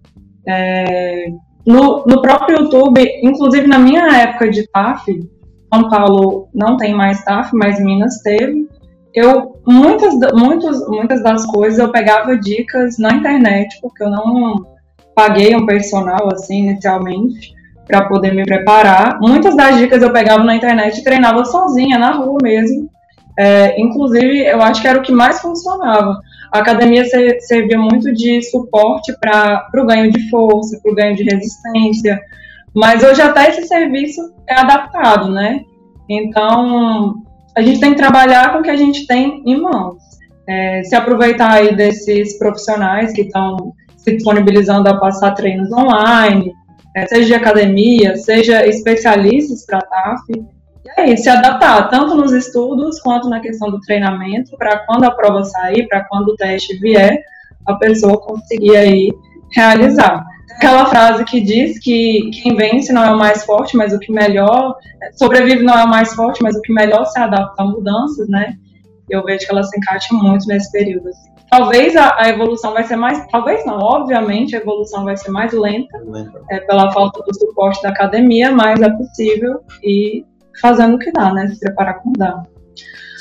É, 0.48 1.28
no, 1.66 2.04
no 2.06 2.22
próprio 2.22 2.60
YouTube, 2.60 3.02
inclusive 3.24 3.68
na 3.68 3.80
minha 3.80 4.06
época 4.18 4.50
de 4.50 4.68
TAF, 4.68 5.06
São 5.74 5.90
Paulo 5.90 6.50
não 6.54 6.78
tem 6.78 6.94
mais 6.94 7.24
TAF, 7.24 7.56
mas 7.56 7.80
Minas 7.80 8.22
teve, 8.22 8.68
eu, 9.16 9.62
muitas, 9.66 10.14
muitas, 10.34 10.88
muitas 10.90 11.24
das 11.24 11.46
coisas 11.46 11.80
eu 11.80 11.90
pegava 11.90 12.38
dicas 12.38 12.98
na 13.00 13.14
internet, 13.14 13.80
porque 13.82 14.04
eu 14.04 14.10
não 14.10 14.75
paguei 15.16 15.56
um 15.56 15.66
personal 15.66 16.30
assim 16.32 16.68
inicialmente 16.68 17.56
para 17.88 18.06
poder 18.06 18.34
me 18.34 18.44
preparar. 18.44 19.20
Muitas 19.20 19.56
das 19.56 19.78
dicas 19.78 20.02
eu 20.02 20.12
pegava 20.12 20.44
na 20.44 20.56
internet 20.56 21.00
e 21.00 21.04
treinava 21.04 21.46
sozinha 21.46 21.98
na 21.98 22.12
rua 22.12 22.38
mesmo. 22.42 22.90
É, 23.38 23.80
inclusive, 23.80 24.46
eu 24.46 24.62
acho 24.62 24.82
que 24.82 24.88
era 24.88 25.00
o 25.00 25.02
que 25.02 25.12
mais 25.12 25.42
funcionava. 25.42 26.20
A 26.52 26.60
academia 26.60 27.04
servia 27.06 27.78
muito 27.78 28.14
de 28.14 28.42
suporte 28.44 29.14
para 29.20 29.68
o 29.76 29.86
ganho 29.86 30.12
de 30.12 30.30
força, 30.30 30.80
para 30.82 30.92
o 30.92 30.96
ganho 30.96 31.16
de 31.16 31.24
resistência, 31.24 32.20
mas 32.74 33.04
hoje 33.04 33.22
até 33.22 33.50
esse 33.50 33.68
serviço 33.68 34.34
é 34.48 34.56
adaptado, 34.56 35.32
né? 35.32 35.62
Então, 36.10 37.16
a 37.56 37.62
gente 37.62 37.80
tem 37.80 37.92
que 37.92 37.98
trabalhar 37.98 38.54
com 38.54 38.60
o 38.60 38.62
que 38.62 38.70
a 38.70 38.76
gente 38.76 39.06
tem 39.06 39.44
em 39.46 39.60
mãos. 39.60 39.98
É, 40.48 40.84
se 40.84 40.96
aproveitar 40.96 41.52
aí 41.52 41.76
desses 41.76 42.38
profissionais 42.38 43.12
que 43.12 43.22
estão 43.22 43.74
se 44.06 44.14
disponibilizando 44.14 44.88
a 44.88 44.98
passar 44.98 45.32
treinos 45.32 45.72
online, 45.72 46.54
é, 46.96 47.08
seja 47.08 47.26
de 47.26 47.34
academia, 47.34 48.16
seja 48.16 48.66
especialistas 48.68 49.66
para 49.66 49.82
TAF. 49.82 50.22
E 50.30 51.02
é 51.02 51.12
isso, 51.12 51.24
se 51.24 51.30
adaptar 51.30 51.90
tanto 51.90 52.16
nos 52.16 52.32
estudos 52.32 53.02
quanto 53.02 53.28
na 53.28 53.40
questão 53.40 53.72
do 53.72 53.82
treinamento, 53.82 54.56
para 54.58 54.86
quando 54.86 55.06
a 55.06 55.12
prova 55.12 55.44
sair, 55.44 55.88
para 55.88 56.04
quando 56.04 56.30
o 56.30 56.36
teste 56.36 56.78
vier, 56.78 57.20
a 57.66 57.74
pessoa 57.74 58.22
conseguir 58.22 58.78
aí 58.78 59.12
realizar. 59.52 60.24
Aquela 60.52 60.86
frase 60.86 61.26
que 61.26 61.42
diz 61.42 61.80
que 61.80 62.30
quem 62.30 62.56
vence 62.56 62.94
não 62.94 63.04
é 63.04 63.12
o 63.12 63.18
mais 63.18 63.44
forte, 63.44 63.76
mas 63.76 63.92
o 63.92 64.00
que 64.00 64.12
melhor 64.12 64.76
sobrevive 65.16 65.64
não 65.64 65.78
é 65.78 65.84
o 65.84 65.90
mais 65.90 66.14
forte, 66.14 66.44
mas 66.44 66.56
o 66.56 66.62
que 66.62 66.72
melhor 66.72 67.06
se 67.06 67.20
adapta 67.20 67.64
a 67.64 67.66
mudanças, 67.66 68.30
né? 68.30 68.56
Eu 69.10 69.24
vejo 69.24 69.46
que 69.46 69.52
ela 69.52 69.64
se 69.64 69.76
encaixa 69.78 70.14
muito 70.14 70.48
nesse 70.48 70.72
período. 70.72 71.10
Assim. 71.10 71.35
Talvez 71.58 71.96
a, 71.96 72.22
a, 72.22 72.28
evolução 72.28 72.74
vai 72.74 72.84
ser 72.84 72.98
mais, 72.98 73.26
talvez 73.28 73.66
não, 73.66 73.78
obviamente 73.78 74.56
a 74.56 74.60
evolução 74.60 75.06
vai 75.06 75.16
ser 75.16 75.32
mais 75.32 75.54
lenta, 75.54 75.98
lenta. 76.00 76.44
É, 76.52 76.60
pela 76.60 76.92
falta 76.92 77.24
do 77.24 77.34
suporte 77.34 77.82
da 77.82 77.90
academia, 77.90 78.52
mas 78.52 78.82
é 78.82 78.90
possível 78.90 79.64
e 79.82 80.26
fazendo 80.60 80.96
o 80.96 81.00
que 81.00 81.12
dá, 81.14 81.34
né? 81.34 81.48
Se 81.48 81.60
preparar 81.62 82.02
como 82.02 82.14
dá. 82.18 82.44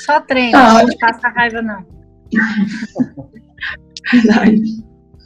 Só 0.05 0.19
treino, 0.19 0.57
Ah, 0.57 0.83
não 0.83 0.97
passa 0.97 1.29
raiva, 1.29 1.61
não. 1.61 1.85
Verdade. 4.11 4.61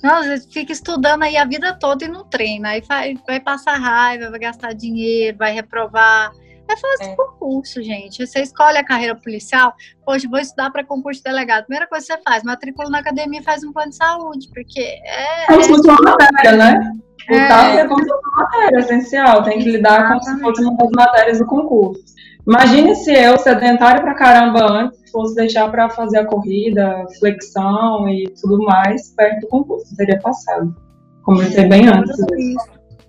Não, 0.03 0.23
você 0.23 0.47
fica 0.51 0.71
estudando 0.71 1.23
aí 1.23 1.35
a 1.35 1.45
vida 1.45 1.73
toda 1.79 2.05
e 2.05 2.07
não 2.07 2.23
treina. 2.25 2.69
Aí 2.69 2.81
vai, 2.87 3.15
vai 3.27 3.39
passar 3.39 3.75
raiva, 3.77 4.29
vai 4.29 4.39
gastar 4.39 4.73
dinheiro, 4.73 5.35
vai 5.35 5.51
reprovar. 5.51 6.31
É 6.69 6.75
fazer 6.77 7.15
concurso, 7.15 7.81
gente. 7.81 8.25
Você 8.25 8.41
escolhe 8.41 8.77
a 8.77 8.83
carreira 8.83 9.15
policial. 9.15 9.73
Poxa, 10.05 10.27
vou 10.29 10.39
estudar 10.39 10.69
para 10.71 10.83
concurso 10.83 11.19
de 11.19 11.23
delegado. 11.23 11.65
Primeira 11.65 11.87
coisa 11.87 12.05
que 12.05 12.13
você 12.13 12.21
faz, 12.23 12.43
matricula 12.43 12.89
na 12.89 12.99
academia 12.99 13.39
e 13.39 13.43
faz 13.43 13.63
um 13.63 13.73
plano 13.73 13.89
de 13.89 13.95
saúde, 13.95 14.49
porque 14.53 14.79
é. 14.79 15.47
Como 15.47 15.63
se 15.63 15.69
fosse 15.69 15.89
uma 15.89 16.01
matéria, 16.01 16.55
né? 16.55 16.93
O 17.29 17.33
É. 17.33 17.47
TAF 17.47 17.77
é 17.77 17.87
como 17.87 18.03
se 18.03 18.09
fosse 18.09 18.21
uma 18.27 18.43
matéria 18.43 18.79
essencial, 18.79 19.43
tem 19.43 19.59
que 19.59 19.69
lidar 19.71 20.07
como 20.07 20.23
se 20.23 20.39
fosse 20.39 20.61
uma 20.63 20.77
das 20.77 20.89
matérias 20.91 21.39
do 21.39 21.45
concurso. 21.45 22.03
Imagine 22.47 22.95
se 22.95 23.13
eu, 23.13 23.37
sedentário 23.37 24.01
pra 24.01 24.15
caramba 24.15 24.63
antes, 24.71 25.11
fosse 25.11 25.35
deixar 25.35 25.69
pra 25.69 25.89
fazer 25.89 26.19
a 26.19 26.25
corrida, 26.25 27.05
flexão 27.19 28.07
e 28.09 28.31
tudo 28.41 28.63
mais 28.63 29.11
perto 29.15 29.41
do 29.41 29.47
concurso. 29.47 29.95
Teria 29.95 30.19
passado. 30.19 30.75
Comecei 31.23 31.67
bem 31.67 31.87
antes. 31.87 32.15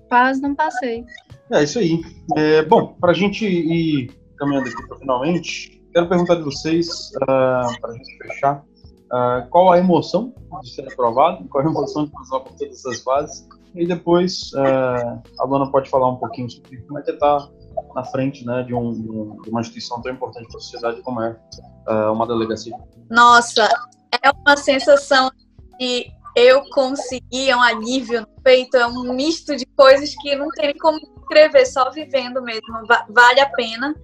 Quase 0.08 0.42
não 0.42 0.54
passei. 0.54 1.04
É 1.52 1.62
isso 1.64 1.78
aí. 1.78 2.00
É, 2.36 2.62
bom, 2.62 2.94
para 3.00 3.10
a 3.10 3.14
gente 3.14 3.44
ir 3.46 4.10
caminhando 4.38 4.68
aqui 4.68 4.86
para 4.86 4.98
finalmente, 4.98 5.82
quero 5.92 6.08
perguntar 6.08 6.36
de 6.36 6.42
vocês, 6.42 7.10
para 7.26 7.66
a 7.66 7.92
gente 7.92 8.18
fechar, 8.18 8.64
ah, 9.12 9.46
qual 9.50 9.72
a 9.72 9.78
emoção 9.78 10.32
de 10.62 10.70
ser 10.74 10.86
aprovado, 10.90 11.44
qual 11.48 11.66
a 11.66 11.68
emoção 11.68 12.04
de 12.04 12.12
passar 12.12 12.40
por 12.40 12.52
todas 12.56 12.78
essas 12.78 13.02
fases, 13.02 13.46
e 13.74 13.86
depois 13.86 14.50
ah, 14.56 15.20
a 15.40 15.44
Luana 15.44 15.70
pode 15.70 15.90
falar 15.90 16.08
um 16.08 16.16
pouquinho 16.16 16.48
sobre 16.48 16.78
como 16.82 16.98
é 16.98 17.02
que 17.02 17.10
está 17.10 17.48
na 17.94 18.04
frente 18.04 18.44
né, 18.46 18.62
de, 18.62 18.74
um- 18.74 18.92
de 18.92 19.10
um- 19.10 19.36
uma 19.48 19.60
instituição 19.60 20.00
tão 20.02 20.12
importante 20.12 20.46
para 20.48 20.58
a 20.58 20.60
sociedade 20.60 21.02
como 21.02 21.20
é 21.20 21.36
ah, 21.88 22.12
uma 22.12 22.26
delegacia. 22.26 22.76
Nossa, 23.10 23.68
é 24.22 24.30
uma 24.30 24.56
sensação 24.56 25.30
de 25.78 26.06
eu 26.36 26.62
conseguir, 26.70 27.50
é 27.50 27.56
um 27.56 27.60
alívio 27.60 28.20
no 28.20 28.42
peito, 28.42 28.76
é 28.76 28.86
um 28.86 29.12
misto 29.12 29.56
de 29.56 29.66
coisas 29.76 30.14
que 30.22 30.36
não 30.36 30.48
tem 30.50 30.72
como 30.78 31.00
escrever, 31.30 31.66
só 31.66 31.90
vivendo 31.90 32.42
mesmo. 32.42 32.86
Va- 32.88 33.06
Vale 33.08 33.40
a 33.40 33.48
pena. 33.50 33.94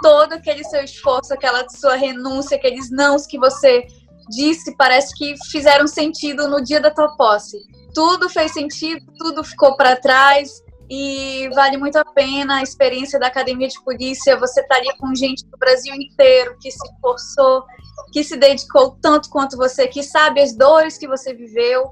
Todo 0.00 0.34
aquele 0.34 0.62
seu 0.64 0.82
esforço, 0.84 1.32
aquela 1.32 1.66
sua 1.68 1.96
renúncia, 1.96 2.56
aqueles 2.56 2.90
nãos 2.90 3.26
que 3.26 3.38
você 3.38 3.86
disse, 4.30 4.76
parece 4.76 5.14
que 5.16 5.34
fizeram 5.50 5.86
sentido 5.86 6.48
no 6.48 6.62
dia 6.62 6.80
da 6.80 6.90
tua 6.90 7.16
posse. 7.16 7.58
Tudo 7.94 8.28
fez 8.28 8.52
sentido, 8.52 9.04
tudo 9.18 9.42
ficou 9.42 9.74
para 9.76 9.96
trás 9.96 10.62
e 10.88 11.48
vale 11.54 11.78
muito 11.78 11.96
a 11.96 12.04
pena 12.04 12.58
a 12.58 12.62
experiência 12.62 13.18
da 13.18 13.28
academia 13.28 13.68
de 13.68 13.82
polícia. 13.82 14.36
Você 14.38 14.60
estaria 14.60 14.94
com 14.98 15.14
gente 15.14 15.46
do 15.46 15.56
Brasil 15.56 15.94
inteiro 15.94 16.56
que 16.60 16.70
se 16.70 16.78
esforçou, 16.92 17.64
que 18.12 18.22
se 18.22 18.36
dedicou 18.36 18.98
tanto 19.00 19.30
quanto 19.30 19.56
você, 19.56 19.88
que 19.88 20.02
sabe 20.02 20.42
as 20.42 20.54
dores 20.54 20.98
que 20.98 21.08
você 21.08 21.32
viveu 21.32 21.90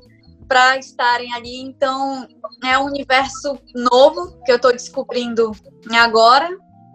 para 0.49 0.79
estarem 0.79 1.33
ali. 1.35 1.61
Então, 1.61 2.27
é 2.65 2.79
um 2.79 2.87
universo 2.87 3.59
novo 3.75 4.39
que 4.45 4.53
eu 4.53 4.57
estou 4.57 4.73
descobrindo 4.73 5.53
agora. 5.93 6.49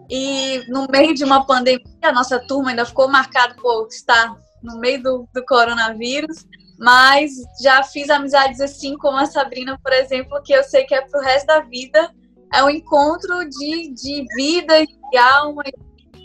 E 0.08 0.64
no 0.68 0.86
meio 0.90 1.14
de 1.14 1.22
uma 1.22 1.46
pandemia, 1.46 1.84
a 2.02 2.12
nossa 2.12 2.38
turma 2.38 2.70
ainda 2.70 2.84
ficou 2.84 3.08
marcada 3.08 3.54
por 3.54 3.86
estar 3.88 4.34
no 4.62 4.78
meio 4.78 5.02
do, 5.02 5.28
do 5.32 5.44
coronavírus. 5.44 6.44
Mas 6.78 7.32
já 7.62 7.82
fiz 7.82 8.08
amizades 8.08 8.60
assim 8.60 8.96
como 8.96 9.18
a 9.18 9.26
Sabrina, 9.26 9.78
por 9.82 9.92
exemplo, 9.92 10.42
que 10.42 10.52
eu 10.52 10.64
sei 10.64 10.84
que 10.84 10.94
é 10.94 11.02
pro 11.02 11.20
resto 11.20 11.46
da 11.46 11.60
vida. 11.60 12.10
É 12.52 12.64
um 12.64 12.70
encontro 12.70 13.48
de, 13.48 13.92
de 13.92 14.26
vida 14.34 14.80
e 14.80 15.18
alma 15.18 15.62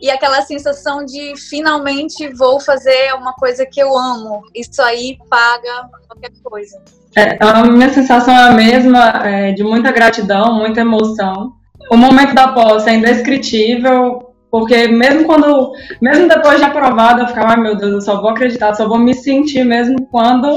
aquela 0.10 0.42
sensação 0.42 1.06
de 1.06 1.36
finalmente 1.50 2.28
vou 2.34 2.60
fazer 2.60 3.14
uma 3.14 3.34
coisa 3.34 3.66
que 3.66 3.82
eu 3.82 3.98
amo. 3.98 4.42
Isso 4.54 4.82
aí 4.82 5.18
paga 5.30 5.90
qualquer 6.08 6.32
coisa. 6.44 6.82
É, 7.16 7.38
a 7.40 7.64
minha 7.64 7.90
sensação 7.90 8.34
é 8.34 8.50
a 8.50 8.52
mesma, 8.52 9.10
é, 9.26 9.52
de 9.54 9.64
muita 9.64 9.92
gratidão, 9.92 10.54
muita 10.54 10.82
emoção. 10.82 11.54
O 11.90 11.96
momento 11.96 12.34
da 12.34 12.50
posse 12.50 12.90
é 12.90 12.96
indescritível, 12.96 14.34
porque 14.52 14.88
mesmo 14.88 15.26
quando, 15.26 15.72
mesmo 16.02 16.28
depois 16.28 16.58
de 16.58 16.66
aprovada, 16.66 17.22
eu 17.22 17.28
ficava, 17.28 17.52
ai 17.52 17.58
meu 17.58 17.76
Deus, 17.76 17.94
eu 17.94 18.02
só 18.02 18.22
vou 18.22 18.32
acreditar, 18.32 18.74
só 18.74 18.88
vou 18.88 18.98
me 18.98 19.14
sentir 19.14 19.64
mesmo 19.64 20.08
quando 20.08 20.48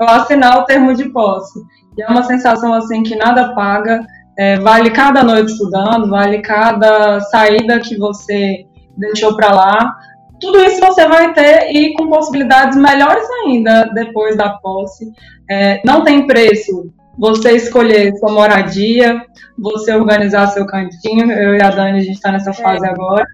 eu 0.00 0.08
assinar 0.08 0.58
o 0.58 0.64
termo 0.64 0.94
de 0.94 1.08
posse. 1.10 1.60
E 1.98 2.02
é 2.02 2.06
uma 2.06 2.22
sensação 2.22 2.72
assim 2.72 3.02
que 3.02 3.16
nada 3.16 3.54
paga, 3.54 4.06
é, 4.38 4.56
vale 4.60 4.90
cada 4.90 5.22
noite 5.22 5.52
estudando, 5.52 6.08
vale 6.08 6.40
cada 6.40 7.20
saída 7.20 7.80
que 7.80 7.96
você 7.96 8.66
deixou 8.96 9.36
para 9.36 9.52
lá. 9.52 9.96
Tudo 10.40 10.62
isso 10.62 10.80
você 10.80 11.08
vai 11.08 11.32
ter 11.32 11.70
e 11.72 11.94
com 11.94 12.08
possibilidades 12.08 12.76
melhores 12.76 13.26
ainda 13.44 13.90
depois 13.94 14.36
da 14.36 14.50
posse. 14.50 15.10
É, 15.48 15.80
não 15.84 16.04
tem 16.04 16.26
preço 16.26 16.92
você 17.18 17.52
escolher 17.52 18.14
sua 18.18 18.30
moradia, 18.30 19.22
você 19.58 19.94
organizar 19.94 20.48
seu 20.48 20.66
cantinho. 20.66 21.30
Eu 21.32 21.54
e 21.54 21.62
a 21.62 21.70
Dani, 21.70 21.98
a 21.98 22.02
gente 22.02 22.16
está 22.16 22.30
nessa 22.30 22.52
fase 22.52 22.86
agora. 22.86 23.24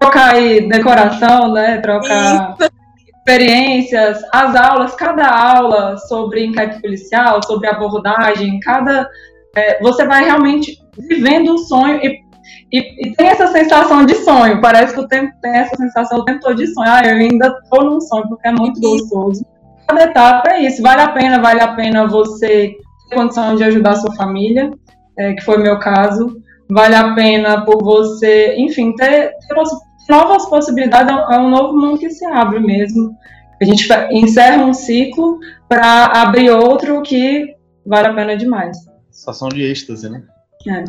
Trocar 0.00 0.34
aí 0.34 0.68
decoração, 0.68 1.52
né? 1.52 1.78
Trocar 1.78 2.56
experiências, 3.06 4.22
as 4.32 4.56
aulas, 4.56 4.94
cada 4.94 5.28
aula 5.28 5.96
sobre 5.98 6.44
inquérito 6.44 6.80
policial, 6.80 7.42
sobre 7.44 7.68
abordagem, 7.68 8.58
cada. 8.60 9.08
é, 9.54 9.80
você 9.80 10.06
vai 10.06 10.24
realmente 10.24 10.78
vivendo 10.96 11.52
um 11.52 11.58
sonho 11.58 12.00
e, 12.02 12.20
e, 12.72 13.08
e 13.08 13.14
tem 13.14 13.28
essa 13.28 13.46
sensação 13.48 14.04
de 14.04 14.14
sonho. 14.16 14.60
Parece 14.60 14.94
que 14.94 15.00
o 15.00 15.08
tempo 15.08 15.32
tem 15.40 15.52
essa 15.56 15.76
sensação 15.76 16.18
o 16.18 16.24
tempo 16.24 16.40
todo 16.40 16.56
de 16.56 16.66
sonho. 16.68 16.88
Ah, 16.90 17.02
eu 17.04 17.16
ainda 17.16 17.58
estou 17.62 17.84
num 17.84 18.00
sonho, 18.00 18.28
porque 18.28 18.48
é 18.48 18.52
muito 18.52 18.80
gostoso. 18.80 19.44
Cada 19.86 20.04
etapa 20.04 20.50
é 20.50 20.62
isso, 20.62 20.82
vale 20.82 21.00
a 21.00 21.08
pena, 21.08 21.40
vale 21.40 21.60
a 21.60 21.74
pena 21.74 22.06
você 22.06 22.76
ter 23.08 23.16
condição 23.16 23.56
de 23.56 23.64
ajudar 23.64 23.92
a 23.92 23.96
sua 23.96 24.14
família, 24.14 24.70
é, 25.18 25.32
que 25.32 25.42
foi 25.42 25.56
o 25.56 25.62
meu 25.62 25.78
caso. 25.78 26.42
Vale 26.70 26.94
a 26.94 27.14
pena 27.14 27.64
por 27.64 27.82
você, 27.82 28.54
enfim, 28.58 28.94
ter, 28.94 29.32
ter 29.48 29.54
poss- 29.54 29.80
novas 30.06 30.46
possibilidades, 30.50 31.10
é 31.10 31.16
um, 31.16 31.32
é 31.32 31.38
um 31.38 31.50
novo 31.50 31.78
mundo 31.78 31.98
que 31.98 32.10
se 32.10 32.24
abre 32.26 32.60
mesmo. 32.60 33.16
A 33.60 33.64
gente 33.64 33.88
encerra 34.10 34.62
um 34.64 34.74
ciclo 34.74 35.38
para 35.68 36.04
abrir 36.06 36.50
outro 36.50 37.00
que 37.02 37.54
vale 37.86 38.08
a 38.08 38.14
pena 38.14 38.36
demais. 38.36 38.76
Sensação 39.10 39.48
de 39.48 39.62
êxtase, 39.62 40.10
né? 40.10 40.22
É. 40.68 40.84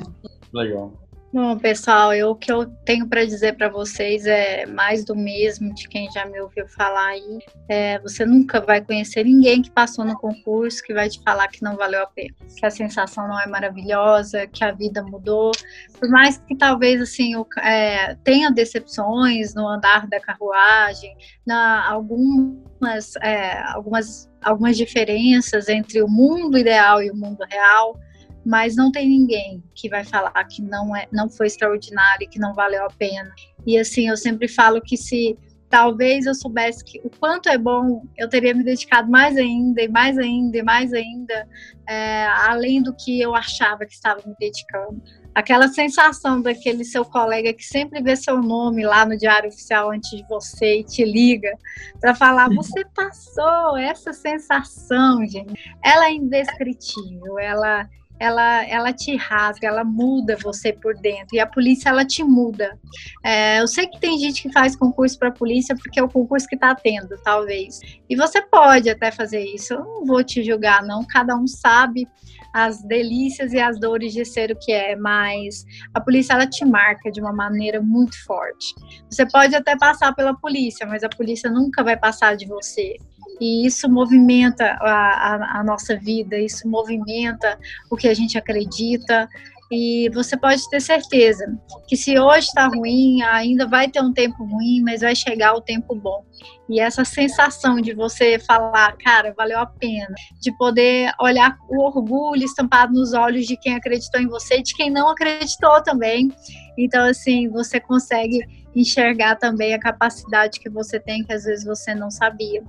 Legal. 0.53 0.91
Bom, 1.31 1.59
pessoal, 1.59 2.11
eu, 2.11 2.31
o 2.31 2.35
que 2.35 2.51
eu 2.51 2.65
tenho 2.83 3.07
para 3.07 3.23
dizer 3.23 3.55
para 3.55 3.69
vocês 3.69 4.25
é 4.25 4.65
mais 4.65 5.05
do 5.05 5.15
mesmo 5.15 5.71
de 5.75 5.87
quem 5.87 6.11
já 6.11 6.25
me 6.25 6.41
ouviu 6.41 6.67
falar 6.67 7.09
aí. 7.09 7.39
É, 7.69 7.99
você 7.99 8.25
nunca 8.25 8.59
vai 8.59 8.81
conhecer 8.81 9.23
ninguém 9.23 9.61
que 9.61 9.69
passou 9.69 10.03
no 10.03 10.17
concurso 10.17 10.81
que 10.81 10.91
vai 10.91 11.07
te 11.07 11.21
falar 11.21 11.47
que 11.47 11.61
não 11.61 11.75
valeu 11.75 12.01
a 12.01 12.07
pena, 12.07 12.33
que 12.57 12.65
a 12.65 12.71
sensação 12.71 13.27
não 13.27 13.39
é 13.39 13.45
maravilhosa, 13.45 14.47
que 14.47 14.63
a 14.63 14.71
vida 14.71 15.03
mudou. 15.03 15.51
Por 15.99 16.09
mais 16.09 16.39
que 16.39 16.55
talvez 16.55 16.99
assim 16.99 17.33
é, 17.61 18.15
tenha 18.23 18.49
decepções 18.49 19.53
no 19.53 19.67
andar 19.67 20.07
da 20.07 20.19
carruagem, 20.19 21.15
na 21.45 21.87
algumas, 21.91 23.15
é, 23.21 23.61
algumas, 23.67 24.27
algumas 24.41 24.75
diferenças 24.75 25.69
entre 25.69 26.01
o 26.01 26.07
mundo 26.07 26.57
ideal 26.57 27.03
e 27.03 27.11
o 27.11 27.15
mundo 27.15 27.45
real 27.47 27.99
mas 28.45 28.75
não 28.75 28.91
tem 28.91 29.07
ninguém 29.07 29.63
que 29.75 29.89
vai 29.89 30.03
falar 30.03 30.43
que 30.45 30.61
não 30.61 30.95
é, 30.95 31.07
não 31.11 31.29
foi 31.29 31.47
extraordinário, 31.47 32.29
que 32.29 32.39
não 32.39 32.53
valeu 32.53 32.85
a 32.85 32.89
pena. 32.89 33.31
E 33.65 33.77
assim, 33.77 34.07
eu 34.07 34.17
sempre 34.17 34.47
falo 34.47 34.81
que 34.81 34.97
se 34.97 35.37
talvez 35.69 36.25
eu 36.25 36.33
soubesse 36.33 36.83
que 36.83 36.99
o 37.03 37.09
quanto 37.09 37.47
é 37.47 37.57
bom, 37.57 38.03
eu 38.17 38.27
teria 38.27 38.53
me 38.53 38.63
dedicado 38.63 39.09
mais 39.09 39.37
ainda, 39.37 39.81
e 39.81 39.87
mais 39.87 40.17
ainda, 40.17 40.57
e 40.57 40.63
mais 40.63 40.91
ainda, 40.91 41.47
é, 41.87 42.25
além 42.47 42.81
do 42.81 42.93
que 42.95 43.21
eu 43.21 43.35
achava 43.35 43.85
que 43.85 43.93
estava 43.93 44.21
me 44.25 44.35
dedicando. 44.39 45.01
Aquela 45.35 45.67
sensação 45.67 46.41
daquele 46.41 46.83
seu 46.83 47.05
colega 47.05 47.53
que 47.53 47.63
sempre 47.63 48.01
vê 48.01 48.15
seu 48.15 48.41
nome 48.41 48.83
lá 48.83 49.05
no 49.05 49.15
Diário 49.15 49.49
Oficial 49.49 49.91
antes 49.91 50.09
de 50.09 50.27
você 50.27 50.79
e 50.79 50.83
te 50.83 51.05
liga 51.05 51.55
para 52.01 52.15
falar: 52.15 52.49
você 52.49 52.83
passou. 52.95 53.77
Essa 53.77 54.11
sensação, 54.11 55.23
gente, 55.25 55.53
ela 55.83 56.07
é 56.07 56.13
indescritível. 56.13 57.37
Ela 57.37 57.87
ela, 58.19 58.67
ela 58.67 58.93
te 58.93 59.15
rasga, 59.15 59.67
ela 59.67 59.83
muda 59.83 60.35
você 60.35 60.73
por 60.73 60.95
dentro. 60.95 61.35
E 61.35 61.39
a 61.39 61.47
polícia, 61.47 61.89
ela 61.89 62.05
te 62.05 62.23
muda. 62.23 62.77
É, 63.23 63.61
eu 63.61 63.67
sei 63.67 63.87
que 63.87 63.99
tem 63.99 64.19
gente 64.19 64.41
que 64.41 64.51
faz 64.51 64.75
concurso 64.75 65.17
para 65.17 65.31
polícia 65.31 65.75
porque 65.75 65.99
é 65.99 66.03
o 66.03 66.09
concurso 66.09 66.47
que 66.47 66.55
está 66.55 66.75
tendo, 66.75 67.17
talvez. 67.23 67.79
E 68.09 68.15
você 68.15 68.41
pode 68.41 68.89
até 68.89 69.11
fazer 69.11 69.43
isso. 69.43 69.73
Eu 69.73 69.83
não 69.83 70.05
vou 70.05 70.23
te 70.23 70.43
julgar, 70.43 70.83
não. 70.83 71.05
Cada 71.05 71.35
um 71.35 71.47
sabe 71.47 72.07
as 72.53 72.81
delícias 72.83 73.53
e 73.53 73.59
as 73.59 73.79
dores 73.79 74.13
de 74.13 74.25
ser 74.25 74.51
o 74.51 74.55
que 74.57 74.71
é, 74.71 74.95
mas 74.95 75.63
a 75.93 76.01
polícia 76.01 76.33
ela 76.33 76.47
te 76.47 76.65
marca 76.65 77.11
de 77.11 77.21
uma 77.21 77.31
maneira 77.31 77.81
muito 77.81 78.21
forte. 78.25 78.73
Você 79.09 79.25
pode 79.25 79.55
até 79.55 79.77
passar 79.77 80.13
pela 80.13 80.33
polícia, 80.35 80.85
mas 80.85 81.03
a 81.03 81.09
polícia 81.09 81.49
nunca 81.49 81.83
vai 81.83 81.95
passar 81.97 82.35
de 82.35 82.47
você. 82.47 82.95
E 83.39 83.65
isso 83.65 83.89
movimenta 83.89 84.77
a, 84.81 84.89
a, 84.89 85.59
a 85.59 85.63
nossa 85.63 85.95
vida, 85.95 86.37
isso 86.37 86.67
movimenta 86.67 87.57
o 87.89 87.95
que 87.95 88.07
a 88.07 88.13
gente 88.13 88.37
acredita. 88.37 89.27
E 89.71 90.09
você 90.13 90.35
pode 90.35 90.67
ter 90.69 90.81
certeza 90.81 91.45
que 91.87 91.95
se 91.95 92.19
hoje 92.19 92.47
está 92.47 92.67
ruim, 92.67 93.21
ainda 93.21 93.67
vai 93.67 93.87
ter 93.87 94.01
um 94.01 94.11
tempo 94.11 94.43
ruim, 94.43 94.81
mas 94.81 95.01
vai 95.01 95.15
chegar 95.15 95.53
o 95.53 95.61
tempo 95.61 95.95
bom. 95.95 96.25
E 96.69 96.79
essa 96.79 97.03
sensação 97.03 97.81
de 97.81 97.93
você 97.93 98.39
falar, 98.39 98.95
cara, 98.97 99.33
valeu 99.35 99.59
a 99.59 99.65
pena, 99.65 100.13
de 100.39 100.55
poder 100.57 101.11
olhar 101.19 101.57
o 101.69 101.81
orgulho 101.81 102.43
estampado 102.43 102.93
nos 102.93 103.13
olhos 103.13 103.45
de 103.45 103.57
quem 103.57 103.75
acreditou 103.75 104.21
em 104.21 104.27
você 104.27 104.57
e 104.59 104.63
de 104.63 104.75
quem 104.75 104.89
não 104.89 105.09
acreditou 105.09 105.81
também. 105.81 106.31
Então, 106.77 107.05
assim, 107.05 107.49
você 107.49 107.79
consegue 107.79 108.39
enxergar 108.75 109.35
também 109.35 109.73
a 109.73 109.79
capacidade 109.79 110.59
que 110.59 110.69
você 110.69 110.99
tem 110.99 111.23
que 111.23 111.33
às 111.33 111.43
vezes 111.43 111.65
você 111.65 111.95
não 111.95 112.11
sabia. 112.11 112.63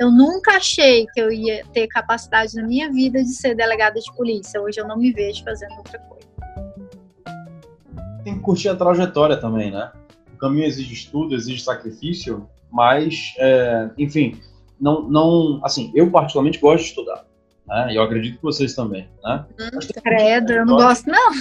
Eu 0.00 0.10
nunca 0.10 0.56
achei 0.56 1.06
que 1.14 1.20
eu 1.20 1.30
ia 1.30 1.64
ter 1.72 1.86
capacidade 1.86 2.54
na 2.54 2.66
minha 2.66 2.90
vida 2.90 3.22
de 3.22 3.32
ser 3.32 3.54
delegada 3.54 4.00
de 4.00 4.12
polícia. 4.16 4.60
Hoje 4.60 4.80
eu 4.80 4.88
não 4.88 4.98
me 4.98 5.12
vejo 5.12 5.44
fazendo 5.44 5.76
outra 5.76 5.98
coisa 6.00 6.14
tem 8.24 8.34
que 8.34 8.40
curtir 8.40 8.70
a 8.70 8.74
trajetória 8.74 9.36
também, 9.36 9.70
né? 9.70 9.92
O 10.32 10.38
caminho 10.38 10.64
exige 10.64 10.94
estudo, 10.94 11.34
exige 11.34 11.62
sacrifício, 11.62 12.48
mas, 12.74 13.32
é, 13.38 13.88
enfim, 13.96 14.36
não, 14.80 15.08
não, 15.08 15.60
assim, 15.62 15.92
eu 15.94 16.10
particularmente 16.10 16.58
gosto 16.58 16.82
de 16.82 16.88
estudar, 16.88 17.24
né? 17.68 17.92
E 17.92 17.96
eu 17.96 18.02
acredito 18.02 18.38
que 18.38 18.42
vocês 18.42 18.74
também, 18.74 19.08
né? 19.22 19.44
Hum, 19.60 19.78
credo, 20.02 20.52
eu 20.52 20.66
não 20.66 20.76
gosto 20.76 21.08
não. 21.08 21.32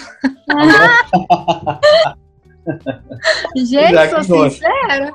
Gente, 3.58 3.98
é, 3.98 4.24
sou 4.24 4.48
sincera. 4.48 5.12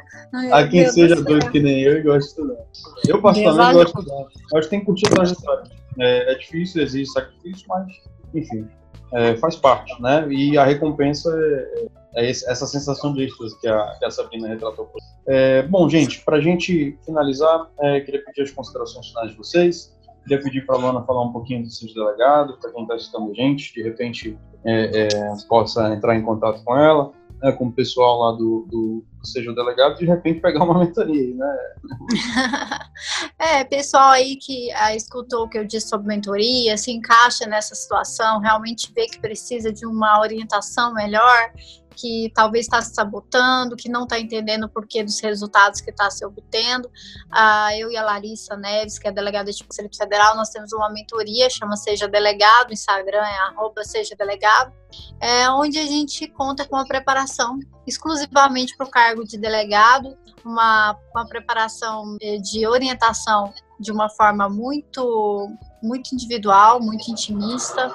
A 0.53 0.67
quem 0.67 0.91
seja 0.91 1.23
doido 1.23 1.49
que 1.51 1.61
nem 1.61 1.83
eu 1.83 1.99
e 1.99 2.03
gosta 2.03 2.19
de 2.19 2.27
estudar. 2.27 2.65
Eu 3.07 3.23
particularmente 3.23 3.75
gosto 3.75 3.95
de 3.95 4.01
estudar. 4.01 4.27
Eu 4.53 4.59
acho 4.59 4.63
que 4.63 4.71
tem 4.71 4.81
que 4.81 4.87
curtir 4.87 5.07
a 5.07 5.11
trajetória. 5.11 5.71
É, 6.01 6.33
é 6.33 6.35
difícil, 6.35 6.83
exige 6.83 7.13
sacrifício, 7.13 7.65
mas, 7.69 7.87
enfim, 8.35 8.67
é, 9.13 9.37
faz 9.37 9.55
parte, 9.55 9.95
né? 10.03 10.27
E 10.29 10.59
a 10.59 10.65
recompensa 10.65 11.31
é, 11.33 11.87
é 12.15 12.29
essa 12.31 12.67
sensação 12.67 13.13
de 13.13 13.25
êxtase 13.25 13.59
que 13.61 13.69
a, 13.69 13.97
que 13.99 14.05
a 14.05 14.11
Sabrina 14.11 14.49
retratou. 14.49 14.91
É, 15.27 15.63
bom, 15.63 15.89
gente, 15.89 16.25
para 16.25 16.39
a 16.39 16.41
gente 16.41 16.99
finalizar, 17.05 17.69
é, 17.81 18.01
queria 18.01 18.25
pedir 18.25 18.43
as 18.43 18.51
considerações 18.51 19.09
finais 19.09 19.31
de 19.31 19.37
vocês. 19.37 19.97
Queria 20.23 20.43
pedir 20.43 20.67
para 20.67 20.77
a 20.77 20.79
Luana 20.79 21.03
falar 21.03 21.23
um 21.23 21.33
pouquinho 21.33 21.63
do 21.63 21.71
seu 21.71 21.93
delegado, 21.93 22.59
para 22.59 22.73
quem 22.73 22.83
está 22.83 22.95
assistindo 22.95 23.31
a 23.31 23.35
gente, 23.35 23.73
de 23.75 23.83
repente 23.83 24.39
é, 24.65 25.07
é, 25.07 25.09
possa 25.49 25.93
entrar 25.95 26.17
em 26.17 26.23
contato 26.23 26.63
com 26.65 26.77
ela, 26.77 27.13
né, 27.43 27.53
com 27.53 27.67
o 27.67 27.73
pessoal 27.73 28.19
lá 28.21 28.33
do, 28.33 28.67
do, 28.69 29.05
seja 29.23 29.51
o 29.51 29.55
delegado, 29.55 29.99
de 29.99 30.05
repente 30.05 30.41
pegar 30.41 30.65
uma 30.65 30.79
mentoria, 30.79 31.35
né? 31.35 31.57
é, 33.39 33.65
pessoal 33.65 34.11
aí 34.11 34.37
que 34.37 34.71
ah, 34.73 34.95
escutou 34.95 35.45
o 35.45 35.49
que 35.49 35.59
eu 35.59 35.65
disse 35.65 35.89
sobre 35.89 36.09
mentoria, 36.09 36.77
se 36.77 36.91
encaixa 36.91 37.47
nessa 37.47 37.75
situação, 37.75 38.41
realmente 38.41 38.93
vê 38.95 39.07
que 39.07 39.21
precisa 39.21 39.73
de 39.73 39.87
uma 39.87 40.21
orientação 40.21 40.93
melhor, 40.93 41.53
que 41.99 42.31
talvez 42.35 42.67
está 42.67 42.81
se 42.81 42.95
sabotando, 42.95 43.77
que 43.77 43.89
não 43.89 44.05
está 44.05 44.21
entendendo 44.21 44.65
o 44.65 44.69
porquê 44.69 45.03
dos 45.03 45.21
resultados 45.21 45.81
que 45.81 45.91
está 45.91 46.09
se 46.11 46.25
obtendo. 46.25 46.89
Ah, 47.31 47.77
eu 47.77 47.91
e 47.91 47.97
a 47.97 48.05
Larissa 48.05 48.57
Neves, 48.57 48.99
que 48.99 49.09
é 49.09 49.13
delegada 49.13 49.51
de 49.51 49.65
Conselho 49.65 49.91
Federal, 49.95 50.37
nós 50.37 50.51
temos 50.51 50.73
uma 50.73 50.89
mentoria, 50.91 51.51
chama 51.51 51.77
Seja 51.77 52.07
Delegado, 52.07 52.73
Instagram 52.73 53.25
é 53.25 53.39
arroba 53.49 53.83
Seja 53.83 54.15
Delegado, 54.17 54.73
é, 55.21 55.51
onde 55.51 55.79
a 55.79 55.87
gente 55.87 56.29
conta 56.29 56.65
com 56.65 56.77
a 56.77 56.87
preparação 56.87 57.59
exclusivamente 57.87 58.77
para 58.77 58.87
o 58.87 58.91
cargo 58.91 59.25
de 59.25 59.37
delegado, 59.37 60.17
uma, 60.45 60.97
uma 61.13 61.27
preparação 61.27 62.17
eh, 62.21 62.39
de 62.39 62.67
orientação 62.67 63.53
de 63.79 63.91
uma 63.93 64.09
forma 64.09 64.49
muito 64.49 65.51
muito 65.83 66.15
individual, 66.15 66.81
muito 66.81 67.11
intimista, 67.11 67.93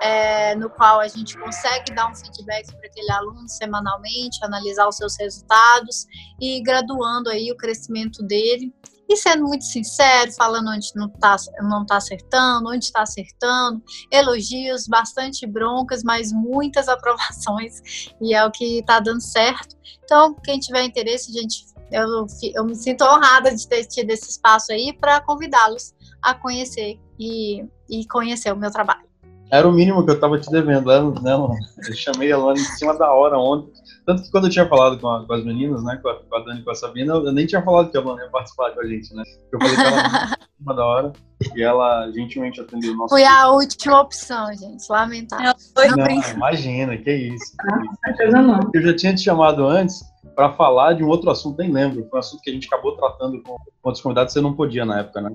é, 0.00 0.54
no 0.54 0.68
qual 0.70 1.00
a 1.00 1.08
gente 1.08 1.38
consegue 1.38 1.94
dar 1.94 2.10
um 2.10 2.14
feedback 2.14 2.66
para 2.76 2.86
aquele 2.86 3.10
aluno 3.10 3.48
semanalmente, 3.48 4.44
analisar 4.44 4.88
os 4.88 4.96
seus 4.96 5.16
resultados 5.18 6.06
e 6.40 6.62
graduando 6.62 7.30
aí 7.30 7.50
o 7.50 7.56
crescimento 7.56 8.22
dele 8.22 8.72
e 9.12 9.16
sendo 9.16 9.44
muito 9.44 9.64
sincero, 9.64 10.32
falando 10.32 10.70
onde 10.70 10.88
não 10.94 11.06
está 11.06 11.36
não 11.60 11.84
tá 11.84 11.96
acertando, 11.96 12.70
onde 12.70 12.84
está 12.86 13.02
acertando, 13.02 13.82
elogios, 14.10 14.86
bastante 14.86 15.46
broncas, 15.46 16.02
mas 16.02 16.32
muitas 16.32 16.88
aprovações, 16.88 17.82
e 18.20 18.34
é 18.34 18.44
o 18.44 18.50
que 18.50 18.78
está 18.78 19.00
dando 19.00 19.20
certo. 19.20 19.76
Então, 20.04 20.34
quem 20.42 20.58
tiver 20.58 20.84
interesse, 20.84 21.32
gente, 21.32 21.66
eu, 21.90 22.26
eu 22.54 22.64
me 22.64 22.74
sinto 22.74 23.04
honrada 23.04 23.54
de 23.54 23.68
ter 23.68 23.84
tido 23.84 24.10
esse 24.10 24.30
espaço 24.30 24.72
aí 24.72 24.96
para 24.98 25.20
convidá-los 25.20 25.94
a 26.22 26.34
conhecer 26.34 26.98
e, 27.22 27.64
e 27.88 28.06
conhecer 28.06 28.52
o 28.52 28.56
meu 28.56 28.70
trabalho. 28.70 29.12
Era 29.50 29.68
o 29.68 29.72
mínimo 29.72 30.02
que 30.02 30.10
eu 30.10 30.14
estava 30.14 30.38
te 30.40 30.50
devendo, 30.50 30.86
né, 31.20 31.34
Luana? 31.34 31.58
Eu 31.86 31.94
chamei 31.94 32.32
a 32.32 32.38
Luana 32.38 32.58
em 32.58 32.64
cima 32.64 32.96
da 32.96 33.12
hora 33.12 33.38
ontem. 33.38 33.70
Tanto 34.06 34.22
que 34.22 34.30
quando 34.30 34.46
eu 34.46 34.50
tinha 34.50 34.66
falado 34.66 34.98
com, 34.98 35.06
a, 35.06 35.26
com 35.26 35.32
as 35.34 35.44
meninas, 35.44 35.84
né, 35.84 36.00
com 36.02 36.08
a, 36.08 36.14
com 36.14 36.36
a, 36.36 36.40
Dani 36.40 36.60
e 36.60 36.64
com 36.64 36.70
a 36.70 36.74
Sabina, 36.74 37.14
eu 37.14 37.32
nem 37.32 37.46
tinha 37.46 37.62
falado 37.62 37.90
que 37.90 37.96
a 37.96 38.00
Luana 38.00 38.22
ia 38.22 38.30
participar 38.30 38.70
com 38.70 38.80
a 38.80 38.86
gente, 38.86 39.14
né? 39.14 39.22
Eu 39.52 39.60
falei 39.60 39.76
que 39.76 39.82
ela 39.82 40.00
em 40.00 40.36
cima 40.58 40.74
da 40.74 40.84
hora 40.86 41.12
e 41.54 41.62
ela 41.62 42.10
gentilmente 42.12 42.60
atendeu 42.62 42.94
o 42.94 42.96
nosso. 42.96 43.10
Foi 43.10 43.24
a 43.24 43.50
última 43.50 44.00
opção, 44.00 44.46
gente. 44.54 44.84
Lamentável. 44.88 45.52
Não, 45.96 46.32
imagina, 46.34 46.96
que 46.96 47.12
isso. 47.12 47.52
Que 47.54 48.24
isso. 48.24 48.70
Eu 48.72 48.82
já 48.82 48.96
tinha 48.96 49.14
te 49.14 49.20
chamado 49.20 49.66
antes 49.66 50.02
para 50.34 50.54
falar 50.54 50.94
de 50.94 51.04
um 51.04 51.08
outro 51.08 51.30
assunto, 51.30 51.58
nem 51.58 51.70
lembro. 51.70 52.06
Foi 52.08 52.18
um 52.18 52.20
assunto 52.20 52.40
que 52.40 52.50
a 52.50 52.54
gente 52.54 52.66
acabou 52.68 52.96
tratando 52.96 53.42
com, 53.42 53.56
com 53.56 53.68
outros 53.82 54.02
convidados, 54.02 54.32
você 54.32 54.40
não 54.40 54.54
podia 54.54 54.86
na 54.86 55.00
época, 55.00 55.20
né? 55.20 55.30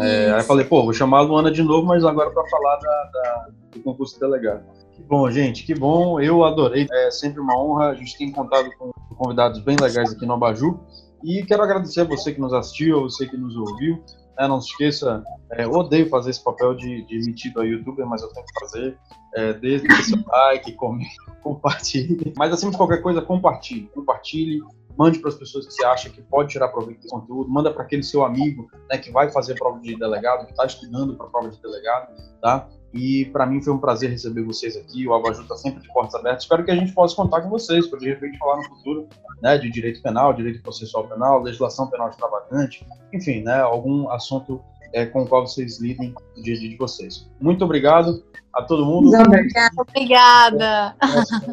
É, 0.00 0.32
aí 0.32 0.40
eu 0.40 0.44
falei, 0.44 0.64
pô, 0.64 0.82
vou 0.82 0.92
chamar 0.92 1.18
a 1.18 1.22
Luana 1.22 1.50
de 1.50 1.62
novo, 1.62 1.86
mas 1.86 2.04
agora 2.04 2.30
para 2.30 2.44
falar 2.48 2.76
da, 2.76 3.10
da, 3.12 3.48
do 3.72 3.80
concurso 3.80 4.14
de 4.14 4.20
delegado. 4.20 4.64
Que 4.92 5.02
bom, 5.02 5.30
gente, 5.30 5.64
que 5.64 5.74
bom. 5.74 6.20
Eu 6.20 6.44
adorei. 6.44 6.86
É 6.90 7.10
sempre 7.10 7.40
uma 7.40 7.58
honra. 7.58 7.90
A 7.90 7.94
gente 7.94 8.16
tem 8.16 8.30
contado 8.30 8.70
com 8.78 8.92
convidados 9.16 9.60
bem 9.60 9.76
legais 9.80 10.12
aqui 10.12 10.26
no 10.26 10.34
Abaju. 10.34 10.80
E 11.22 11.42
quero 11.44 11.62
agradecer 11.62 12.02
a 12.02 12.04
você 12.04 12.32
que 12.32 12.40
nos 12.40 12.52
assistiu, 12.52 12.98
a 12.98 13.02
você 13.02 13.26
que 13.26 13.36
nos 13.36 13.56
ouviu. 13.56 14.02
É, 14.38 14.48
não 14.48 14.60
se 14.60 14.70
esqueça, 14.70 15.22
é, 15.52 15.66
odeio 15.66 16.08
fazer 16.08 16.30
esse 16.30 16.42
papel 16.42 16.74
de, 16.74 17.04
de 17.06 17.16
emitido 17.16 17.60
a 17.60 17.64
youtuber, 17.64 18.04
mas 18.04 18.20
eu 18.20 18.28
tenho 18.32 18.44
que 18.44 18.60
fazer. 18.60 18.98
É, 19.36 19.52
desde 19.52 19.90
seu 20.02 20.18
like, 20.26 20.72
comente, 20.76 21.16
compartilhe. 21.42 22.32
Mas 22.36 22.52
acima 22.52 22.72
de 22.72 22.76
qualquer 22.76 23.00
coisa, 23.00 23.22
compartilhe. 23.22 23.88
Compartilhe, 23.94 24.60
mande 24.96 25.18
para 25.18 25.28
as 25.28 25.36
pessoas 25.36 25.66
que 25.66 25.72
você 25.72 25.84
acha 25.84 26.10
que 26.10 26.22
pode 26.22 26.50
tirar 26.50 26.68
proveito 26.68 26.98
desse 26.98 27.10
conteúdo, 27.10 27.50
manda 27.50 27.72
para 27.72 27.82
aquele 27.82 28.02
seu 28.02 28.24
amigo 28.24 28.68
né, 28.90 28.98
que 28.98 29.10
vai 29.10 29.30
fazer 29.30 29.54
prova 29.54 29.80
de 29.80 29.96
delegado, 29.96 30.46
que 30.46 30.52
está 30.52 30.64
estudando 30.66 31.16
para 31.16 31.26
prova 31.26 31.48
de 31.50 31.60
delegado, 31.60 32.14
tá? 32.40 32.68
E 32.92 33.24
para 33.26 33.44
mim 33.44 33.60
foi 33.60 33.72
um 33.72 33.78
prazer 33.78 34.08
receber 34.08 34.44
vocês 34.44 34.76
aqui. 34.76 35.06
O 35.06 35.14
Abaju 35.14 35.42
está 35.42 35.56
sempre 35.56 35.82
de 35.82 35.92
portas 35.92 36.14
abertas. 36.14 36.44
Espero 36.44 36.64
que 36.64 36.70
a 36.70 36.76
gente 36.76 36.92
possa 36.92 37.16
contar 37.16 37.40
com 37.40 37.50
vocês 37.50 37.88
para 37.88 37.98
de 37.98 38.08
repente 38.08 38.38
falar 38.38 38.58
no 38.58 38.64
futuro 38.64 39.08
né, 39.42 39.58
de 39.58 39.68
direito 39.68 40.00
penal, 40.00 40.32
direito 40.32 40.62
processual 40.62 41.08
penal, 41.08 41.42
legislação 41.42 41.88
penal 41.88 42.08
de 42.08 42.14
extravagante, 42.14 42.86
enfim, 43.12 43.42
né, 43.42 43.60
algum 43.60 44.08
assunto 44.10 44.62
é, 44.92 45.04
com 45.04 45.22
o 45.22 45.28
qual 45.28 45.44
vocês 45.44 45.80
lidem 45.80 46.14
no 46.36 46.42
dia 46.42 46.54
a 46.54 46.58
dia 46.58 46.70
de 46.70 46.76
vocês. 46.76 47.28
Muito 47.40 47.64
obrigado 47.64 48.22
a 48.54 48.62
todo 48.62 48.86
mundo. 48.86 49.08
Obrigada. 49.08 50.94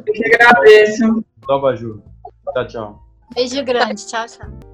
Eu 0.06 0.14
que 0.14 0.26
agradeço. 0.26 1.26
Do 1.48 1.54
Abaju. 1.54 2.04
Tchau, 2.54 2.68
tchau. 2.68 3.11
Beijo 3.34 3.64
grande. 3.64 3.96
Tchau, 3.96 4.26
tchau. 4.28 4.71